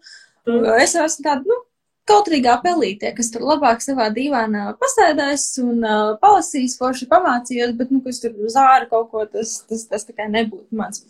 Mm. 0.47 0.69
Es 0.79 0.95
esmu 0.95 1.27
tāda, 1.27 1.43
nu, 1.47 1.59
kautrīgā 2.07 2.55
pelītē, 2.63 3.11
kas 3.17 3.33
tur 3.35 3.45
labāk 3.47 3.83
savā 3.83 4.09
dīvainā 4.15 4.69
pasēdēs 4.81 5.47
un 5.65 5.83
uh, 5.83 6.15
palasīs, 6.23 6.77
forši 6.79 7.09
pamācījos, 7.11 7.75
bet, 7.79 7.91
nu, 7.95 8.03
kas 8.05 8.23
tur 8.23 8.37
uz 8.47 8.57
āru 8.61 8.89
kaut 8.93 9.11
ko, 9.13 9.25
tas, 9.31 9.59
tas, 9.67 9.87
tas 9.91 10.07
tā 10.07 10.15
kā 10.17 10.29
nebūtu 10.31 10.79
mans. 10.79 11.03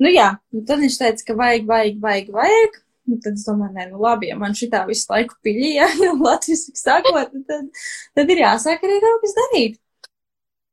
Nu, 0.00 0.10
jā, 0.10 0.32
nu, 0.54 0.64
tad 0.66 0.82
viņš 0.82 0.96
teica, 1.02 1.26
ka 1.28 1.36
vajag, 1.38 1.68
vajag, 1.70 2.00
vajag, 2.02 2.32
vajag. 2.34 2.80
Un 3.10 3.18
tad 3.22 3.38
es 3.38 3.46
domāju, 3.46 3.74
nē, 3.74 3.86
nu 3.90 3.98
labi, 4.02 4.28
ja 4.30 4.36
man 4.38 4.52
šitā 4.54 4.84
visu 4.86 5.08
laiku 5.10 5.34
piļīja, 5.46 5.86
jau 6.04 6.16
Latvijas 6.20 6.66
sakot, 6.78 7.32
tad, 7.48 7.86
tad 8.18 8.34
ir 8.34 8.42
jāsāk 8.44 8.84
arī 8.86 8.98
kaut 9.02 9.24
kas 9.24 9.38
darīt. 9.38 9.78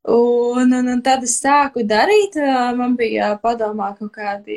Un, 0.07 0.71
un, 0.71 0.87
un 0.87 0.99
tad 1.03 1.25
es 1.27 1.33
sāku 1.41 1.81
darīt, 1.83 2.37
man 2.79 2.93
bija 2.95 3.33
padomā 3.43 3.89
kaut 3.97 4.13
kādi 4.15 4.55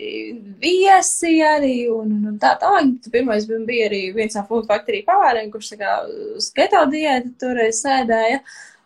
viesi 0.62 1.40
arī, 1.42 1.88
un, 1.90 2.12
un, 2.14 2.28
un 2.30 2.36
tā 2.38 2.52
tālāk. 2.60 3.08
Pirmais 3.10 3.48
bija 3.50 3.88
arī 3.88 4.04
viens 4.14 4.38
no 4.38 4.44
Food 4.46 4.68
Factory 4.70 5.00
pavāriem, 5.08 5.48
kurš 5.50 5.72
tā 5.72 5.80
kā 5.80 5.96
uz 6.38 6.52
keto 6.54 6.84
diētu 6.92 7.34
toreiz 7.42 7.82
sēdēja. 7.82 8.38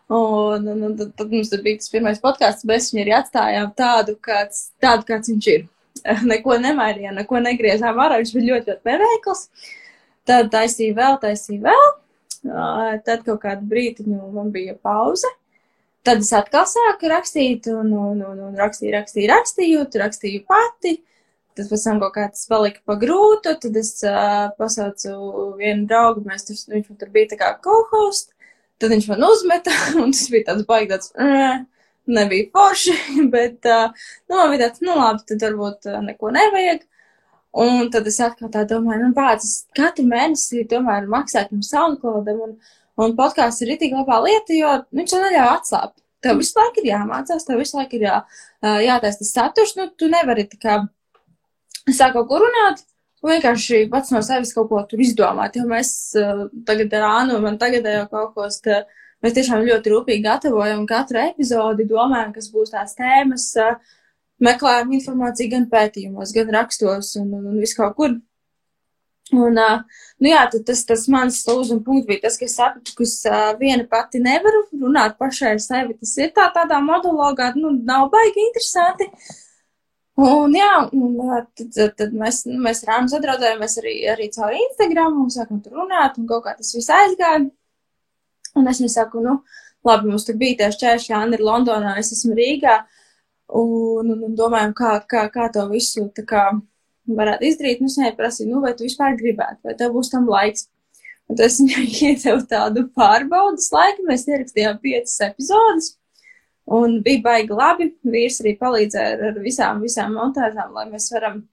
Un, 0.09 0.65
un, 0.73 0.81
un 0.89 0.97
tad, 0.97 1.13
tad 1.21 1.37
mums 1.37 1.53
bija 1.53 1.83
tas 1.83 1.93
pirmais 1.93 2.25
podkāsts, 2.25 2.65
mēs 2.65 2.89
viņu 2.89 3.05
arī 3.05 3.15
atstājām 3.19 3.71
tādu, 3.77 4.17
kāds, 4.25 4.65
tādu, 4.81 5.05
kāds 5.13 5.35
viņš 5.35 5.53
ir. 5.53 5.69
Neko 6.33 6.57
nemainījām, 6.65 7.21
neko 7.21 7.45
negriezām 7.45 8.01
ārā, 8.01 8.19
viņš 8.23 8.35
bija 8.39 8.55
ļoti, 8.55 8.73
ļoti 8.73 8.89
neveikls. 8.89 9.47
Tad 10.25 10.49
taisīja 10.57 10.97
vēl, 10.97 11.21
taisīja 11.21 11.69
vēl. 11.69 11.89
Tad 13.05 13.25
kaut 13.25 13.43
kādu 13.45 13.69
brīdi 13.69 14.09
man 14.09 14.49
bija 14.53 14.73
pauze. 14.81 15.29
Tad 16.05 16.21
es 16.21 16.29
atkal 16.37 16.67
sāku 16.69 17.09
rakstīt, 17.09 17.65
un, 17.73 17.89
un, 17.97 18.21
un, 18.21 18.41
un 18.49 18.57
rakstīju, 18.59 18.93
rakstīju, 18.93 19.29
rakstīju, 19.31 19.85
rakstīju 20.01 20.43
pati. 20.45 20.99
Tad 21.55 21.69
pēc 21.71 21.85
tam 21.87 22.01
kaut 22.03 22.13
kā 22.17 22.25
tas 22.29 22.43
palika 22.51 22.81
pa 22.85 22.97
grūtu, 22.99 23.53
tad 23.63 23.77
es 23.79 23.93
uh, 24.03 24.49
pasaucu 24.59 25.13
vienu 25.59 25.87
draugu, 25.87 26.25
mēs 26.27 26.43
tur, 26.45 26.59
viņš 26.73 26.89
man 26.91 26.99
tur 26.99 27.13
bija 27.13 27.31
tā 27.31 27.39
kā 27.39 27.53
co-host, 27.63 28.33
tad 28.81 28.91
viņš 28.91 29.07
man 29.13 29.23
uzmeta, 29.29 29.71
un 30.03 30.11
tas 30.11 30.25
bija 30.33 30.49
tāds 30.49 30.67
baigts, 30.67 31.13
uh, 31.15 31.63
nebija 32.11 32.49
forši, 32.53 32.97
bet, 33.35 33.61
uh, 33.71 34.11
nu, 34.27 34.35
man 34.35 34.51
bija 34.51 34.65
tāds, 34.67 34.83
nu, 34.83 34.97
labi, 34.99 35.23
tad 35.31 35.47
varbūt 35.47 35.89
uh, 35.93 36.01
neko 36.05 36.35
nevajag. 36.35 36.83
Un 37.65 37.87
tad 37.87 38.07
es 38.11 38.19
atkal 38.19 38.51
tā 38.51 38.65
domāju, 38.67 39.05
nu, 39.07 39.13
pēc 39.15 39.47
katru 39.79 40.03
mēnesi 40.11 40.65
tomēr 40.67 41.07
maksāt 41.07 41.53
tam 41.53 41.63
SoundCloudam, 41.63 42.41
un, 42.49 42.57
un 43.01 43.15
podkāsts 43.17 43.63
ir 43.65 43.75
itī 43.75 43.91
labā 43.93 44.21
lieta, 44.25 44.55
jo 44.55 44.73
viņš 44.95 45.13
to 45.13 45.21
neļauj 45.23 45.51
atslābt. 45.51 45.97
Tev 46.25 46.39
visu 46.41 46.57
laiku 46.57 46.81
ir 46.81 46.89
jāmācās, 46.89 47.45
tev 47.45 47.59
visu 47.61 47.77
laiku 47.77 47.99
ir 47.99 48.07
jā, 48.07 48.17
jātaisa 48.81 49.21
tas 49.21 49.31
saturs, 49.35 49.75
nu, 49.77 49.87
tu 49.99 50.09
nevari 50.09 50.47
tā 50.49 50.57
kā 50.61 50.77
sāk 51.93 52.15
kaut 52.15 52.29
ko 52.31 52.39
runāt, 52.41 52.81
un 53.21 53.33
vienkārši 53.35 53.83
pats 53.91 54.13
no 54.13 54.21
sevis 54.25 54.53
kaut 54.55 54.71
ko 54.71 54.81
tur 54.89 55.03
izdomāt, 55.05 55.57
jo 55.59 55.67
mēs 55.69 55.91
uh, 56.17 56.47
tagad 56.65 56.93
ar 56.97 57.05
Ānu, 57.11 57.37
man 57.43 57.59
tagadējo 57.61 58.07
kaut 58.13 58.33
ko, 58.37 58.47
tā, 58.65 58.81
mēs 59.25 59.35
tiešām 59.37 59.67
ļoti 59.67 59.93
rūpīgi 59.93 60.25
gatavojam 60.25 60.87
katru 60.89 61.21
epizodi, 61.27 61.85
domājam, 61.89 62.33
kas 62.33 62.49
būs 62.53 62.73
tās 62.73 62.97
tēmas, 62.97 63.51
uh, 63.61 63.77
meklējam 64.43 64.95
informāciju 64.97 65.53
gan 65.53 65.67
pētījumos, 65.71 66.33
gan 66.35 66.53
rakstos 66.57 67.15
un, 67.21 67.31
un, 67.37 67.51
un 67.53 67.61
visu 67.61 67.79
kaut 67.79 67.95
kur. 67.99 68.17
Un, 69.33 69.57
nu 70.21 70.29
jā, 70.29 70.43
tas, 70.53 70.83
tas 70.85 71.07
mans 71.09 71.39
lūzuma 71.47 71.81
punkts 71.85 72.05
bija 72.05 72.21
tas, 72.27 72.35
ka 72.37 72.45
es 72.45 72.53
sapratu, 72.59 72.93
ka 72.93 73.05
es 73.07 73.15
viena 73.57 73.87
pati 73.89 74.21
nevaru 74.21 74.67
runāt 74.83 75.17
pašai 75.17 75.55
ar 75.55 75.63
sevi. 75.63 75.97
Tas 75.97 76.13
ir 76.21 76.29
tā 76.35 76.45
tādā 76.53 76.77
monologā, 76.83 77.49
nu, 77.57 77.73
nav 77.89 78.11
baigi 78.13 78.43
interesanti. 78.45 79.09
Un 80.15 80.53
jā, 80.55 80.71
un, 80.95 81.17
tad, 81.57 81.95
tad, 81.97 82.13
mēs, 82.15 82.45
nu, 82.47 82.59
mēs 82.63 82.85
ar 82.85 82.93
Rānu 82.93 83.11
sadraudzējāmies 83.11 83.73
arī, 83.81 83.95
arī 84.13 84.29
caur 84.31 84.53
Instagram 84.55 85.17
un 85.25 85.33
sākam 85.33 85.59
tur 85.63 85.81
runāt, 85.81 86.15
un 86.21 86.29
kaut 86.29 86.45
kā 86.45 86.53
tas 86.55 86.71
viss 86.77 86.93
aizgāja. 86.93 87.41
Un 88.55 88.69
es 88.71 88.79
viņai 88.79 88.93
saku, 88.93 89.23
nu, 89.25 89.39
labi, 89.83 90.13
mums 90.13 90.23
tur 90.27 90.37
bija 90.39 90.61
tie 90.61 90.69
šķēršļi, 90.77 91.15
Anna 91.17 91.35
ir 91.35 91.43
Londonā, 91.43 91.97
es 91.99 92.13
esmu 92.15 92.37
Rīgā. 92.37 92.77
Un, 93.59 94.13
un, 94.13 94.21
un 94.29 94.37
domājam, 94.37 94.71
kā, 94.77 94.93
kā, 95.09 95.25
kā 95.33 95.49
to 95.53 95.65
visu 95.73 96.07
kā, 96.29 96.45
varētu 97.07 97.49
izdarīt. 97.49 97.81
Nu, 97.81 97.89
es 97.89 97.97
viņai 97.99 98.13
prasīju, 98.17 98.51
nu, 98.51 98.61
vai 98.63 98.73
tu 98.77 98.85
vispār 98.87 99.17
gribētu, 99.19 99.61
vai 99.67 99.75
tev 99.79 99.93
būs 99.95 100.11
tam 100.13 100.29
laiks. 100.29 100.67
Un 101.29 101.39
tas 101.39 101.57
viņai 101.61 101.85
iedevu 102.11 102.45
tādu 102.49 102.85
pārbaudas 102.97 103.71
laiku. 103.73 104.05
Mēs 104.09 104.27
ierakstījām 104.29 104.79
piecas 104.83 105.17
epizodes. 105.27 105.93
Un 106.75 106.99
bija 107.05 107.21
baigi 107.25 107.57
labi. 107.57 107.91
Vīrs 108.09 108.39
arī 108.43 108.55
palīdzēja 108.61 109.17
ar, 109.17 109.27
ar 109.31 109.41
visām, 109.43 109.83
visām 109.85 110.15
montāžām, 110.17 110.73
lai 110.73 110.87
mēs 110.89 111.11
varam 111.13 111.43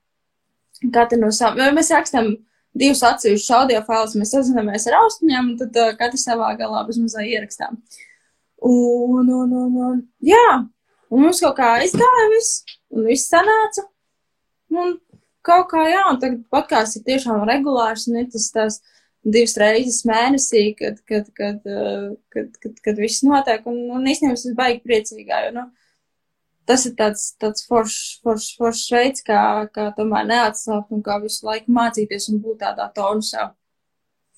katru 0.93 1.21
no 1.21 1.29
savām, 1.31 1.61
jo 1.63 1.75
mēs 1.77 1.93
rakstām 1.95 2.33
divus 2.75 3.05
atsevišķus 3.07 3.53
audio 3.55 3.83
failus, 3.87 4.17
mēs 4.19 4.33
sazināmies 4.35 4.89
ar 4.89 4.97
austiņām, 5.03 5.53
un 5.53 5.59
tad 5.61 5.77
uh, 5.79 5.93
katrs 5.99 6.25
savā 6.27 6.49
galā 6.59 6.81
bez 6.89 6.97
mazā 6.99 7.23
ierakstām. 7.29 7.77
Un, 8.65 9.29
un, 9.29 9.53
un, 9.53 9.77
un, 9.85 10.01
jā, 10.25 10.47
Un 11.13 11.27
mums 11.27 11.43
kaut 11.45 11.59
kā 11.59 11.75
viss, 11.83 12.53
un 12.93 13.05
viss 13.05 13.29
sanāca. 13.29 13.85
Un 14.73 14.95
kaut 15.47 15.69
kā, 15.73 15.85
jā, 15.91 16.03
un 16.11 16.19
tagad 16.23 16.43
podkāsts 16.53 16.99
ir 16.99 17.07
tiešām 17.07 17.45
regulārs, 17.49 18.09
un 18.09 18.21
ir 18.23 18.29
tas 18.33 18.49
tās 18.55 18.81
divas 19.23 19.55
reizes 19.61 20.03
mēnesī, 20.09 20.65
kad, 20.79 20.99
kad, 21.07 21.29
kad, 21.39 21.63
kad, 21.63 22.17
kad, 22.35 22.59
kad, 22.65 22.81
kad 22.85 22.99
viss 22.99 23.23
notiek, 23.27 23.65
un, 23.71 23.79
un 23.95 24.11
īstenībā 24.11 24.35
es 24.39 24.59
baigi 24.59 24.83
priecīgā, 24.87 25.45
jo, 25.47 25.55
nu, 25.61 25.67
tas 26.69 26.87
ir 26.89 26.95
tāds, 26.99 27.29
tāds 27.43 27.67
foršs, 27.69 28.21
foršs, 28.23 28.53
foršs 28.59 28.87
veids, 28.95 29.25
kā, 29.27 29.41
kā 29.75 29.91
tomēr 29.97 30.27
neatslāpt 30.31 30.95
un 30.95 31.03
kā 31.07 31.19
visu 31.23 31.47
laiku 31.47 31.75
mācīties 31.75 32.31
un 32.33 32.43
būt 32.43 32.63
tādā 32.65 32.89
tonusā. 32.97 33.51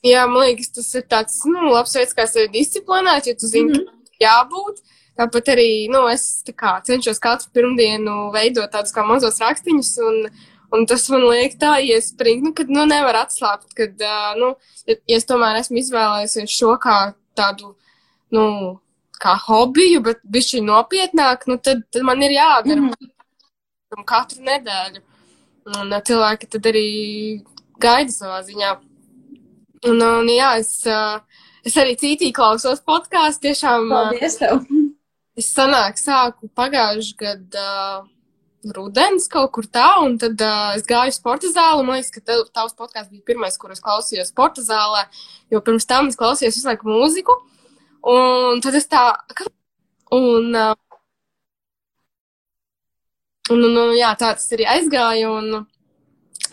Jā, 0.04 0.26
man 0.28 0.44
liekas, 0.44 0.68
tas 0.76 0.90
ir 0.98 1.06
tāds, 1.08 1.38
nu, 1.48 1.70
labs 1.72 1.94
veids, 1.96 2.12
kā 2.16 2.26
sevi 2.28 2.50
disciplinēt, 2.58 3.30
ja 3.30 3.34
tu 3.40 3.48
zini, 3.48 3.72
mm 3.72 3.80
-hmm. 3.80 4.18
jābūt. 4.20 4.82
Tāpat 5.14 5.48
arī 5.54 5.88
nu, 5.88 6.08
es 6.10 6.42
kā, 6.58 6.82
cenšos 6.82 7.20
katru 7.22 7.48
pirmdienu 7.54 8.32
veidot 8.34 8.70
tādus 8.70 8.92
kā 8.92 9.04
mazos 9.06 9.38
rakstiņus, 9.40 9.92
un, 10.08 10.28
un 10.74 10.86
tas 10.90 11.06
man 11.12 11.26
liek 11.30 11.56
tā 11.60 11.76
iespringt, 11.84 12.44
nu, 12.46 12.52
kad 12.56 12.70
nu, 12.72 12.84
nevar 12.90 13.22
atslābt, 13.24 13.70
kad, 13.78 13.94
uh, 14.02 14.32
nu, 14.40 14.52
ja, 14.88 14.98
es 15.18 15.28
tomēr 15.28 15.60
esmu 15.60 15.80
izvēlējusies 15.82 16.54
šo 16.58 16.74
kā 16.82 16.98
tādu, 17.38 17.74
nu, 18.34 18.46
kā 19.22 19.36
hobiju, 19.46 20.02
bet 20.04 20.22
bišķi 20.34 20.64
nopietnāk, 20.66 21.46
nu, 21.50 21.58
tad, 21.62 21.84
tad 21.94 22.06
man 22.06 22.22
ir 22.26 22.36
jādara 22.36 22.80
mm 22.88 23.12
katru 24.02 24.42
nedēļu. 24.42 25.02
Un 25.70 25.92
cilvēki 26.02 26.48
tad 26.50 26.66
arī 26.66 26.88
gaida 27.80 28.10
savā 28.10 28.40
ziņā. 28.42 28.72
Un, 29.86 30.00
un 30.02 30.30
jā, 30.32 30.48
es, 30.58 30.72
es 31.62 31.76
arī 31.78 31.94
cītī 32.00 32.32
klausos 32.34 32.82
podkāstu, 32.82 33.46
tiešām. 33.46 33.86
Paldies 33.92 34.40
tev! 34.40 34.64
Es 35.38 35.52
sanāk, 35.54 35.98
sāku 35.98 36.50
pagājuši 36.58 37.14
gadu 37.22 37.62
rudens 38.76 39.26
kaut 39.32 39.52
kur 39.54 39.66
tā, 39.66 39.86
un 40.04 40.16
tad 40.20 40.40
uh, 40.40 40.72
es 40.78 40.86
gāju 40.88 41.14
sporta 41.16 41.50
zāli, 41.52 41.84
man 41.86 41.98
liekas, 41.98 42.12
ka 42.14 42.22
tev, 42.24 42.46
tavs 42.54 42.76
podkāsts 42.78 43.12
bija 43.12 43.26
pirmais, 43.32 43.58
kur 43.60 43.74
es 43.74 43.82
klausījos 43.84 44.32
sporta 44.32 44.64
zālē, 44.64 45.04
jo 45.52 45.60
pirms 45.64 45.88
tam 45.90 46.08
es 46.12 46.18
klausījos 46.20 46.56
visu 46.58 46.70
laiku 46.70 46.88
mūziku, 46.88 47.36
un 48.14 48.64
tad 48.64 48.78
es 48.78 48.88
tā, 48.90 49.04
un, 50.14 50.50
uh, 50.54 50.74
un, 53.50 53.62
un, 53.68 53.78
un 53.84 53.94
jā, 53.98 54.14
tā 54.16 54.34
tas 54.38 54.50
arī 54.56 54.68
aizgāja, 54.78 55.30
un 55.30 55.66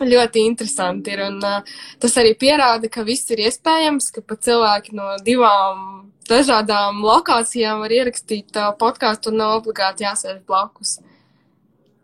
ļoti 0.02 0.46
interesanti 0.48 1.12
ir, 1.14 1.24
un 1.28 1.38
uh, 1.44 1.74
tas 2.02 2.16
arī 2.20 2.34
pierāda, 2.38 2.90
ka 2.92 3.04
viss 3.06 3.30
ir 3.30 3.44
iespējams, 3.46 4.10
ka 4.14 4.24
pat 4.26 4.42
cilvēki 4.46 4.96
no 4.98 5.14
divām 5.24 6.10
dažādām 6.30 7.02
lokācijām 7.04 7.82
var 7.82 7.94
ierakstīt 7.94 8.56
uh, 8.56 8.72
podkāstu 8.78 9.32
un 9.32 9.40
nav 9.42 9.56
obligāti 9.60 10.06
jāsēž 10.06 10.42
blakus. 10.48 10.98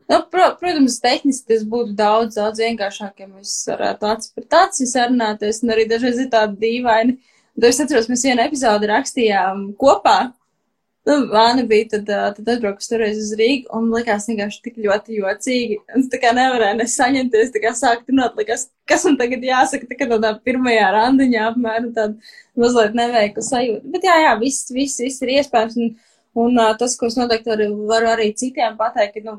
Nu, 0.09 0.23
pro, 0.33 0.47
protams, 0.61 1.01
tehniski 1.05 1.53
tas 1.53 1.65
būtu 1.69 1.93
daudz, 1.97 2.39
daudz 2.39 2.63
vienkāršāk, 2.65 3.19
ja 3.21 3.27
mēs 3.29 3.53
varētu 3.69 4.09
acis 4.09 4.33
pret 4.37 4.57
aci 4.57 4.89
sarunāties, 4.89 5.61
un 5.65 5.75
arī 5.75 5.85
dažreiz 5.91 6.23
ir 6.23 6.31
tādi 6.33 6.57
dīvaini. 6.63 7.19
Tad 7.59 7.67
es 7.69 7.81
atceros, 7.83 8.09
mēs 8.09 8.25
vienu 8.25 8.45
epizodi 8.47 8.89
rakstījām 8.89 9.67
kopā, 9.81 10.19
Nu, 11.09 11.15
Vāna 11.33 11.63
bija 11.65 11.87
tad, 11.95 12.11
tad 12.37 12.49
atbraukusi 12.53 12.91
toreiz 12.91 13.21
uz 13.23 13.31
Rīgu 13.39 13.71
un 13.77 13.87
likās 13.95 14.27
vienkārši 14.29 14.59
tik 14.67 14.75
ļoti 14.85 15.21
jocīgi. 15.23 15.79
Un 15.97 16.05
tā 16.13 16.21
kā 16.21 16.35
nevarēja 16.37 16.77
nesaņemties, 16.83 17.53
tā 17.55 17.63
kā 17.63 17.73
sākt 17.79 18.11
runāt, 18.13 18.37
likās, 18.37 18.67
kas 18.89 19.07
man 19.09 19.17
tagad 19.21 19.47
jāsaka, 19.49 19.89
tā 19.89 19.97
kā 19.97 20.09
tādā 20.11 20.35
pirmajā 20.45 20.91
randiņā 20.99 21.47
apmēram 21.49 21.89
tāda 21.97 22.35
mazliet 22.61 22.99
neveikla 22.99 23.47
sajūta. 23.47 23.93
Bet 23.95 24.05
jā, 24.05 24.19
jā, 24.27 24.35
viss, 24.43 24.69
viss, 24.75 25.01
viss 25.01 25.25
ir 25.25 25.33
iespējams. 25.39 25.79
Un, 25.81 25.95
un 26.45 26.61
tas, 26.83 26.99
ko 27.01 27.09
es 27.09 27.17
noteikti 27.17 27.55
varu, 27.55 27.71
varu 27.89 28.13
arī 28.13 28.29
citiem 28.37 28.77
pateikt, 28.77 29.17
ka, 29.17 29.25
nu, 29.31 29.39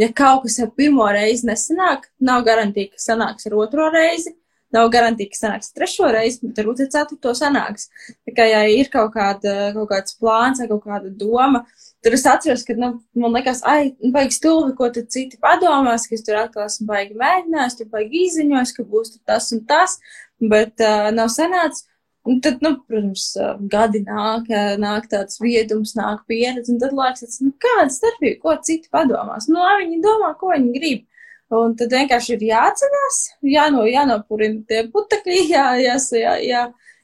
ja 0.00 0.08
kaut 0.12 0.44
kas 0.46 0.58
ar 0.62 0.72
pirmo 0.76 1.06
reizi 1.12 1.48
nesanāk, 1.48 2.08
nav 2.20 2.44
garantija, 2.46 2.92
ka 2.94 3.02
sanāks 3.02 3.48
ar 3.48 3.60
otro 3.60 3.90
reizi. 3.94 4.34
Nav 4.74 4.88
garantija, 4.90 5.30
ka 5.30 5.38
sanāks 5.38 5.70
trešo 5.70 6.08
reizi, 6.10 6.40
bet 6.42 6.56
varbūt 6.58 6.80
ar 6.82 6.88
ceturto 6.90 7.30
sanāks. 7.38 7.84
Tā 8.26 8.32
kā, 8.34 8.46
ja 8.50 8.64
ir 8.66 8.88
kaut, 8.90 9.12
kāda, 9.14 9.70
kaut 9.76 9.86
kāds 9.92 10.16
plāns 10.18 10.58
vai 10.58 10.66
kaut 10.66 10.82
kāda 10.88 11.12
doma, 11.14 11.60
tad 12.02 12.16
es 12.16 12.26
atceros, 12.26 12.64
ka, 12.66 12.74
nu, 12.80 12.90
man 13.22 13.36
liekas, 13.36 13.62
ai, 13.70 13.92
nu, 14.02 14.10
baigi 14.16 14.34
stulbi, 14.34 14.74
ko 14.74 14.88
tad 14.96 15.12
citi 15.14 15.38
padomās, 15.38 16.08
ka 16.10 16.18
es 16.18 16.26
tur 16.26 16.40
atkal 16.40 16.66
esmu 16.66 16.88
baigi 16.90 17.14
mēģinājis, 17.20 17.78
tur 17.78 17.92
baigi 17.94 18.24
izziņojis, 18.26 18.74
ka 18.74 18.86
būs 18.90 19.14
tur 19.14 19.22
tas 19.30 19.46
un 19.54 19.62
tas, 19.70 19.94
bet 20.42 20.82
uh, 20.82 21.12
nav 21.14 21.30
sanācis. 21.30 21.86
Un 22.24 22.38
tad, 22.40 22.62
nu, 22.64 22.70
protams, 22.88 23.26
gadi 23.68 24.00
nāk, 24.06 24.46
nāk 24.80 25.10
tāds 25.12 25.36
viedums, 25.42 25.92
nāk 25.98 26.22
pieredze, 26.30 26.72
un 26.72 26.78
tad 26.80 26.94
liekas, 26.96 27.36
nu, 27.44 27.52
kāda 27.60 27.90
starpība, 27.92 28.38
ko 28.40 28.54
citi 28.64 28.88
padomās. 28.92 29.50
Nu, 29.50 29.60
lai 29.60 29.82
viņi 29.82 30.00
domā, 30.04 30.30
ko 30.40 30.54
viņi 30.54 30.72
grib. 30.78 31.02
Un 31.54 31.74
tad 31.76 31.92
vienkārši 31.92 32.34
ir 32.34 32.46
jāatcerās, 32.48 33.18
jāno, 33.44 33.84
jānopurina 33.86 34.64
tie 34.68 34.86
putekļi, 34.94 35.42
jā, 35.52 35.66
jās, 35.82 36.08
jā, 36.16 36.38
jā, 36.40 36.62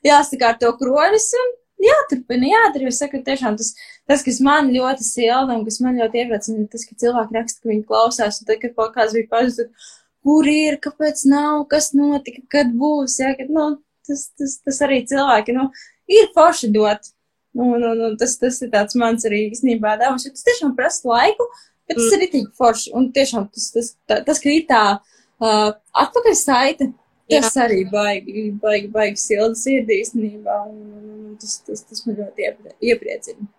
jāsakārto 0.09 0.73
kronis 0.81 1.29
un 1.37 1.53
jāturpina, 1.85 2.49
jādara. 2.55 2.89
Es 2.89 3.03
saku, 3.03 3.21
tiešām 3.27 3.61
tas, 3.61 3.75
tas, 4.09 4.25
kas 4.27 4.41
man 4.45 4.73
ļoti 4.73 5.05
silda 5.07 5.59
un 5.59 5.67
kas 5.69 5.81
man 5.85 6.01
ļoti 6.01 6.25
iepriecina, 6.25 6.67
tas, 6.73 6.87
ka 6.89 6.97
cilvēki 7.05 7.37
raksta, 7.37 7.61
ka 7.63 7.73
viņi 7.75 7.87
klausās, 7.93 8.41
un 8.41 8.49
tad, 8.49 8.63
kad 8.65 8.77
kaut 8.79 8.97
kāds 8.97 9.17
bija 9.17 9.31
pazuds, 9.37 9.93
kur 10.25 10.49
ir, 10.49 10.81
kāpēc 10.81 11.23
nav, 11.29 11.67
kas 11.71 11.93
notika, 11.97 12.43
kad 12.57 12.73
būs, 12.81 13.21
jā, 13.23 13.35
kad, 13.39 13.53
nu, 13.53 13.69
tas, 14.11 14.27
tas, 14.39 14.59
tas 14.67 14.85
arī 14.87 15.01
cilvēki, 15.09 15.57
nu, 15.57 15.71
ir 16.11 16.31
forši 16.37 16.73
dot. 16.75 17.15
Un, 17.51 17.81
un, 17.83 18.05
un 18.07 18.13
tas, 18.19 18.37
tas 18.39 18.61
ir 18.63 18.71
tāds 18.71 18.95
mans 18.99 19.25
arī 19.27 19.49
īstenībā 19.49 19.97
devums, 19.99 20.23
jo 20.27 20.31
tas 20.31 20.47
tiešām 20.47 20.77
prasa 20.77 21.09
laiku, 21.11 21.49
Bet 21.91 21.99
tas 21.99 22.07
mm. 22.07 22.15
ir 22.15 22.27
itīgi 22.29 22.51
forši. 22.55 22.91
Un 22.95 23.07
tiešām 23.15 23.47
tas, 23.51 23.71
tas, 23.75 23.95
tas, 24.07 24.21
tas 24.29 24.39
ka 24.39 24.51
ir 24.55 24.67
tā 24.69 24.83
uh, 24.95 25.71
atpakaļ 26.05 26.37
saite, 26.39 26.87
tas 27.31 27.49
Jā. 27.51 27.65
arī 27.65 27.81
baigi, 27.91 28.45
baigi, 28.63 28.91
baigi 28.95 29.19
silda 29.19 29.59
sirdī 29.59 29.99
īstenībā. 30.05 30.61
Un 30.71 31.33
tas, 31.43 31.57
tas, 31.67 31.83
tas 31.89 32.05
man 32.07 32.21
ļoti 32.21 32.47
ieprie, 32.47 32.77
iepriecina. 32.93 33.51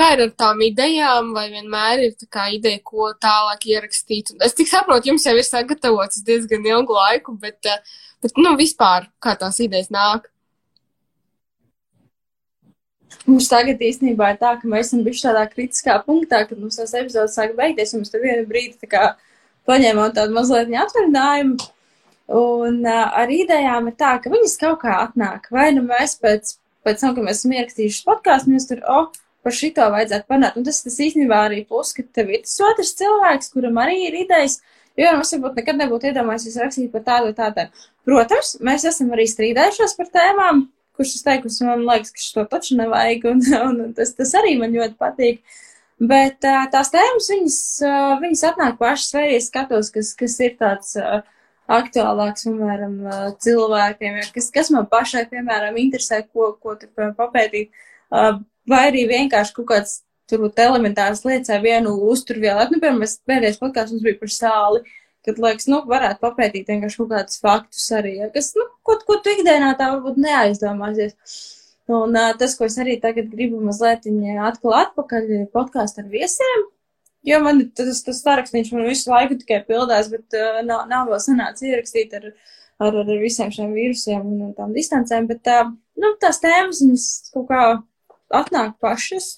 Kā 0.00 0.10
ir 0.12 0.24
ar 0.26 0.34
tām 0.36 0.60
idejām, 0.66 1.32
vai 1.32 1.46
vienmēr 1.52 2.04
ir 2.10 2.14
tā 2.20 2.28
kā 2.36 2.50
ideja, 2.52 2.82
ko 2.84 3.08
tālāk 3.22 3.64
ierakstīt? 3.72 4.34
Es 4.44 4.56
tik 4.58 4.68
saprotu, 4.68 5.08
jums 5.08 5.24
jau 5.24 5.34
ir 5.38 5.48
sagatavots 5.48 6.20
diezgan 6.26 6.68
ilgu 6.68 6.96
laiku, 6.96 7.38
bet, 7.40 7.72
bet 8.22 8.38
nu, 8.40 8.54
vispār 8.58 9.08
kā 9.22 9.34
tās 9.38 9.58
idejas 9.62 9.90
nāk? 9.92 10.28
Mums 13.26 13.46
tagad 13.50 13.82
īstenībā 13.84 14.32
ir 14.32 14.40
tā, 14.40 14.56
ka 14.58 14.68
mēs 14.68 14.88
esam 14.88 15.04
bijuši 15.06 15.26
tādā 15.28 15.44
kritiskā 15.50 15.98
punktā, 16.06 16.42
kad 16.48 16.58
mums 16.58 16.80
tās 16.80 16.94
epizodes 16.98 17.36
sāk 17.38 17.54
beigties, 17.58 17.92
un 17.94 18.02
mēs 18.02 18.10
tur 18.10 18.24
vienu 18.24 18.48
brīdi 18.48 18.80
tā 18.82 18.88
kā 18.90 19.04
paņēmām 19.68 20.14
tādu 20.16 20.34
mazliet 20.34 20.72
atvaļinājumu. 20.84 21.70
Un 22.32 22.78
uh, 22.86 23.02
ar 23.18 23.30
idejām 23.30 23.90
ir 23.90 23.96
tā, 24.00 24.14
ka 24.22 24.30
viņas 24.32 24.56
kaut 24.60 24.80
kā 24.82 24.96
atnāk. 25.04 25.50
Vai 25.54 25.68
nu 25.76 25.84
mēs 25.84 26.16
pēc, 26.22 26.54
pēc 26.86 27.02
tam, 27.02 27.16
kad 27.16 27.26
mēs 27.26 27.42
esam 27.42 27.54
ierakstījuši 27.58 28.04
podkāstu, 28.08 28.54
mēs 28.54 28.68
tur, 28.70 28.80
oh, 28.88 29.10
par 29.44 29.54
šito 29.54 29.86
vajadzētu 29.92 30.28
panākt. 30.30 30.58
Un 30.58 30.66
tas, 30.66 30.80
tas 30.86 30.98
īstenībā 31.06 31.42
arī 31.48 31.62
plus, 31.68 31.92
ka 31.96 32.06
tev 32.16 32.30
ir 32.32 32.44
tas 32.46 32.56
otrs 32.70 32.94
cilvēks, 32.98 33.52
kuram 33.54 33.80
arī 33.82 33.98
ir 34.06 34.18
idejas, 34.22 34.60
jo 34.98 35.16
mums 35.16 35.32
varbūt 35.34 35.58
nekad 35.60 35.80
nebūtu 35.80 36.10
iedomājies 36.10 36.60
rakstīt 36.60 36.92
par 36.92 37.04
tādu 37.06 37.32
tādu. 37.36 37.66
Protams, 38.08 38.56
mēs 38.64 38.86
esam 38.88 39.12
arī 39.14 39.26
strīdējušos 39.30 39.96
par 39.98 40.10
tēmām, 40.14 40.64
kurš 40.98 41.16
es 41.18 41.26
teiktu, 41.26 41.52
man 41.68 41.84
liekas, 41.88 42.14
ka 42.14 42.24
šo 42.24 42.46
taču 42.50 42.78
nevajag, 42.80 43.28
un, 43.32 43.44
un, 43.66 43.82
un 43.86 43.92
tas, 43.96 44.14
tas 44.18 44.34
arī 44.40 44.56
man 44.60 44.74
ļoti 44.76 44.98
patīk. 45.00 45.42
Bet 46.02 46.40
tās 46.42 46.90
tēmas, 46.90 47.28
viņas, 47.30 47.58
viņas 48.24 48.48
atnāk 48.48 48.80
pašas, 48.80 49.12
vai 49.14 49.28
es 49.36 49.46
skatos, 49.52 49.92
kas, 49.94 50.16
kas 50.18 50.40
ir 50.42 50.58
tāds. 50.60 50.96
Aktuālāks, 51.72 52.42
piemēram, 52.42 52.96
cilvēkiem, 53.40 54.16
kas, 54.34 54.48
kas 54.52 54.68
man 54.74 54.88
pašai, 54.90 55.22
piemēram, 55.30 55.76
interesē, 55.78 56.18
ko, 56.26 56.50
ko 56.60 56.74
tur 56.76 57.12
papētīt, 57.16 57.70
vai 58.10 58.80
arī 58.88 59.04
vienkārši 59.08 59.54
kaut 59.56 59.68
kāds 59.70 59.94
turbūt 60.30 60.60
elementāras 60.62 61.24
lietas 61.26 61.52
vai 61.54 61.60
vienu 61.66 61.94
uzturvielu. 62.12 62.68
Nu, 62.70 62.80
piemēram, 62.80 63.00
mēs 63.04 63.18
pēdējais 63.28 63.60
podkāsts 63.62 63.94
mums 63.94 64.04
bija 64.06 64.20
par 64.20 64.34
sāli, 64.34 64.82
kad, 65.26 65.40
liekas, 65.42 65.68
nu, 65.70 65.80
varētu 65.88 66.22
papētīt 66.22 66.70
vienkārši 66.72 67.00
kaut 67.00 67.10
kādus 67.14 67.42
faktus 67.42 67.88
arī, 67.94 68.16
ja, 68.20 68.30
kas, 68.34 68.52
nu, 68.58 68.66
ko, 68.86 68.98
ko 69.06 69.18
tu 69.22 69.34
ikdienā 69.36 69.72
tā 69.78 69.92
varbūt 69.94 70.20
neaizdomāsies. 70.22 71.40
Un 71.92 72.14
uh, 72.14 72.30
tas, 72.38 72.54
ko 72.56 72.68
es 72.68 72.78
arī 72.78 72.94
tagad 73.02 73.32
gribu 73.32 73.58
mazliet 73.60 74.06
atklāt 74.06 74.92
atpakaļ 74.92 75.32
podkāstu 75.52 76.04
ar 76.04 76.12
viesiem, 76.12 76.68
Jo 77.22 77.38
man 77.42 77.60
tas, 77.76 78.00
tas 78.02 78.18
sarakstīns 78.24 78.72
man 78.74 78.88
visu 78.88 79.10
laiku 79.10 79.36
tikai 79.38 79.60
pildās, 79.66 80.08
bet 80.10 80.34
uh, 80.34 80.58
nav, 80.66 80.88
nav 80.90 81.10
vēl 81.10 81.20
sanācis 81.22 81.68
ierakstīt 81.68 82.16
ar, 82.18 82.32
ar, 82.82 82.98
ar 83.04 83.12
visiem 83.20 83.52
šiem 83.54 83.76
vīrusiem 83.76 84.24
un 84.26 84.50
tām 84.56 84.74
distancēm, 84.74 85.28
bet 85.30 85.46
uh, 85.52 85.70
nu, 86.02 86.12
tās 86.22 86.42
tēmas 86.42 86.82
viņas 86.82 87.06
kaut 87.36 87.46
kā 87.52 87.62
atnāk 88.42 88.74
pašas. 88.82 89.36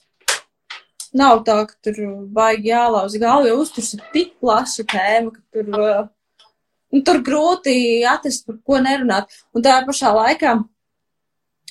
Nav 1.15 1.45
tā, 1.47 1.61
ka 1.69 1.77
tur 1.87 1.99
baigi 2.35 2.73
jālauz 2.73 3.15
galvu, 3.23 3.49
jo 3.51 3.59
uzturs 3.63 3.93
ir 3.95 4.03
tik 4.15 4.33
plaša 4.43 4.85
tēma, 4.91 5.31
ka 5.31 5.43
tur, 5.55 5.69
uh, 5.79 6.47
nu, 6.91 7.03
tur 7.07 7.21
grūti 7.27 7.77
atrast, 8.11 8.47
par 8.49 8.59
ko 8.67 8.81
nerunāt. 8.83 9.31
Un 9.55 9.63
tā 9.63 9.77
pašā 9.87 10.11
laikā 10.17 10.57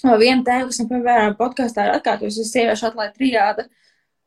viena 0.03 0.43
tēma, 0.47 0.69
kas 0.69 0.79
man, 0.81 0.91
piemēram, 0.91 1.37
podkāstā 1.39 1.87
ir 1.87 1.97
atkārtojusies, 1.97 2.47
ir 2.47 2.51
sieviešu 2.51 2.89
atlaid 2.91 3.15
trijāda. 3.19 3.67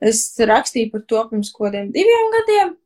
Es 0.05 0.27
rakstīju 0.37 0.93
par 0.93 1.07
to 1.09 1.23
pirms 1.31 1.53
kodiem 1.57 1.89
diviem 1.95 2.33
gadiem, 2.35 2.77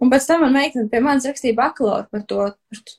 un 0.00 0.10
pēc 0.12 0.26
tam 0.28 0.44
man 0.44 0.56
meitene 0.56 0.88
pie 0.92 1.02
manis 1.04 1.28
rakstīja 1.28 1.56
bakalauru 1.58 2.08
par 2.10 2.24
to, 2.30 2.46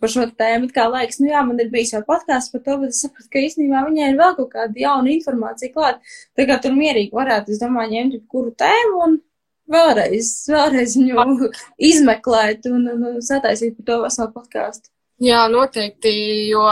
par 0.04 0.14
šo 0.14 0.28
tēmu. 0.42 0.70
Kā 0.76 0.86
liekas, 0.92 1.20
nu 1.24 1.32
jā, 1.32 1.42
man 1.48 1.60
ir 1.64 1.72
bijis 1.74 1.96
jau 1.96 2.04
podkāsts 2.08 2.54
par 2.54 2.64
to, 2.68 2.78
bet 2.84 2.96
es 2.96 3.02
sapratu, 3.06 3.28
ka 3.34 3.44
īstenībā 3.48 3.84
viņai 3.88 4.14
ir 4.14 4.22
vēl 4.22 4.38
kaut 4.38 4.54
kāda 4.54 4.84
jauna 4.86 5.14
informācija 5.16 5.74
klāt. 5.74 6.00
Tā 6.38 6.48
kā 6.50 6.60
tur 6.62 6.78
mierīgi 6.78 7.16
varētu, 7.18 7.54
es 7.56 7.62
domāju, 7.62 7.96
ņemt 7.98 8.24
kuru 8.32 8.54
tēmu 8.62 9.04
un 9.08 9.20
vēlreiz, 9.72 10.32
vēlreiz 10.52 10.98
viņu 11.00 11.52
izmeklēt 11.92 12.68
un, 12.72 12.88
un, 12.94 13.06
un 13.14 13.22
sataisīt 13.26 13.78
par 13.80 13.90
to 13.90 14.02
veselu 14.06 14.34
podkāstu. 14.36 14.92
Jā, 15.22 15.46
noteikti, 15.54 16.12
jo 16.50 16.66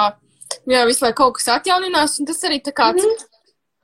jā, 0.70 0.84
visu 0.90 1.06
laiku 1.06 1.24
kaut 1.24 1.38
kas 1.38 1.52
atjauninās, 1.60 2.18
un 2.20 2.30
tas 2.30 2.42
arī 2.50 2.62
tā 2.66 2.74
kā. 2.74 2.92
Mm 2.94 3.06
-hmm. 3.06 3.26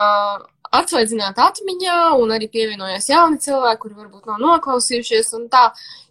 uh, 0.01 0.54
atsvaidzināt 0.79 1.39
atmiņā, 1.41 1.97
un 2.21 2.33
arī 2.35 2.49
pievienojās 2.51 3.09
jauni 3.09 3.39
cilvēki, 3.43 3.81
kuri 3.81 3.97
varbūt 3.99 4.29
nav 4.29 4.41
noklausījušies, 4.43 5.31
un 5.39 5.47
tā, 5.51 5.63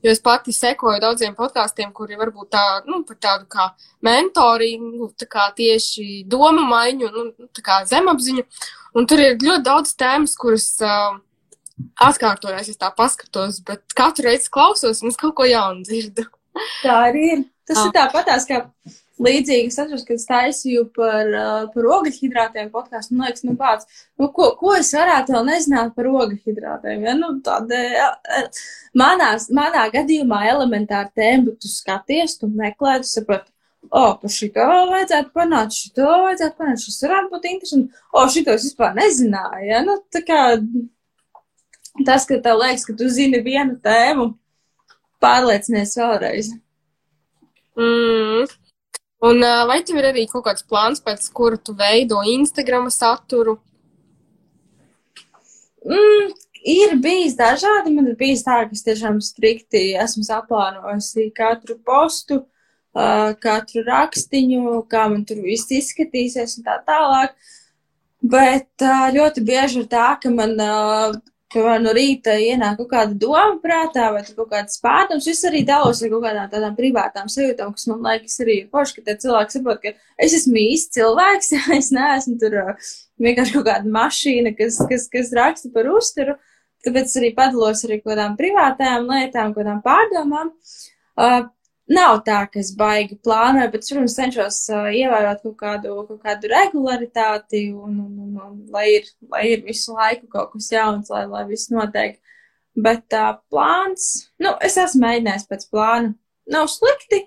jo 0.04 0.14
es 0.14 0.22
pati 0.24 0.54
sekoju 0.56 1.02
daudziem 1.02 1.36
podkāstiem, 1.38 1.92
kuri 1.96 2.18
varbūt 2.20 2.50
tā, 2.54 2.64
nu, 2.88 3.02
par 3.08 3.20
tādu 3.26 3.48
kā 3.50 3.68
mentori, 4.04 4.74
nu, 4.80 5.10
tā 5.18 5.28
kā 5.30 5.50
tieši 5.56 6.24
domu 6.30 6.66
maiņu, 6.70 7.12
nu, 7.14 7.48
tā 7.54 7.64
kā 7.66 7.82
zemapziņu, 7.90 8.46
un 8.98 9.08
tur 9.10 9.22
ir 9.22 9.38
ļoti 9.38 9.66
daudz 9.68 9.94
tēmas, 10.00 10.36
kuras 10.40 10.68
uh, 10.84 11.16
atkārtojas, 12.08 12.70
es 12.70 12.80
tā 12.80 12.90
paskatos, 12.94 13.60
bet 13.66 13.96
katru 13.96 14.28
reizi 14.28 14.50
klausos, 14.52 15.02
un 15.02 15.12
es 15.12 15.18
kaut 15.20 15.34
ko 15.38 15.48
jaunu 15.48 15.84
dzirdu. 15.86 16.28
Tā 16.82 17.00
arī 17.08 17.30
ir. 17.32 17.48
Tas 17.64 17.80
ah. 17.80 17.86
ir 17.88 17.94
tāpatās, 17.96 18.44
kā 18.44 18.58
līdzīgi 19.22 19.70
es 19.70 19.78
atceros, 19.78 20.04
kad 20.08 20.22
taisīju 20.28 20.88
par, 20.96 21.30
par 21.74 21.88
ogļhidrātiem 21.98 22.70
podkāstu. 22.74 23.14
Man 23.14 23.28
liekas, 23.28 23.44
nu 23.46 23.54
pats, 23.58 23.88
nu, 24.18 24.28
ko, 24.34 24.50
ko 24.58 24.74
es 24.78 24.90
varētu 24.96 25.36
vēl 25.36 25.48
nezināt 25.48 25.94
par 25.96 26.08
ogļhidrātiem? 26.10 27.04
Ja? 27.06 27.16
Nu, 27.18 27.34
tāda, 27.44 27.80
ja, 27.94 28.08
manā, 28.98 29.88
gadījumā 29.94 30.44
elementāra 30.50 31.10
tēma, 31.14 31.50
bet 31.50 31.60
tu 31.62 31.70
skaties, 31.70 32.38
tu 32.40 32.50
meklē, 32.50 33.00
tu 33.04 33.10
saproti. 33.10 33.50
O, 33.84 34.00
par 34.16 34.32
šito 34.32 34.64
vajadzētu 34.88 35.28
panākt, 35.36 35.76
šito 35.76 36.06
vajadzētu 36.08 36.56
panākt, 36.56 36.80
šis 36.86 37.02
varētu 37.04 37.30
būt 37.34 37.48
interesanti. 37.50 38.02
O, 38.16 38.22
šito 38.32 38.54
es 38.56 38.64
vispār 38.70 38.94
nezināju. 38.96 39.66
Ja? 39.68 39.82
Nu, 39.84 39.98
tā 40.14 40.24
kā 40.24 40.38
tas, 42.08 42.24
ka 42.26 42.40
tev 42.42 42.62
liekas, 42.62 42.86
ka 42.88 42.96
tu 42.98 43.10
zini 43.12 43.42
vienu 43.44 43.76
tēmu, 43.84 44.30
pārliecinies 45.22 45.94
vēlreiz. 46.00 46.54
Mm. 47.76 48.48
Un 49.24 49.40
vai 49.40 49.78
tev 49.86 50.00
ir 50.00 50.10
arī 50.10 50.26
kaut 50.28 50.44
kāds 50.48 50.66
plāns, 50.68 51.00
pēc 51.00 51.30
kura 51.32 51.56
tu 51.56 51.72
veido 51.78 52.20
Instagram 52.28 52.90
saturu? 52.92 53.56
Mm, 55.84 56.32
ir 56.64 56.96
bijis 57.00 57.36
dažādi. 57.36 57.92
Man 57.94 58.08
ir 58.10 58.16
bijis 58.20 58.44
tā, 58.44 58.62
ka 58.64 58.76
es 58.76 58.84
tiešām 58.86 59.20
strikti 59.24 59.92
esmu 60.00 60.24
saplānojusi 60.26 61.28
katru 61.36 61.76
postu, 61.84 62.40
uh, 62.96 63.34
katru 63.40 63.84
rakstiņu, 63.86 64.80
kā 64.90 65.04
man 65.12 65.26
tur 65.28 65.42
viss 65.44 65.72
izskatīsies 65.72 66.58
un 66.58 66.68
tā 66.68 66.78
tālāk. 66.88 67.36
Bet 68.24 68.84
uh, 68.84 69.10
ļoti 69.12 69.44
bieži 69.44 69.82
ir 69.82 69.88
tā, 69.92 70.14
ka 70.20 70.32
man 70.32 70.56
uh, 70.56 71.16
piemēram, 71.52 71.84
no 71.84 71.92
rīta 71.94 72.34
ienāk 72.40 72.78
kaut 72.80 72.90
kāda 72.90 73.16
doma 73.20 73.58
prātā, 73.62 74.08
vai 74.14 74.22
kaut 74.26 74.50
kāds 74.50 74.80
pārdoms. 74.82 75.28
Es 75.30 75.42
arī 75.48 75.62
dalos 75.66 76.02
ar 76.02 76.12
kaut 76.12 76.24
kādām 76.24 76.50
tādām 76.52 76.76
privātām 76.78 77.30
sajūtām, 77.32 77.74
kas 77.76 77.86
man 77.90 78.02
liekas 78.06 78.40
arī 78.44 78.56
ir 78.62 78.70
forši, 78.72 78.96
ka 78.96 79.06
tie 79.08 79.16
cilvēki 79.24 79.56
saprot, 79.56 79.82
ka 79.82 79.94
es 80.26 80.36
esmu 80.40 80.58
īsts 80.62 80.96
cilvēks, 80.98 81.52
ja 81.56 81.62
es 81.78 81.92
neesmu 81.94 82.38
tur 82.42 82.58
uh, 82.62 82.90
vienkārši 83.22 83.58
kaut 83.58 83.68
kāda 83.70 83.94
mašīna, 83.98 84.54
kas, 84.58 84.80
kas, 84.90 85.08
kas 85.12 85.32
raksta 85.36 85.72
par 85.74 85.90
uzturu. 85.92 86.38
Tāpēc 86.84 87.14
arī 87.16 87.30
padalos 87.36 87.84
arī 87.86 88.00
kaut 88.02 88.12
kādām 88.12 88.34
privātajām 88.40 89.06
lietām, 89.08 89.54
kaut 89.54 89.62
kādām 89.62 89.84
pārdomām. 89.84 90.50
Uh, 91.14 91.46
Nav 91.84 92.22
tā, 92.24 92.38
ka 92.48 92.56
es 92.62 92.70
baigi 92.80 93.18
plānoju, 93.20 93.68
bet, 93.74 93.82
protams, 93.84 94.14
cenšos 94.16 94.58
uh, 94.72 94.86
ievērot 94.88 95.42
kaut 95.42 95.56
kādu, 95.60 95.96
kaut 96.08 96.22
kādu 96.24 96.48
regularitāti 96.48 97.66
un, 97.76 97.98
un, 98.00 98.14
un, 98.24 98.38
un 98.40 98.54
lai, 98.72 98.86
ir, 98.94 99.10
lai 99.28 99.42
ir 99.50 99.66
visu 99.66 99.92
laiku 99.92 100.24
kaut 100.32 100.54
kas 100.54 100.70
jauns, 100.72 101.10
lai, 101.12 101.26
lai 101.28 101.42
viss 101.50 101.68
notiek. 101.74 102.16
Bet 102.86 103.12
uh, 103.12 103.34
plāns, 103.52 104.30
nu, 104.40 104.54
es 104.64 104.78
esmu 104.80 105.04
mēģinājis 105.04 105.44
pēc 105.50 105.66
plāna. 105.74 106.14
Nav 106.56 106.70
slikti, 106.72 107.20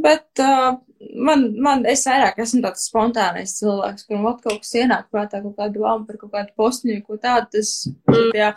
bet 0.00 0.40
uh, 0.40 0.80
man, 1.28 1.44
man, 1.60 1.84
es 1.88 2.06
vairāk 2.08 2.40
esmu 2.40 2.62
tāds 2.64 2.88
spontānais 2.88 3.52
cilvēks, 3.60 4.08
kuram 4.08 4.30
kaut 4.30 4.64
kas 4.64 4.72
ienāk 4.80 5.12
prātā, 5.12 5.42
kaut 5.44 5.60
kādu 5.60 5.84
domu 5.84 6.08
par 6.08 6.22
kaut 6.24 6.32
kādu 6.32 6.56
postiņu, 6.56 7.04
ko 7.04 7.20
tādu, 7.20 7.52
tas, 7.58 7.76
jā. 8.32 8.50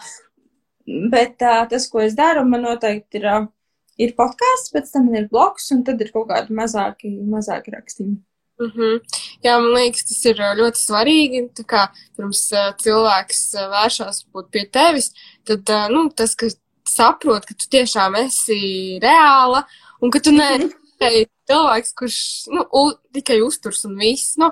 Bet 1.12 1.44
uh, 1.44 1.66
tas, 1.68 1.92
ko 1.92 2.00
es 2.08 2.16
daru, 2.16 2.48
man 2.48 2.64
noteikti 2.64 3.20
ir. 3.20 3.32
Uh, 3.36 3.54
ir 3.98 4.14
podkāsts, 4.18 4.72
pēc 4.74 4.92
tam 4.94 5.10
ir 5.16 5.28
blogs, 5.32 5.72
un 5.76 5.84
tad 5.88 6.02
ir 6.02 6.12
kaut 6.14 6.30
kādi 6.32 6.56
mazāki, 6.58 7.12
mazāki 7.36 7.74
rakstīni. 7.76 8.18
Mm 8.60 8.72
-hmm. 8.74 9.02
Jā, 9.46 9.60
man 9.62 9.74
liekas, 9.74 10.04
tas 10.10 10.26
ir 10.26 10.40
ļoti 10.60 10.80
svarīgi. 10.82 11.42
Tā 11.60 11.64
kā 11.64 11.82
pirms 12.18 12.52
uh, 12.54 12.72
cilvēks 12.84 13.42
uh, 13.56 13.68
vēršas 13.74 14.24
būt 14.34 14.50
pie 14.52 14.66
tevis, 14.66 15.12
tad 15.46 15.70
uh, 15.70 15.90
nu, 15.94 16.10
tas, 16.10 16.36
ka 16.36 16.50
saprot, 16.90 17.46
ka 17.46 17.54
tu 17.54 17.68
tiešām 17.70 18.16
esi 18.16 19.00
reāla 19.04 19.64
un 20.02 20.12
ka 20.12 20.20
tu 20.20 20.32
neesi 20.32 20.66
mm 20.66 20.72
-hmm. 21.00 21.30
cilvēks, 21.50 21.94
kurš 21.94 22.18
nu, 22.48 22.66
u, 22.74 22.94
tikai 23.14 23.42
uzturs 23.42 23.86
un 23.86 23.96
viss. 23.98 24.38
Nu, 24.38 24.52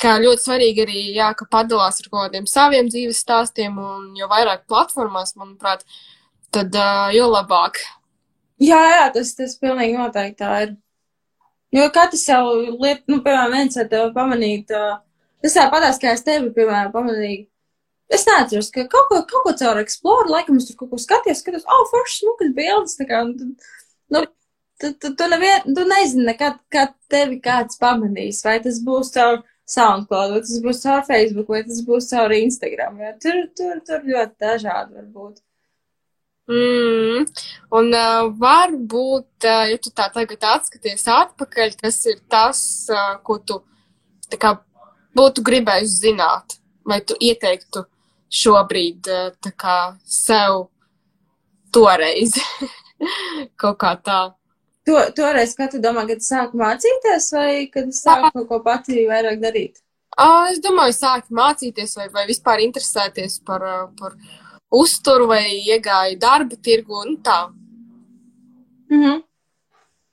kā 0.00 0.16
ļoti 0.20 0.44
svarīgi 0.44 0.84
arī, 0.84 1.00
jā, 1.16 1.34
ka 1.36 1.46
padalās 1.50 2.00
ar 2.00 2.08
kaut 2.10 2.22
kādiem 2.24 2.46
saviem 2.46 2.88
dzīves 2.88 3.22
stāstiem, 3.24 3.78
un 3.78 4.16
jo 4.16 4.28
vairāk 4.28 4.66
platformās, 4.68 5.36
manuprāt, 5.36 5.84
tad 6.50 6.74
uh, 6.74 7.08
jo 7.14 7.28
labāk. 7.30 7.80
Jā, 8.60 8.80
jā, 8.92 9.04
tas, 9.14 9.32
tas 9.38 9.54
pilnīgi 9.60 9.96
noteikti 9.96 10.42
tā 10.42 10.56
ir. 10.66 10.74
Jo 11.72 11.86
katrs 11.94 12.26
jau 12.28 12.42
liet, 12.82 13.04
nu, 13.08 13.20
piemēram, 13.24 13.54
viens 13.54 13.78
ar 13.78 13.86
tevi 13.88 14.10
pamanīt, 14.12 14.72
tas 15.40 15.54
tā 15.56 15.68
padās, 15.72 16.00
kā 16.02 16.12
es 16.16 16.24
tevi, 16.26 16.50
piemēram, 16.56 16.90
pamanīju. 16.92 17.46
Es 18.10 18.26
neatceros, 18.26 18.72
ka 18.74 18.84
kaut 18.90 19.06
ko, 19.08 19.20
kaut 19.30 19.44
ko 19.46 19.52
caur 19.60 19.78
Explorer, 19.78 20.28
laikam 20.32 20.58
es 20.58 20.66
tur 20.66 20.76
kaut 20.80 20.90
ko 20.90 20.98
skaties, 20.98 21.44
skatos, 21.44 21.66
oh, 21.70 21.84
foršas, 21.92 22.24
smukas 22.24 22.50
bildes, 22.56 22.96
tā 22.98 23.06
kā, 23.06 23.20
un, 23.22 23.52
nu, 24.10 24.22
tu, 24.82 24.90
tu, 24.98 25.12
tu, 25.14 25.28
nevien, 25.30 25.68
tu 25.76 25.84
nezini 25.86 26.26
nekad, 26.32 26.58
kad 26.74 26.96
tevi 27.12 27.38
kāds 27.44 27.78
pamanīs, 27.80 28.42
vai 28.44 28.56
tas 28.64 28.80
būs 28.82 29.12
caur 29.14 29.44
SoundCloud, 29.70 30.34
vai 30.34 30.42
tas 30.42 30.58
būs 30.64 30.82
caur 30.82 31.06
Facebook, 31.06 31.54
vai 31.54 31.62
tas 31.68 31.84
būs 31.86 32.10
caur 32.10 32.34
Instagram, 32.34 32.98
jo 33.04 33.14
tur, 33.22 33.38
tur, 33.60 33.78
tur 33.86 34.10
ļoti 34.10 34.36
dažādi 34.42 34.98
var 34.98 35.06
būt. 35.14 35.38
Mm. 36.50 37.26
Un 37.78 37.92
uh, 37.94 38.24
varbūt, 38.40 39.28
uh, 39.46 39.68
ja 39.70 39.78
tu 39.78 39.92
tā 39.94 40.08
tagad 40.10 40.46
atskaties 40.56 41.06
atpakaļ, 41.14 41.76
kas 41.78 42.00
ir 42.10 42.18
tas, 42.30 42.62
uh, 42.90 43.20
ko 43.22 43.38
tu 43.38 43.60
kā 44.34 44.56
būtu 45.16 45.44
gribējis 45.46 45.94
zināt, 46.02 46.58
vai 46.86 46.98
tu 47.06 47.14
ieteiktu 47.22 47.84
šobrīd 48.40 49.10
uh, 49.14 49.52
kā 49.54 49.78
sev 50.02 50.66
toreiz 51.70 52.34
kaut 53.60 53.78
kā 53.78 53.94
tā. 54.02 54.20
To, 54.88 54.96
toreiz, 55.14 55.54
kad 55.54 55.70
tu 55.70 55.78
domā, 55.82 56.02
kad 56.08 56.24
sāku 56.24 56.58
mācīties, 56.58 57.30
vai 57.36 57.52
kad 57.70 57.94
sāku 57.94 58.32
kaut 58.40 58.48
ko 58.48 58.60
pati 58.64 59.06
vairāk 59.06 59.38
darīt? 59.42 59.82
Uh, 60.18 60.50
es 60.50 60.58
domāju, 60.58 60.96
sākt 60.96 61.30
mācīties 61.30 61.94
vai, 62.00 62.08
vai 62.10 62.26
vispār 62.26 62.64
interesēties 62.64 63.38
par, 63.46 63.62
uh, 63.62 63.84
par 64.00 64.16
uzturu 64.70 65.26
vai 65.30 65.44
iegāju 65.58 66.18
darba 66.20 66.56
tirgu 66.56 67.02
un 67.04 67.18
tā. 67.24 67.40
Mm 68.90 69.22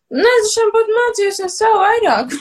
Nē, 0.08 0.30
es 0.40 0.54
šim 0.54 0.70
pat 0.72 0.88
mācījos 0.96 1.42
jau 1.42 1.50
savu 1.52 1.80
vairāk. 1.82 2.36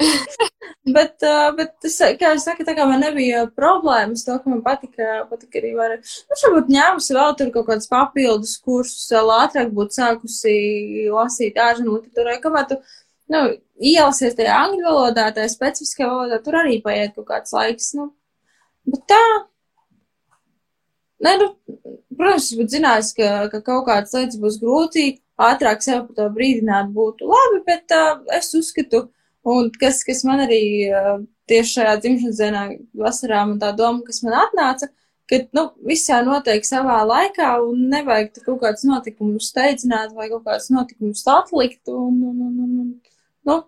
bet, 0.96 1.14
uh, 1.24 1.50
bet 1.56 1.86
es, 1.88 1.96
kā 2.20 2.32
es 2.36 2.44
saku, 2.46 2.64
tā 2.68 2.74
kā 2.76 2.86
man 2.88 3.02
nebija 3.04 3.42
problēmas, 3.56 4.24
to, 4.26 4.36
ka 4.40 4.52
man 4.52 4.62
patika, 4.64 5.22
patika 5.30 5.60
arī 5.60 5.72
var, 5.76 5.96
nu, 6.00 6.38
šobrīd 6.40 6.72
ņēmusi 6.72 7.16
vēl 7.16 7.36
tur 7.38 7.52
kaut 7.54 7.68
kāds 7.70 7.90
papildus 7.92 8.56
kursus, 8.64 9.06
vēl 9.12 9.32
ātrāk 9.38 9.72
būtu 9.76 9.98
sākusi 9.98 10.56
lasīt 11.12 11.60
ārzemju 11.60 11.98
literatūrai, 11.98 12.38
kamēr 12.44 12.68
tu, 12.72 12.80
nu, 13.32 13.42
ielasies 13.92 14.36
tajā 14.38 14.56
angļu 14.66 14.88
valodā, 14.88 15.28
tajā 15.36 15.52
specifiskajā 15.52 16.10
valodā, 16.12 16.40
tur 16.44 16.60
arī 16.62 16.80
paiet 16.84 17.16
kaut 17.16 17.28
kāds 17.32 17.56
laiks, 17.56 17.92
nu, 17.98 18.10
bet 18.88 19.04
tā, 19.12 19.22
Nē, 21.26 21.32
nu, 21.40 21.46
protams, 22.14 22.50
es 22.50 22.56
būtu 22.58 22.76
zinājis, 22.76 23.12
ka, 23.16 23.30
ka 23.52 23.60
kaut 23.66 23.86
kādas 23.88 24.14
lietas 24.14 24.38
būs 24.42 24.58
grūti, 24.62 25.06
ātrāk 25.42 25.82
sev 25.82 26.04
par 26.06 26.18
to 26.18 26.26
brīdināt 26.36 26.92
būtu 26.94 27.26
labi, 27.30 27.62
bet 27.66 27.94
uh, 27.96 28.20
es 28.36 28.52
uzskatu, 28.54 29.06
un 29.46 29.72
kas, 29.80 30.02
kas 30.06 30.22
man 30.28 30.44
arī 30.44 30.60
uh, 30.86 31.16
tieši 31.50 31.78
šajā 31.78 31.96
dzimšanas 32.04 32.42
dienā 32.42 32.62
vasarā 33.02 33.42
man 33.48 33.58
tā 33.62 33.72
doma, 33.76 34.04
kas 34.06 34.22
man 34.26 34.38
atnāca, 34.44 34.90
ka, 35.30 35.42
nu, 35.56 35.66
viss 35.88 36.10
jau 36.12 36.22
notiek 36.28 36.66
savā 36.68 37.00
laikā 37.10 37.50
un 37.64 37.88
nevajag 37.92 38.42
kaut 38.44 38.62
kādus 38.62 38.86
notikumus 38.86 39.50
steidzināt 39.50 40.14
vai 40.14 40.30
kaut 40.32 40.46
kādus 40.46 40.70
notikumus 40.74 41.26
atlikt, 41.32 41.82
un, 41.90 42.22
un, 42.30 42.40
un, 42.48 42.56
un, 42.66 42.80
un 42.84 43.50
nu, 43.50 43.60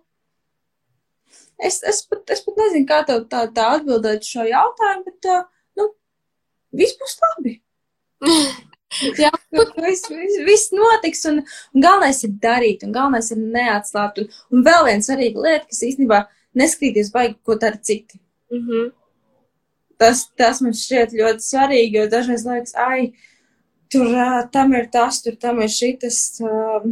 es, 1.59 1.83
es, 1.83 2.05
pat, 2.07 2.23
es 2.31 2.43
pat 2.47 2.63
nezinu, 2.63 2.87
kā 2.87 3.03
tev 3.07 3.25
tā, 3.31 3.45
tā 3.55 3.71
atbildēt 3.77 4.27
šo 4.27 4.47
jautājumu, 4.47 5.09
bet, 5.11 5.33
uh, 5.35 5.47
viss 6.75 6.97
būs 6.99 7.19
labi. 7.25 7.59
Jā, 9.21 9.29
viss, 9.53 10.07
viss, 10.09 10.37
viss 10.47 10.71
notiks, 10.73 11.21
un, 11.29 11.43
un 11.75 11.83
galvenais 11.83 12.23
ir 12.25 12.31
darīt, 12.41 12.83
un 12.85 12.93
galvenais 12.95 13.29
ir 13.35 13.41
neatslāpt. 13.41 14.23
Un, 14.23 14.31
un 14.53 14.63
vēl 14.65 14.87
viena 14.87 15.05
svarīga 15.05 15.43
lieta, 15.45 15.67
kas 15.69 15.83
īstenībā 15.85 16.23
neskrīties 16.57 17.11
baigi, 17.13 17.37
ko 17.45 17.57
dara 17.61 17.77
citi. 17.77 18.19
Mm 18.49 18.63
-hmm. 18.65 18.87
tas, 20.01 20.23
tas 20.37 20.61
man 20.65 20.73
šķiet 20.73 21.13
ļoti 21.13 21.45
svarīgi, 21.45 21.99
jo 21.99 22.07
dažreiz 22.09 22.45
liekas, 22.45 22.73
ai, 22.75 23.11
tur 23.93 24.07
uh, 24.07 24.41
tam 24.51 24.73
ir 24.73 24.89
tas, 24.91 25.21
tur 25.21 25.35
tam 25.35 25.61
ir 25.61 25.69
šitas, 25.69 26.41
uh, 26.41 26.89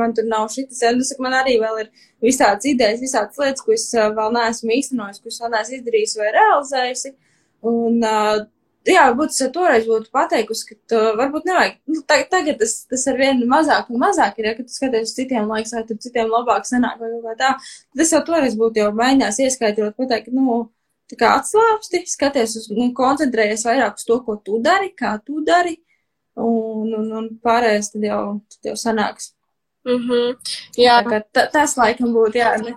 man 0.00 0.14
tur 0.14 0.24
nav 0.24 0.48
šitas. 0.48 0.82
Un, 0.92 1.04
saku, 1.04 1.22
man 1.22 1.36
arī 1.42 1.58
vēl 1.60 1.80
ir 1.84 1.90
visādas 2.24 2.64
idejas, 2.64 3.00
visādas 3.00 3.38
lietas, 3.38 3.64
ko 3.64 3.72
es 3.72 3.90
vēl 3.92 4.32
neesmu 4.32 4.70
īstenojis, 4.80 5.20
ko 5.20 5.28
es 5.28 5.40
vēl 5.40 5.50
neesmu 5.56 5.76
izdarījis 5.76 6.16
vai 6.16 6.32
realizējusi. 6.40 7.14
Un, 7.68 8.00
uh, 8.00 8.46
jā, 8.94 9.04
varbūt 9.08 9.34
es 9.34 9.52
toreiz 9.54 9.86
būtu 9.88 10.10
pateikusi, 10.14 10.64
ka 10.68 10.76
tu, 10.90 11.00
varbūt 11.18 11.48
nevajag. 11.48 11.76
Nu, 11.90 12.02
tagad 12.06 12.58
tas, 12.60 12.74
tas 12.90 13.06
ar 13.10 13.18
vienu 13.20 13.48
mazāk 13.50 13.90
un 13.92 14.00
mazāk 14.02 14.40
ir, 14.40 14.50
ja, 14.50 14.54
tu 14.58 14.72
skaties 14.72 15.10
uz 15.10 15.14
citiem 15.16 15.48
laiks, 15.50 15.74
vai 15.76 15.84
tur 15.88 15.98
citiem 16.02 16.32
labāk 16.32 16.68
sanāk 16.68 17.00
vai 17.02 17.10
kā 17.26 17.36
tā. 17.40 17.52
Tad 17.92 18.04
es 18.04 18.12
jau 18.14 18.22
toreiz 18.26 18.56
būtu 18.58 18.82
jau 18.82 18.90
mēģinājis 18.96 19.40
ieskaidrot, 19.46 19.96
pateikt, 19.98 20.32
nu, 20.36 20.60
tā 21.10 21.18
kā 21.20 21.34
atslāpsti, 21.40 22.04
skaties 22.08 22.56
uz, 22.60 22.68
un 22.74 22.94
koncentrējies 22.96 23.66
vairāk 23.68 24.00
uz 24.00 24.08
to, 24.08 24.20
ko 24.26 24.36
tu 24.44 24.60
dari, 24.64 24.92
kā 24.96 25.16
tu 25.24 25.42
dari, 25.44 25.78
un, 26.38 26.92
un, 27.00 27.08
un 27.20 27.30
pārējais 27.44 27.92
tad 27.94 28.06
jau, 28.08 28.22
tad 28.52 28.72
jau 28.72 28.76
sanāks. 28.78 29.32
Mm 29.88 30.02
-hmm. 30.04 30.36
Jā. 30.76 31.00
Tā 31.02 31.22
kā 31.32 31.48
tas 31.52 31.76
laikam 31.76 32.12
būtu, 32.12 32.38
jā, 32.38 32.56
ne, 32.62 32.74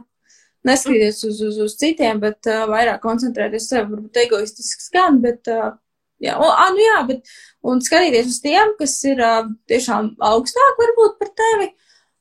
neskatīties 0.67 1.23
uz, 1.27 1.41
uz, 1.41 1.57
uz 1.65 1.75
citiem, 1.77 2.19
bet 2.19 2.47
uh, 2.47 2.65
vairāk 2.69 3.01
koncentrēties 3.03 3.67
sev, 3.69 3.89
varbūt 3.89 4.17
egoistisks 4.25 4.89
gan, 4.93 5.21
bet 5.21 5.47
uh, 5.47 5.73
Jā, 6.21 6.37
un, 6.37 6.51
a, 6.53 6.69
nu 6.69 6.83
jā, 6.83 6.97
bet, 7.09 7.29
un 7.65 7.81
skatīties 7.81 8.29
uz 8.29 8.39
tiem, 8.43 8.75
kas 8.77 8.93
ir 9.09 9.21
uh, 9.25 9.47
tiešām 9.69 10.13
augstāk 10.21 10.81
varbūt 10.81 11.15
par 11.17 11.31
tevi, 11.39 11.71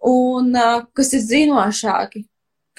un 0.09 0.55
uh, 0.57 0.86
kas 0.96 1.12
ir 1.18 1.24
zinošāki, 1.26 2.22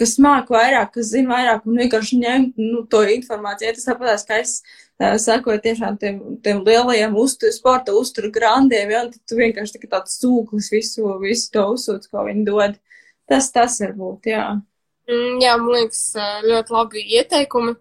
kas 0.01 0.15
māk 0.24 0.49
vairāk, 0.49 0.95
kas 0.95 1.11
zina 1.11 1.36
vairāk, 1.36 1.67
un 1.69 1.78
vienkārši 1.84 2.17
ņemt 2.24 2.57
nu, 2.61 2.82
to 2.89 3.03
informāciju. 3.17 3.76
Tas 3.78 3.86
tāpatās, 3.91 4.26
ka 4.26 4.39
es 4.41 4.55
uh, 4.63 5.13
sakoju 5.22 5.61
tiešām 5.67 5.99
tiem, 6.01 6.17
tiem 6.41 6.63
lielajiem 6.65 7.13
uztur, 7.22 7.53
sporta 7.53 7.93
uzturu 7.97 8.34
grandiem, 8.34 8.89
ja, 8.89 9.03
un 9.05 9.13
tad 9.13 9.22
tu 9.30 9.38
vienkārši 9.38 9.78
tā 9.78 9.91
tāds 9.93 10.17
sūklis 10.24 10.72
visu, 10.74 11.05
visu 11.22 11.53
to 11.53 11.67
uzsūc, 11.76 12.09
ko 12.09 12.26
viņi 12.32 12.47
dod. 12.49 12.82
Tas, 13.30 13.53
tas 13.53 13.78
var 13.84 13.93
būt, 13.99 14.34
jā. 14.34 14.47
Mm, 15.05 15.38
jā, 15.43 15.53
man 15.61 15.78
liekas, 15.78 16.03
ļoti 16.49 16.78
labi 16.80 17.07
ieteikumi, 17.19 17.78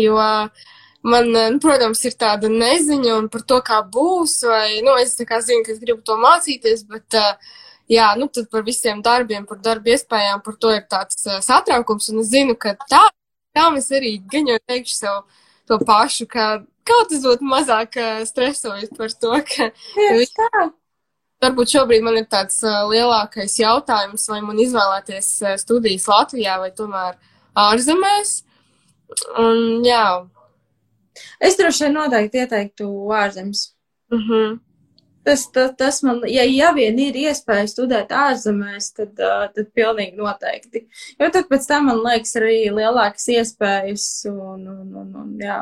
jo 0.00 0.16
uh, 0.16 0.66
man, 1.02 1.36
eh, 1.36 1.50
protams, 1.62 2.04
ir 2.04 2.16
tāda 2.18 2.50
neziņa 2.52 3.18
par 3.32 3.42
to, 3.42 3.60
kā 3.64 3.80
būs, 3.96 4.40
vai, 4.48 4.80
nu, 4.84 4.96
es 4.98 5.16
zinu, 5.16 5.28
ka 5.64 5.72
es 5.72 5.78
gribu 5.78 6.02
to 6.02 6.16
mācīties, 6.20 6.84
bet, 6.88 7.14
uh, 7.14 7.34
jā, 7.88 8.08
nu, 8.18 8.28
par 8.50 8.62
visiem 8.62 9.02
darbiem, 9.02 9.46
par 9.46 9.58
darba 9.58 9.94
iespējām, 9.94 10.42
par 10.44 10.56
to 10.56 10.72
ir 10.74 10.86
tāds 10.90 11.26
uh, 11.26 11.40
satraukums, 11.44 12.08
un 12.12 12.20
es 12.20 12.32
zinu, 12.32 12.56
ka 12.56 12.74
tā, 12.88 13.04
tā 13.54 13.68
mēs 13.74 13.90
arī 13.92 14.18
gan 14.30 14.48
jau 14.48 14.58
teikšu 14.66 14.96
sev 14.96 15.22
to 15.68 15.78
pašu, 15.84 16.26
ka 16.26 16.64
kaut 16.88 17.10
kas 17.12 17.22
būtu 17.22 17.44
mazāk 17.44 17.98
stresojot 18.24 18.96
par 18.96 19.12
to, 19.12 19.32
ka. 19.44 19.70
Tieši 19.94 20.30
tā. 20.36 20.68
Varbūt 21.44 21.70
šobrīd 21.70 22.02
man 22.02 22.16
ir 22.18 22.24
tāds 22.26 22.56
lielākais 22.64 23.52
jautājums, 23.60 24.24
vai 24.32 24.40
man 24.42 24.58
izvēlēties 24.58 25.28
studijas 25.60 26.08
Latvijā 26.10 26.56
vai 26.58 26.72
tomēr 26.74 27.14
ārzemēs. 27.54 28.32
Un, 29.38 29.84
jā, 29.86 30.02
Es 31.40 31.58
droši 31.58 31.84
vien 31.84 31.94
noteikti 31.98 32.42
ieteiktu 32.44 32.88
ārzemes. 33.14 33.74
Mm 34.12 34.24
-hmm. 34.24 34.58
Tas, 35.28 35.50
tas, 35.52 35.72
tas 35.76 36.02
man, 36.02 36.22
ja, 36.26 36.44
ja 36.44 36.70
vien 36.72 36.98
ir 36.98 37.14
iespēja 37.14 37.66
studēt 37.68 38.12
ārzemēs, 38.16 38.92
tad, 38.96 39.10
tad 39.54 39.66
pilnīgi 39.76 40.16
noteikti. 40.16 40.86
Jo 41.20 41.28
tad 41.30 41.50
pēc 41.50 41.66
tam 41.68 41.90
man 41.90 42.00
liekas 42.06 42.36
arī 42.40 42.70
lielākas 42.72 43.28
iespējas 43.28 44.06
un, 44.30 44.64
un, 44.68 44.94
un, 45.02 45.10
un 45.22 45.34
jā. 45.42 45.58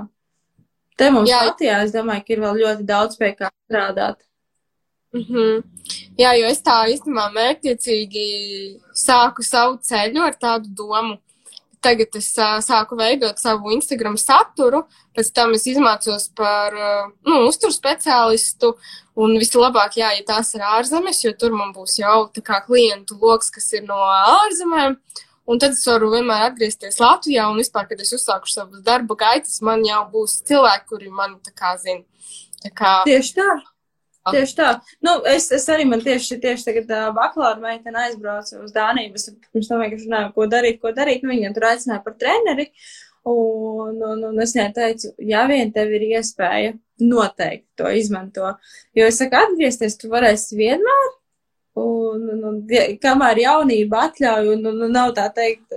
Te 0.96 1.10
mums 1.10 1.30
jā. 1.30 1.42
Latvijā, 1.48 1.82
es 1.82 1.92
domāju, 1.92 2.24
ka 2.26 2.32
ir 2.32 2.40
vēl 2.40 2.62
ļoti 2.62 2.86
daudz 2.88 3.18
pie 3.20 3.32
kā 3.34 3.50
strādāt. 3.66 4.22
Mm 5.12 5.24
-hmm. 5.28 5.62
Jā, 6.18 6.32
jo 6.38 6.46
es 6.46 6.62
tā 6.62 6.76
īstenībā 6.92 7.26
mērķiecīgi 7.34 8.26
sāku 8.94 9.42
savu 9.42 9.78
ceļu 9.82 10.22
ar 10.22 10.34
tādu 10.40 10.68
domu, 10.78 11.18
tagad 11.86 12.18
es 12.18 12.28
uh, 12.40 12.58
sāku 12.64 12.98
veidot 12.98 13.38
savu 13.40 13.72
Instagram 13.76 14.18
saturu, 14.20 14.82
pēc 15.16 15.30
tam 15.36 15.54
es 15.56 15.66
izmācos 15.70 16.28
par 16.36 16.74
uh, 16.74 17.10
nu, 17.28 17.44
uzturu 17.50 17.74
speciālistu. 17.74 18.74
Un 19.16 19.32
vislabāk, 19.40 19.94
jā, 19.96 20.10
ja 20.12 20.24
tās 20.28 20.50
ir 20.52 20.64
ārzemes, 20.66 21.22
jo 21.24 21.30
tur 21.40 21.54
man 21.56 21.70
būs 21.72 21.94
jau 22.02 22.26
tā 22.34 22.42
kā 22.44 22.58
klientu 22.66 23.16
lokus, 23.16 23.48
kas 23.54 23.70
ir 23.72 23.86
no 23.86 23.96
ārzemēm. 23.96 24.98
Un 25.46 25.62
tad 25.62 25.76
es 25.76 25.84
varu 25.86 26.10
vienmēr 26.12 26.48
atgriezties 26.48 26.98
Latvijā, 27.00 27.46
un 27.48 27.62
vispār, 27.62 27.86
kad 27.88 28.02
es 28.02 28.10
uzsāku 28.12 28.50
savus 28.50 28.82
darba 28.84 29.16
gaitas, 29.16 29.60
man 29.64 29.86
jau 29.86 30.02
būs 30.12 30.40
cilvēki, 30.48 30.88
kuri 30.90 31.08
mani 31.14 31.38
tā 31.46 31.54
kā 31.54 31.76
zina. 31.80 32.02
Tā 32.64 32.74
kā... 32.74 32.92
Tieši 33.06 33.38
tā. 33.38 33.50
Tieši 34.32 34.54
tā. 34.58 34.68
Nu, 35.04 35.16
es, 35.30 35.48
es 35.54 35.66
arī 35.70 35.86
man 35.88 36.02
tieši, 36.02 36.38
tieši 36.42 36.66
tagad 36.66 36.92
uh, 36.92 37.08
bakalaura 37.14 37.62
meitene 37.62 38.06
aizbrauca 38.06 38.60
uz 38.62 38.72
Dāniju. 38.74 39.14
Es 39.18 39.28
pirms 39.52 39.70
tam 39.70 39.82
vienkārši 39.82 40.08
runāju, 40.08 40.32
ko 40.34 40.46
darīt, 40.50 40.80
ko 40.82 40.92
darīt. 40.96 41.22
Nu, 41.22 41.30
viņa 41.34 41.52
tur 41.54 41.68
aicināja 41.70 42.02
par 42.04 42.16
treneri. 42.20 42.70
Un, 43.26 43.96
un, 44.06 44.20
un 44.28 44.42
es 44.42 44.52
viņai 44.54 44.72
teicu, 44.74 45.10
ja 45.26 45.42
vien 45.50 45.72
tev 45.74 45.90
ir 45.96 46.04
iespēja, 46.12 46.76
noteikti 47.02 47.66
to 47.80 47.90
izmanto. 47.90 48.52
Jo 48.94 49.08
es 49.10 49.18
saku, 49.18 49.38
atgriezties 49.40 49.98
tu 49.98 50.10
varēsi 50.12 50.58
vienmēr. 50.58 51.08
Un, 51.82 52.22
un, 52.32 52.44
un 52.48 52.60
kamēr 53.02 53.42
jaunība 53.42 54.06
atļauj, 54.06 54.52
un, 54.54 54.62
un, 54.70 54.84
un 54.86 54.94
nav 54.94 55.10
tā 55.18 55.26
teikt, 55.34 55.74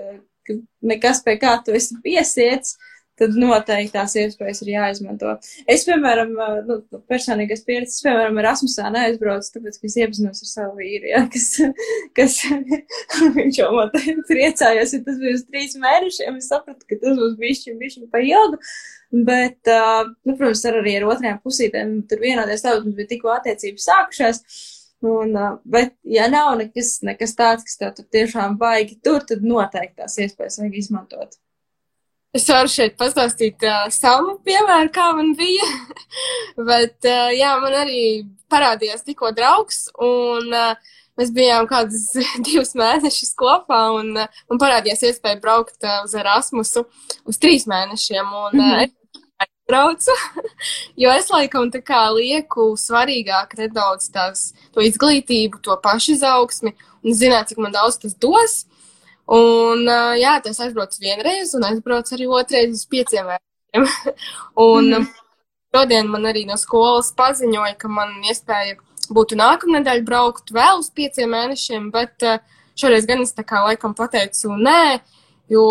ka 0.47 0.55
nekas 0.93 1.23
pie 1.25 1.35
kā 1.41 1.57
tu 1.65 1.73
esi 1.75 1.97
piesiets, 2.05 2.77
tad 3.19 3.35
noteikti 3.39 3.93
tās 3.95 4.15
iespējas 4.19 4.63
ir 4.63 4.71
jāizmanto. 4.73 5.35
Es, 5.69 5.85
piemēram, 5.87 6.33
nu, 6.67 6.79
personīgais 7.11 7.65
pieredzes, 7.67 7.99
es, 7.99 8.05
piemēram, 8.05 8.39
Erasmusā 8.41 8.89
neaizbraucu, 8.95 9.51
tāpēc, 9.55 9.79
ka 9.79 9.89
es 9.89 9.97
iepazinos 9.99 10.43
ar 10.45 10.51
savu 10.51 10.79
vīru, 10.79 11.11
ja, 11.11 11.25
kas, 11.33 11.49
kas 12.17 12.39
viņš 13.37 13.61
jau 13.61 13.69
man 13.75 13.91
te 13.95 14.15
priecājās, 14.29 14.95
ja 14.95 15.03
tas 15.05 15.19
bija 15.21 15.35
uz 15.37 15.45
trīs 15.49 15.75
mēnešiem, 15.79 16.39
es 16.39 16.49
sapratu, 16.51 16.87
ka 16.87 16.99
tas 17.03 17.19
būs 17.19 17.37
bišķi, 17.41 17.77
bišķi 17.79 18.09
pa 18.13 18.23
ilgu. 18.23 18.61
Bet, 19.09 19.65
nu, 19.65 20.35
protams, 20.37 20.61
ar 20.69 20.75
arī 20.83 20.99
ar 20.99 21.07
otrajām 21.09 21.39
pusītēm 21.41 21.95
tur 22.09 22.19
vienoties 22.21 22.61
tā, 22.61 22.75
mums 22.83 22.97
bija 22.97 23.09
tikko 23.09 23.31
attiecības 23.33 23.87
sākušās. 23.89 24.43
Un, 25.09 25.33
bet, 25.63 25.95
ja 26.03 26.27
nav 26.29 26.51
nekas, 26.59 26.97
nekas 27.07 27.33
tāds, 27.39 27.65
kas 27.65 27.79
tev 27.79 27.93
tur 27.97 28.09
tiešām 28.13 28.57
baigi 28.61 28.99
tur, 29.03 29.23
tad 29.25 29.45
noteikti 29.47 30.01
tās 30.01 30.19
iespējas 30.19 30.59
vajag 30.59 30.75
izmantot. 30.81 31.39
Es 32.37 32.45
varu 32.45 32.69
šeit 32.69 32.93
pastāstīt 32.99 33.63
uh, 33.65 33.87
savu 33.89 34.35
piemēru, 34.45 34.91
kā 34.93 35.07
man 35.17 35.31
bija. 35.37 35.65
Bet, 36.69 36.99
uh, 37.01 37.31
jā, 37.33 37.55
man 37.63 37.73
arī 37.79 38.01
parādījās 38.53 39.01
tikko 39.07 39.31
draugs, 39.33 39.87
un 39.97 40.53
uh, 40.53 40.91
mēs 41.17 41.33
bijām 41.33 41.65
kādus 41.69 42.05
divus 42.45 42.75
mēnešus 42.77 43.33
kopā, 43.39 43.81
un 43.97 44.13
uh, 44.13 44.39
man 44.51 44.61
parādījās 44.61 45.07
iespēja 45.09 45.41
braukt 45.41 45.81
uh, 45.81 46.03
uz 46.05 46.13
Erasmusu 46.21 46.85
uz 47.25 47.41
trīs 47.41 47.65
mēnešiem. 47.69 48.29
Un, 48.43 48.61
uh, 48.61 48.85
es 48.85 49.49
braucu, 49.71 50.13
jo 51.01 51.17
es 51.17 51.33
laikam 51.33 51.73
tā 51.73 51.81
kā 51.81 52.05
lieku 52.13 52.75
svarīgāk 52.77 53.57
nedaudz 53.57 54.11
tās, 54.13 54.51
to 54.69 54.85
izglītību, 54.85 55.63
to 55.65 55.81
pašizaugsmi, 55.81 56.77
un 57.01 57.17
zināt, 57.25 57.49
cik 57.49 57.65
man 57.65 57.73
daudz 57.73 57.97
tas 58.05 58.13
dos. 58.21 58.59
Un, 59.29 59.83
uh, 59.85 60.15
jā, 60.17 60.37
tas 60.41 60.57
aizbraucu 60.63 61.03
vienreiz, 61.03 61.53
un 61.57 61.65
aizbraucu 61.67 62.15
arī 62.15 62.27
otrreiz 62.33 62.71
uz 62.73 62.85
pieciem 62.89 63.27
vērtiem. 63.29 63.85
un 64.69 64.87
mm. 64.95 65.09
šodien 65.75 66.09
man 66.09 66.25
arī 66.31 66.47
no 66.49 66.57
skolas 66.57 67.11
paziņoja, 67.17 67.75
ka 67.77 67.91
man 67.93 68.15
iespēja 68.25 68.79
būtu 69.13 69.37
nākamnedēļ 69.37 70.01
braukt 70.07 70.49
vēl 70.53 70.81
uz 70.81 70.89
pieciem 70.97 71.29
mēnešiem, 71.35 71.91
bet 71.93 72.25
uh, 72.25 72.41
šoreiz 72.79 73.05
gan 73.09 73.21
es 73.21 73.35
tā 73.37 73.45
kā 73.45 73.61
laikam 73.67 73.93
pateicu 73.97 74.55
nē, 74.57 74.97
jo, 75.53 75.67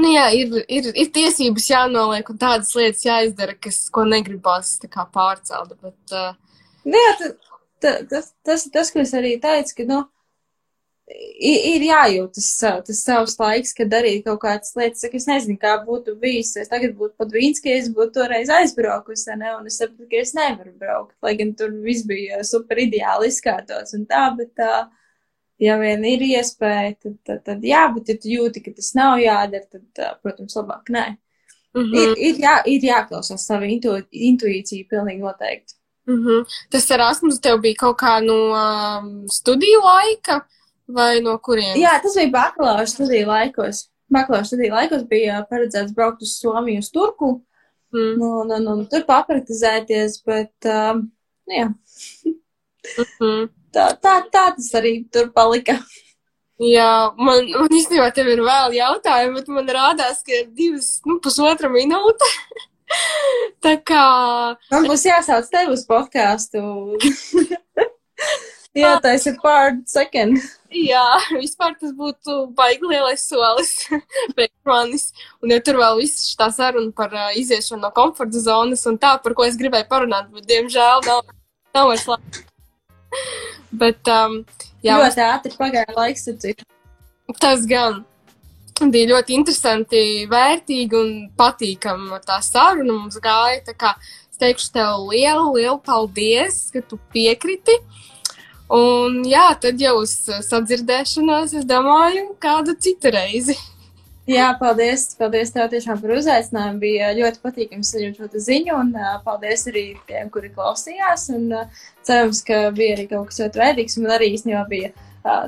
nu 0.00 0.12
jā, 0.14 0.26
ir, 0.40 0.56
ir, 0.72 0.90
ir 0.94 1.12
tiesības 1.12 1.70
jānoliek 1.72 2.32
un 2.32 2.40
tādas 2.40 2.72
lietas 2.78 3.04
jāizdara, 3.04 3.56
kas, 3.60 3.86
ko 3.92 4.06
negribas 4.08 4.76
tā 4.82 4.90
kā 4.92 5.04
pārcelt, 5.12 5.76
bet. 5.82 6.00
Uh, 6.12 6.32
jā, 6.88 7.08
tas, 7.20 7.56
tas, 8.08 8.34
tas, 8.46 8.68
tas, 8.72 8.92
ko 8.92 9.04
es 9.04 9.12
arī 9.16 9.36
teicu, 9.42 9.82
ka, 9.82 9.88
nu, 9.92 10.04
ir 11.06 11.84
jājūt 11.86 12.34
tas, 12.34 12.48
tas 12.88 13.00
savs 13.04 13.36
laiks, 13.38 13.72
kad 13.76 13.90
darīt 13.92 14.24
kaut 14.26 14.40
kādas 14.42 14.74
lietas. 14.78 15.04
Es 15.06 15.28
nezinu, 15.28 15.58
kā 15.62 15.76
būtu 15.86 16.16
bijis. 16.20 16.54
Es 16.58 16.70
tagad 16.72 16.96
būtu 16.98 17.14
pat 17.20 17.34
Vīnski, 17.34 17.70
ja 17.70 17.82
es 17.82 17.90
būtu 17.94 18.18
toreiz 18.18 18.50
aizbraukusi, 18.50 19.36
ne? 19.38 19.54
un 19.58 19.70
es 19.70 19.78
sapratu, 19.78 20.08
ka 20.10 20.22
es 20.22 20.34
nevaru 20.36 20.74
braukt. 20.80 21.14
Lai 21.22 21.36
gan 21.38 21.54
tur 21.58 21.70
viss 21.84 22.06
bija 22.06 22.42
super 22.46 22.80
ideāli 22.82 23.30
izkārtots 23.30 23.94
un 23.98 24.06
tā, 24.10 24.24
bet 24.38 24.50
tā, 24.58 24.72
ja 25.62 25.78
vien 25.78 26.02
ir 26.10 26.26
iespēja, 26.26 26.96
tad, 26.98 27.14
tad, 27.22 27.44
tad 27.46 27.64
jā, 27.64 27.86
bet 27.94 28.10
ja 28.10 28.18
tu 28.18 28.32
jūti, 28.32 28.64
ka 28.64 28.74
tas 28.74 28.90
nav 28.98 29.20
jādara, 29.22 29.64
tad, 29.70 30.20
protams, 30.24 30.58
labāk 30.58 30.90
nē. 30.90 31.06
Mm 31.76 31.82
-hmm. 31.82 31.96
ir, 32.02 32.18
ir, 32.18 32.36
jā, 32.40 32.54
ir 32.66 32.84
jāklausās 32.88 33.46
savu 33.46 33.64
intu, 33.68 33.98
intuīciju 34.10 34.88
pilnīgi 34.90 35.20
noteikti. 35.20 35.74
Mm 36.06 36.18
-hmm. 36.24 36.44
Tas 36.70 36.90
Erasmus 36.90 37.40
tev 37.40 37.60
bija 37.60 37.74
kaut 37.78 37.96
kā 38.00 38.20
no 38.24 38.38
um, 38.56 39.28
studiju 39.28 39.80
laika, 39.84 40.40
vai 40.88 41.20
no 41.24 41.36
kuriem? 41.42 41.74
Jā, 41.80 41.96
tas 42.02 42.16
bija 42.18 42.32
bakalaura 42.34 42.86
studiju 42.88 43.28
laikos. 43.30 43.86
Bakalaura 44.12 44.46
studiju 44.46 44.74
laikos 44.74 45.04
bija 45.10 45.42
paredzēts 45.50 45.94
braukt 45.96 46.22
uz 46.22 46.36
Somiju, 46.40 46.84
uz 46.84 46.90
Turku. 46.94 47.32
Mm. 47.94 48.14
Nu, 48.20 48.30
nu, 48.48 48.58
nu, 48.62 48.86
tur 48.90 49.04
papraktizēties, 49.08 50.20
bet, 50.26 50.54
uh, 50.68 50.98
jā. 51.50 51.68
Mm 52.86 53.06
-hmm. 53.20 53.48
tā, 53.74 53.86
tā, 54.02 54.14
tā 54.30 54.44
tas 54.56 54.74
arī 54.74 54.98
tur 55.10 55.32
palika. 55.32 55.78
Jā, 56.56 57.12
man, 57.16 57.50
man 57.52 57.68
īstenībā 57.68 58.08
tev 58.14 58.28
ir 58.32 58.40
vēl 58.40 58.78
jautājumi, 58.78 59.34
bet 59.34 59.48
man 59.48 59.68
rādās, 59.68 60.22
ka 60.24 60.32
ir 60.32 60.46
divas, 60.56 61.00
nu, 61.04 61.18
pusotra 61.20 61.68
minūte. 61.68 62.24
Tā 63.64 63.76
kā. 63.82 64.04
Man 64.70 64.86
būs 64.88 65.04
jāsauc 65.04 65.50
tev 65.50 65.74
uz 65.74 65.84
podkāstu. 65.88 66.62
Jā, 68.76 68.96
tas 69.00 69.24
ir 69.24 69.36
pār 69.40 69.78
second. 69.88 70.36
Jā, 70.76 71.04
vispār 71.32 71.72
tas 71.80 71.92
būtu 71.96 72.34
baigi 72.56 72.88
lielais 72.90 73.22
solis 73.24 73.70
priekš 74.36 74.56
manis. 74.68 75.06
Un 75.40 75.54
ja 75.54 75.60
tur 75.64 75.78
vēl 75.80 76.02
viss 76.02 76.34
tā 76.36 76.50
saruna 76.52 76.92
par 76.96 77.14
uh, 77.16 77.30
iziešanu 77.40 77.86
no 77.86 77.90
komforta 77.96 78.42
zonas 78.42 78.84
un 78.90 78.98
tā, 79.00 79.14
par 79.22 79.32
ko 79.36 79.46
es 79.46 79.56
gribēju 79.56 79.88
parunāt, 79.88 80.28
bet 80.34 80.48
diemžēl 80.50 81.06
nav, 81.06 81.22
nav 81.76 81.88
vairs 81.88 82.04
laika. 82.10 82.42
bet, 83.84 84.12
um, 84.12 84.42
jā. 84.84 84.98
Ļoti 85.00 85.24
ātri 85.24 85.54
pagāja 85.56 85.96
laiks, 85.96 86.28
taču. 86.28 86.68
Tas 87.40 87.64
gan. 87.70 88.02
Bija 88.76 89.08
ļoti 89.14 89.32
interesanti, 89.32 90.00
vērtīgi 90.28 90.98
un 90.98 91.14
patīkami 91.38 92.18
tā 92.26 92.42
saruna 92.44 92.92
mums 92.92 93.16
gāja. 93.24 93.62
Tā 93.70 93.72
kā 93.72 93.94
es 94.04 94.36
teikšu 94.42 94.68
tev 94.74 95.06
lielu, 95.08 95.46
lielu 95.54 95.78
paldies, 95.80 96.66
ka 96.74 96.84
tu 96.84 97.00
piekriti. 97.14 97.78
Uh, 97.80 98.02
Un 98.72 99.22
jā, 99.28 99.46
tad 99.62 99.78
jau 99.78 100.00
uz 100.02 100.12
sadzirdēšanos, 100.48 101.54
es 101.54 101.66
domāju, 101.68 102.32
kādu 102.42 102.74
citu 102.82 103.12
reizi. 103.14 103.54
Jā, 104.26 104.48
paldies, 104.58 105.12
paldies 105.14 105.52
tev 105.54 105.68
tiešām 105.70 106.00
par 106.02 106.16
uzaicinājumu. 106.16 106.80
Bija 106.82 107.12
ļoti 107.14 107.38
patīkami 107.44 107.86
saņemt 107.86 108.16
šo 108.18 108.40
ziņu, 108.42 108.74
un 108.74 108.88
paldies 109.22 109.68
arī 109.70 109.84
tiem, 110.08 110.32
kuri 110.34 110.50
klausījās. 110.50 111.28
Un, 111.36 111.52
cerams, 112.06 112.42
ka 112.46 112.64
bija 112.74 112.96
arī 112.96 113.06
kaut 113.12 113.30
kas 113.30 113.38
ļoti 113.44 113.62
vērtīgs, 113.62 114.00
un 114.00 114.10
arī 114.16 114.32
īstenībā 114.34 114.64
bija 114.72 114.90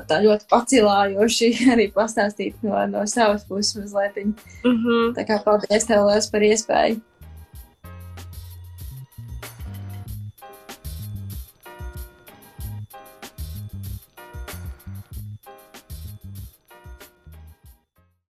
tā 0.07 0.21
ļoti 0.23 0.47
pacilājoši 0.51 1.51
arī 1.75 1.89
pastāstīt 1.95 2.63
no, 2.63 2.79
no 2.87 3.03
savas 3.03 3.43
puses 3.51 3.75
mazliet. 3.81 4.15
Mm 4.23 4.33
-hmm. 4.63 5.13
Tā 5.19 5.27
kā 5.27 5.43
paldies 5.43 5.87
tev 5.91 6.07
liels 6.07 6.31
par 6.31 6.47
iespēju. 6.47 7.01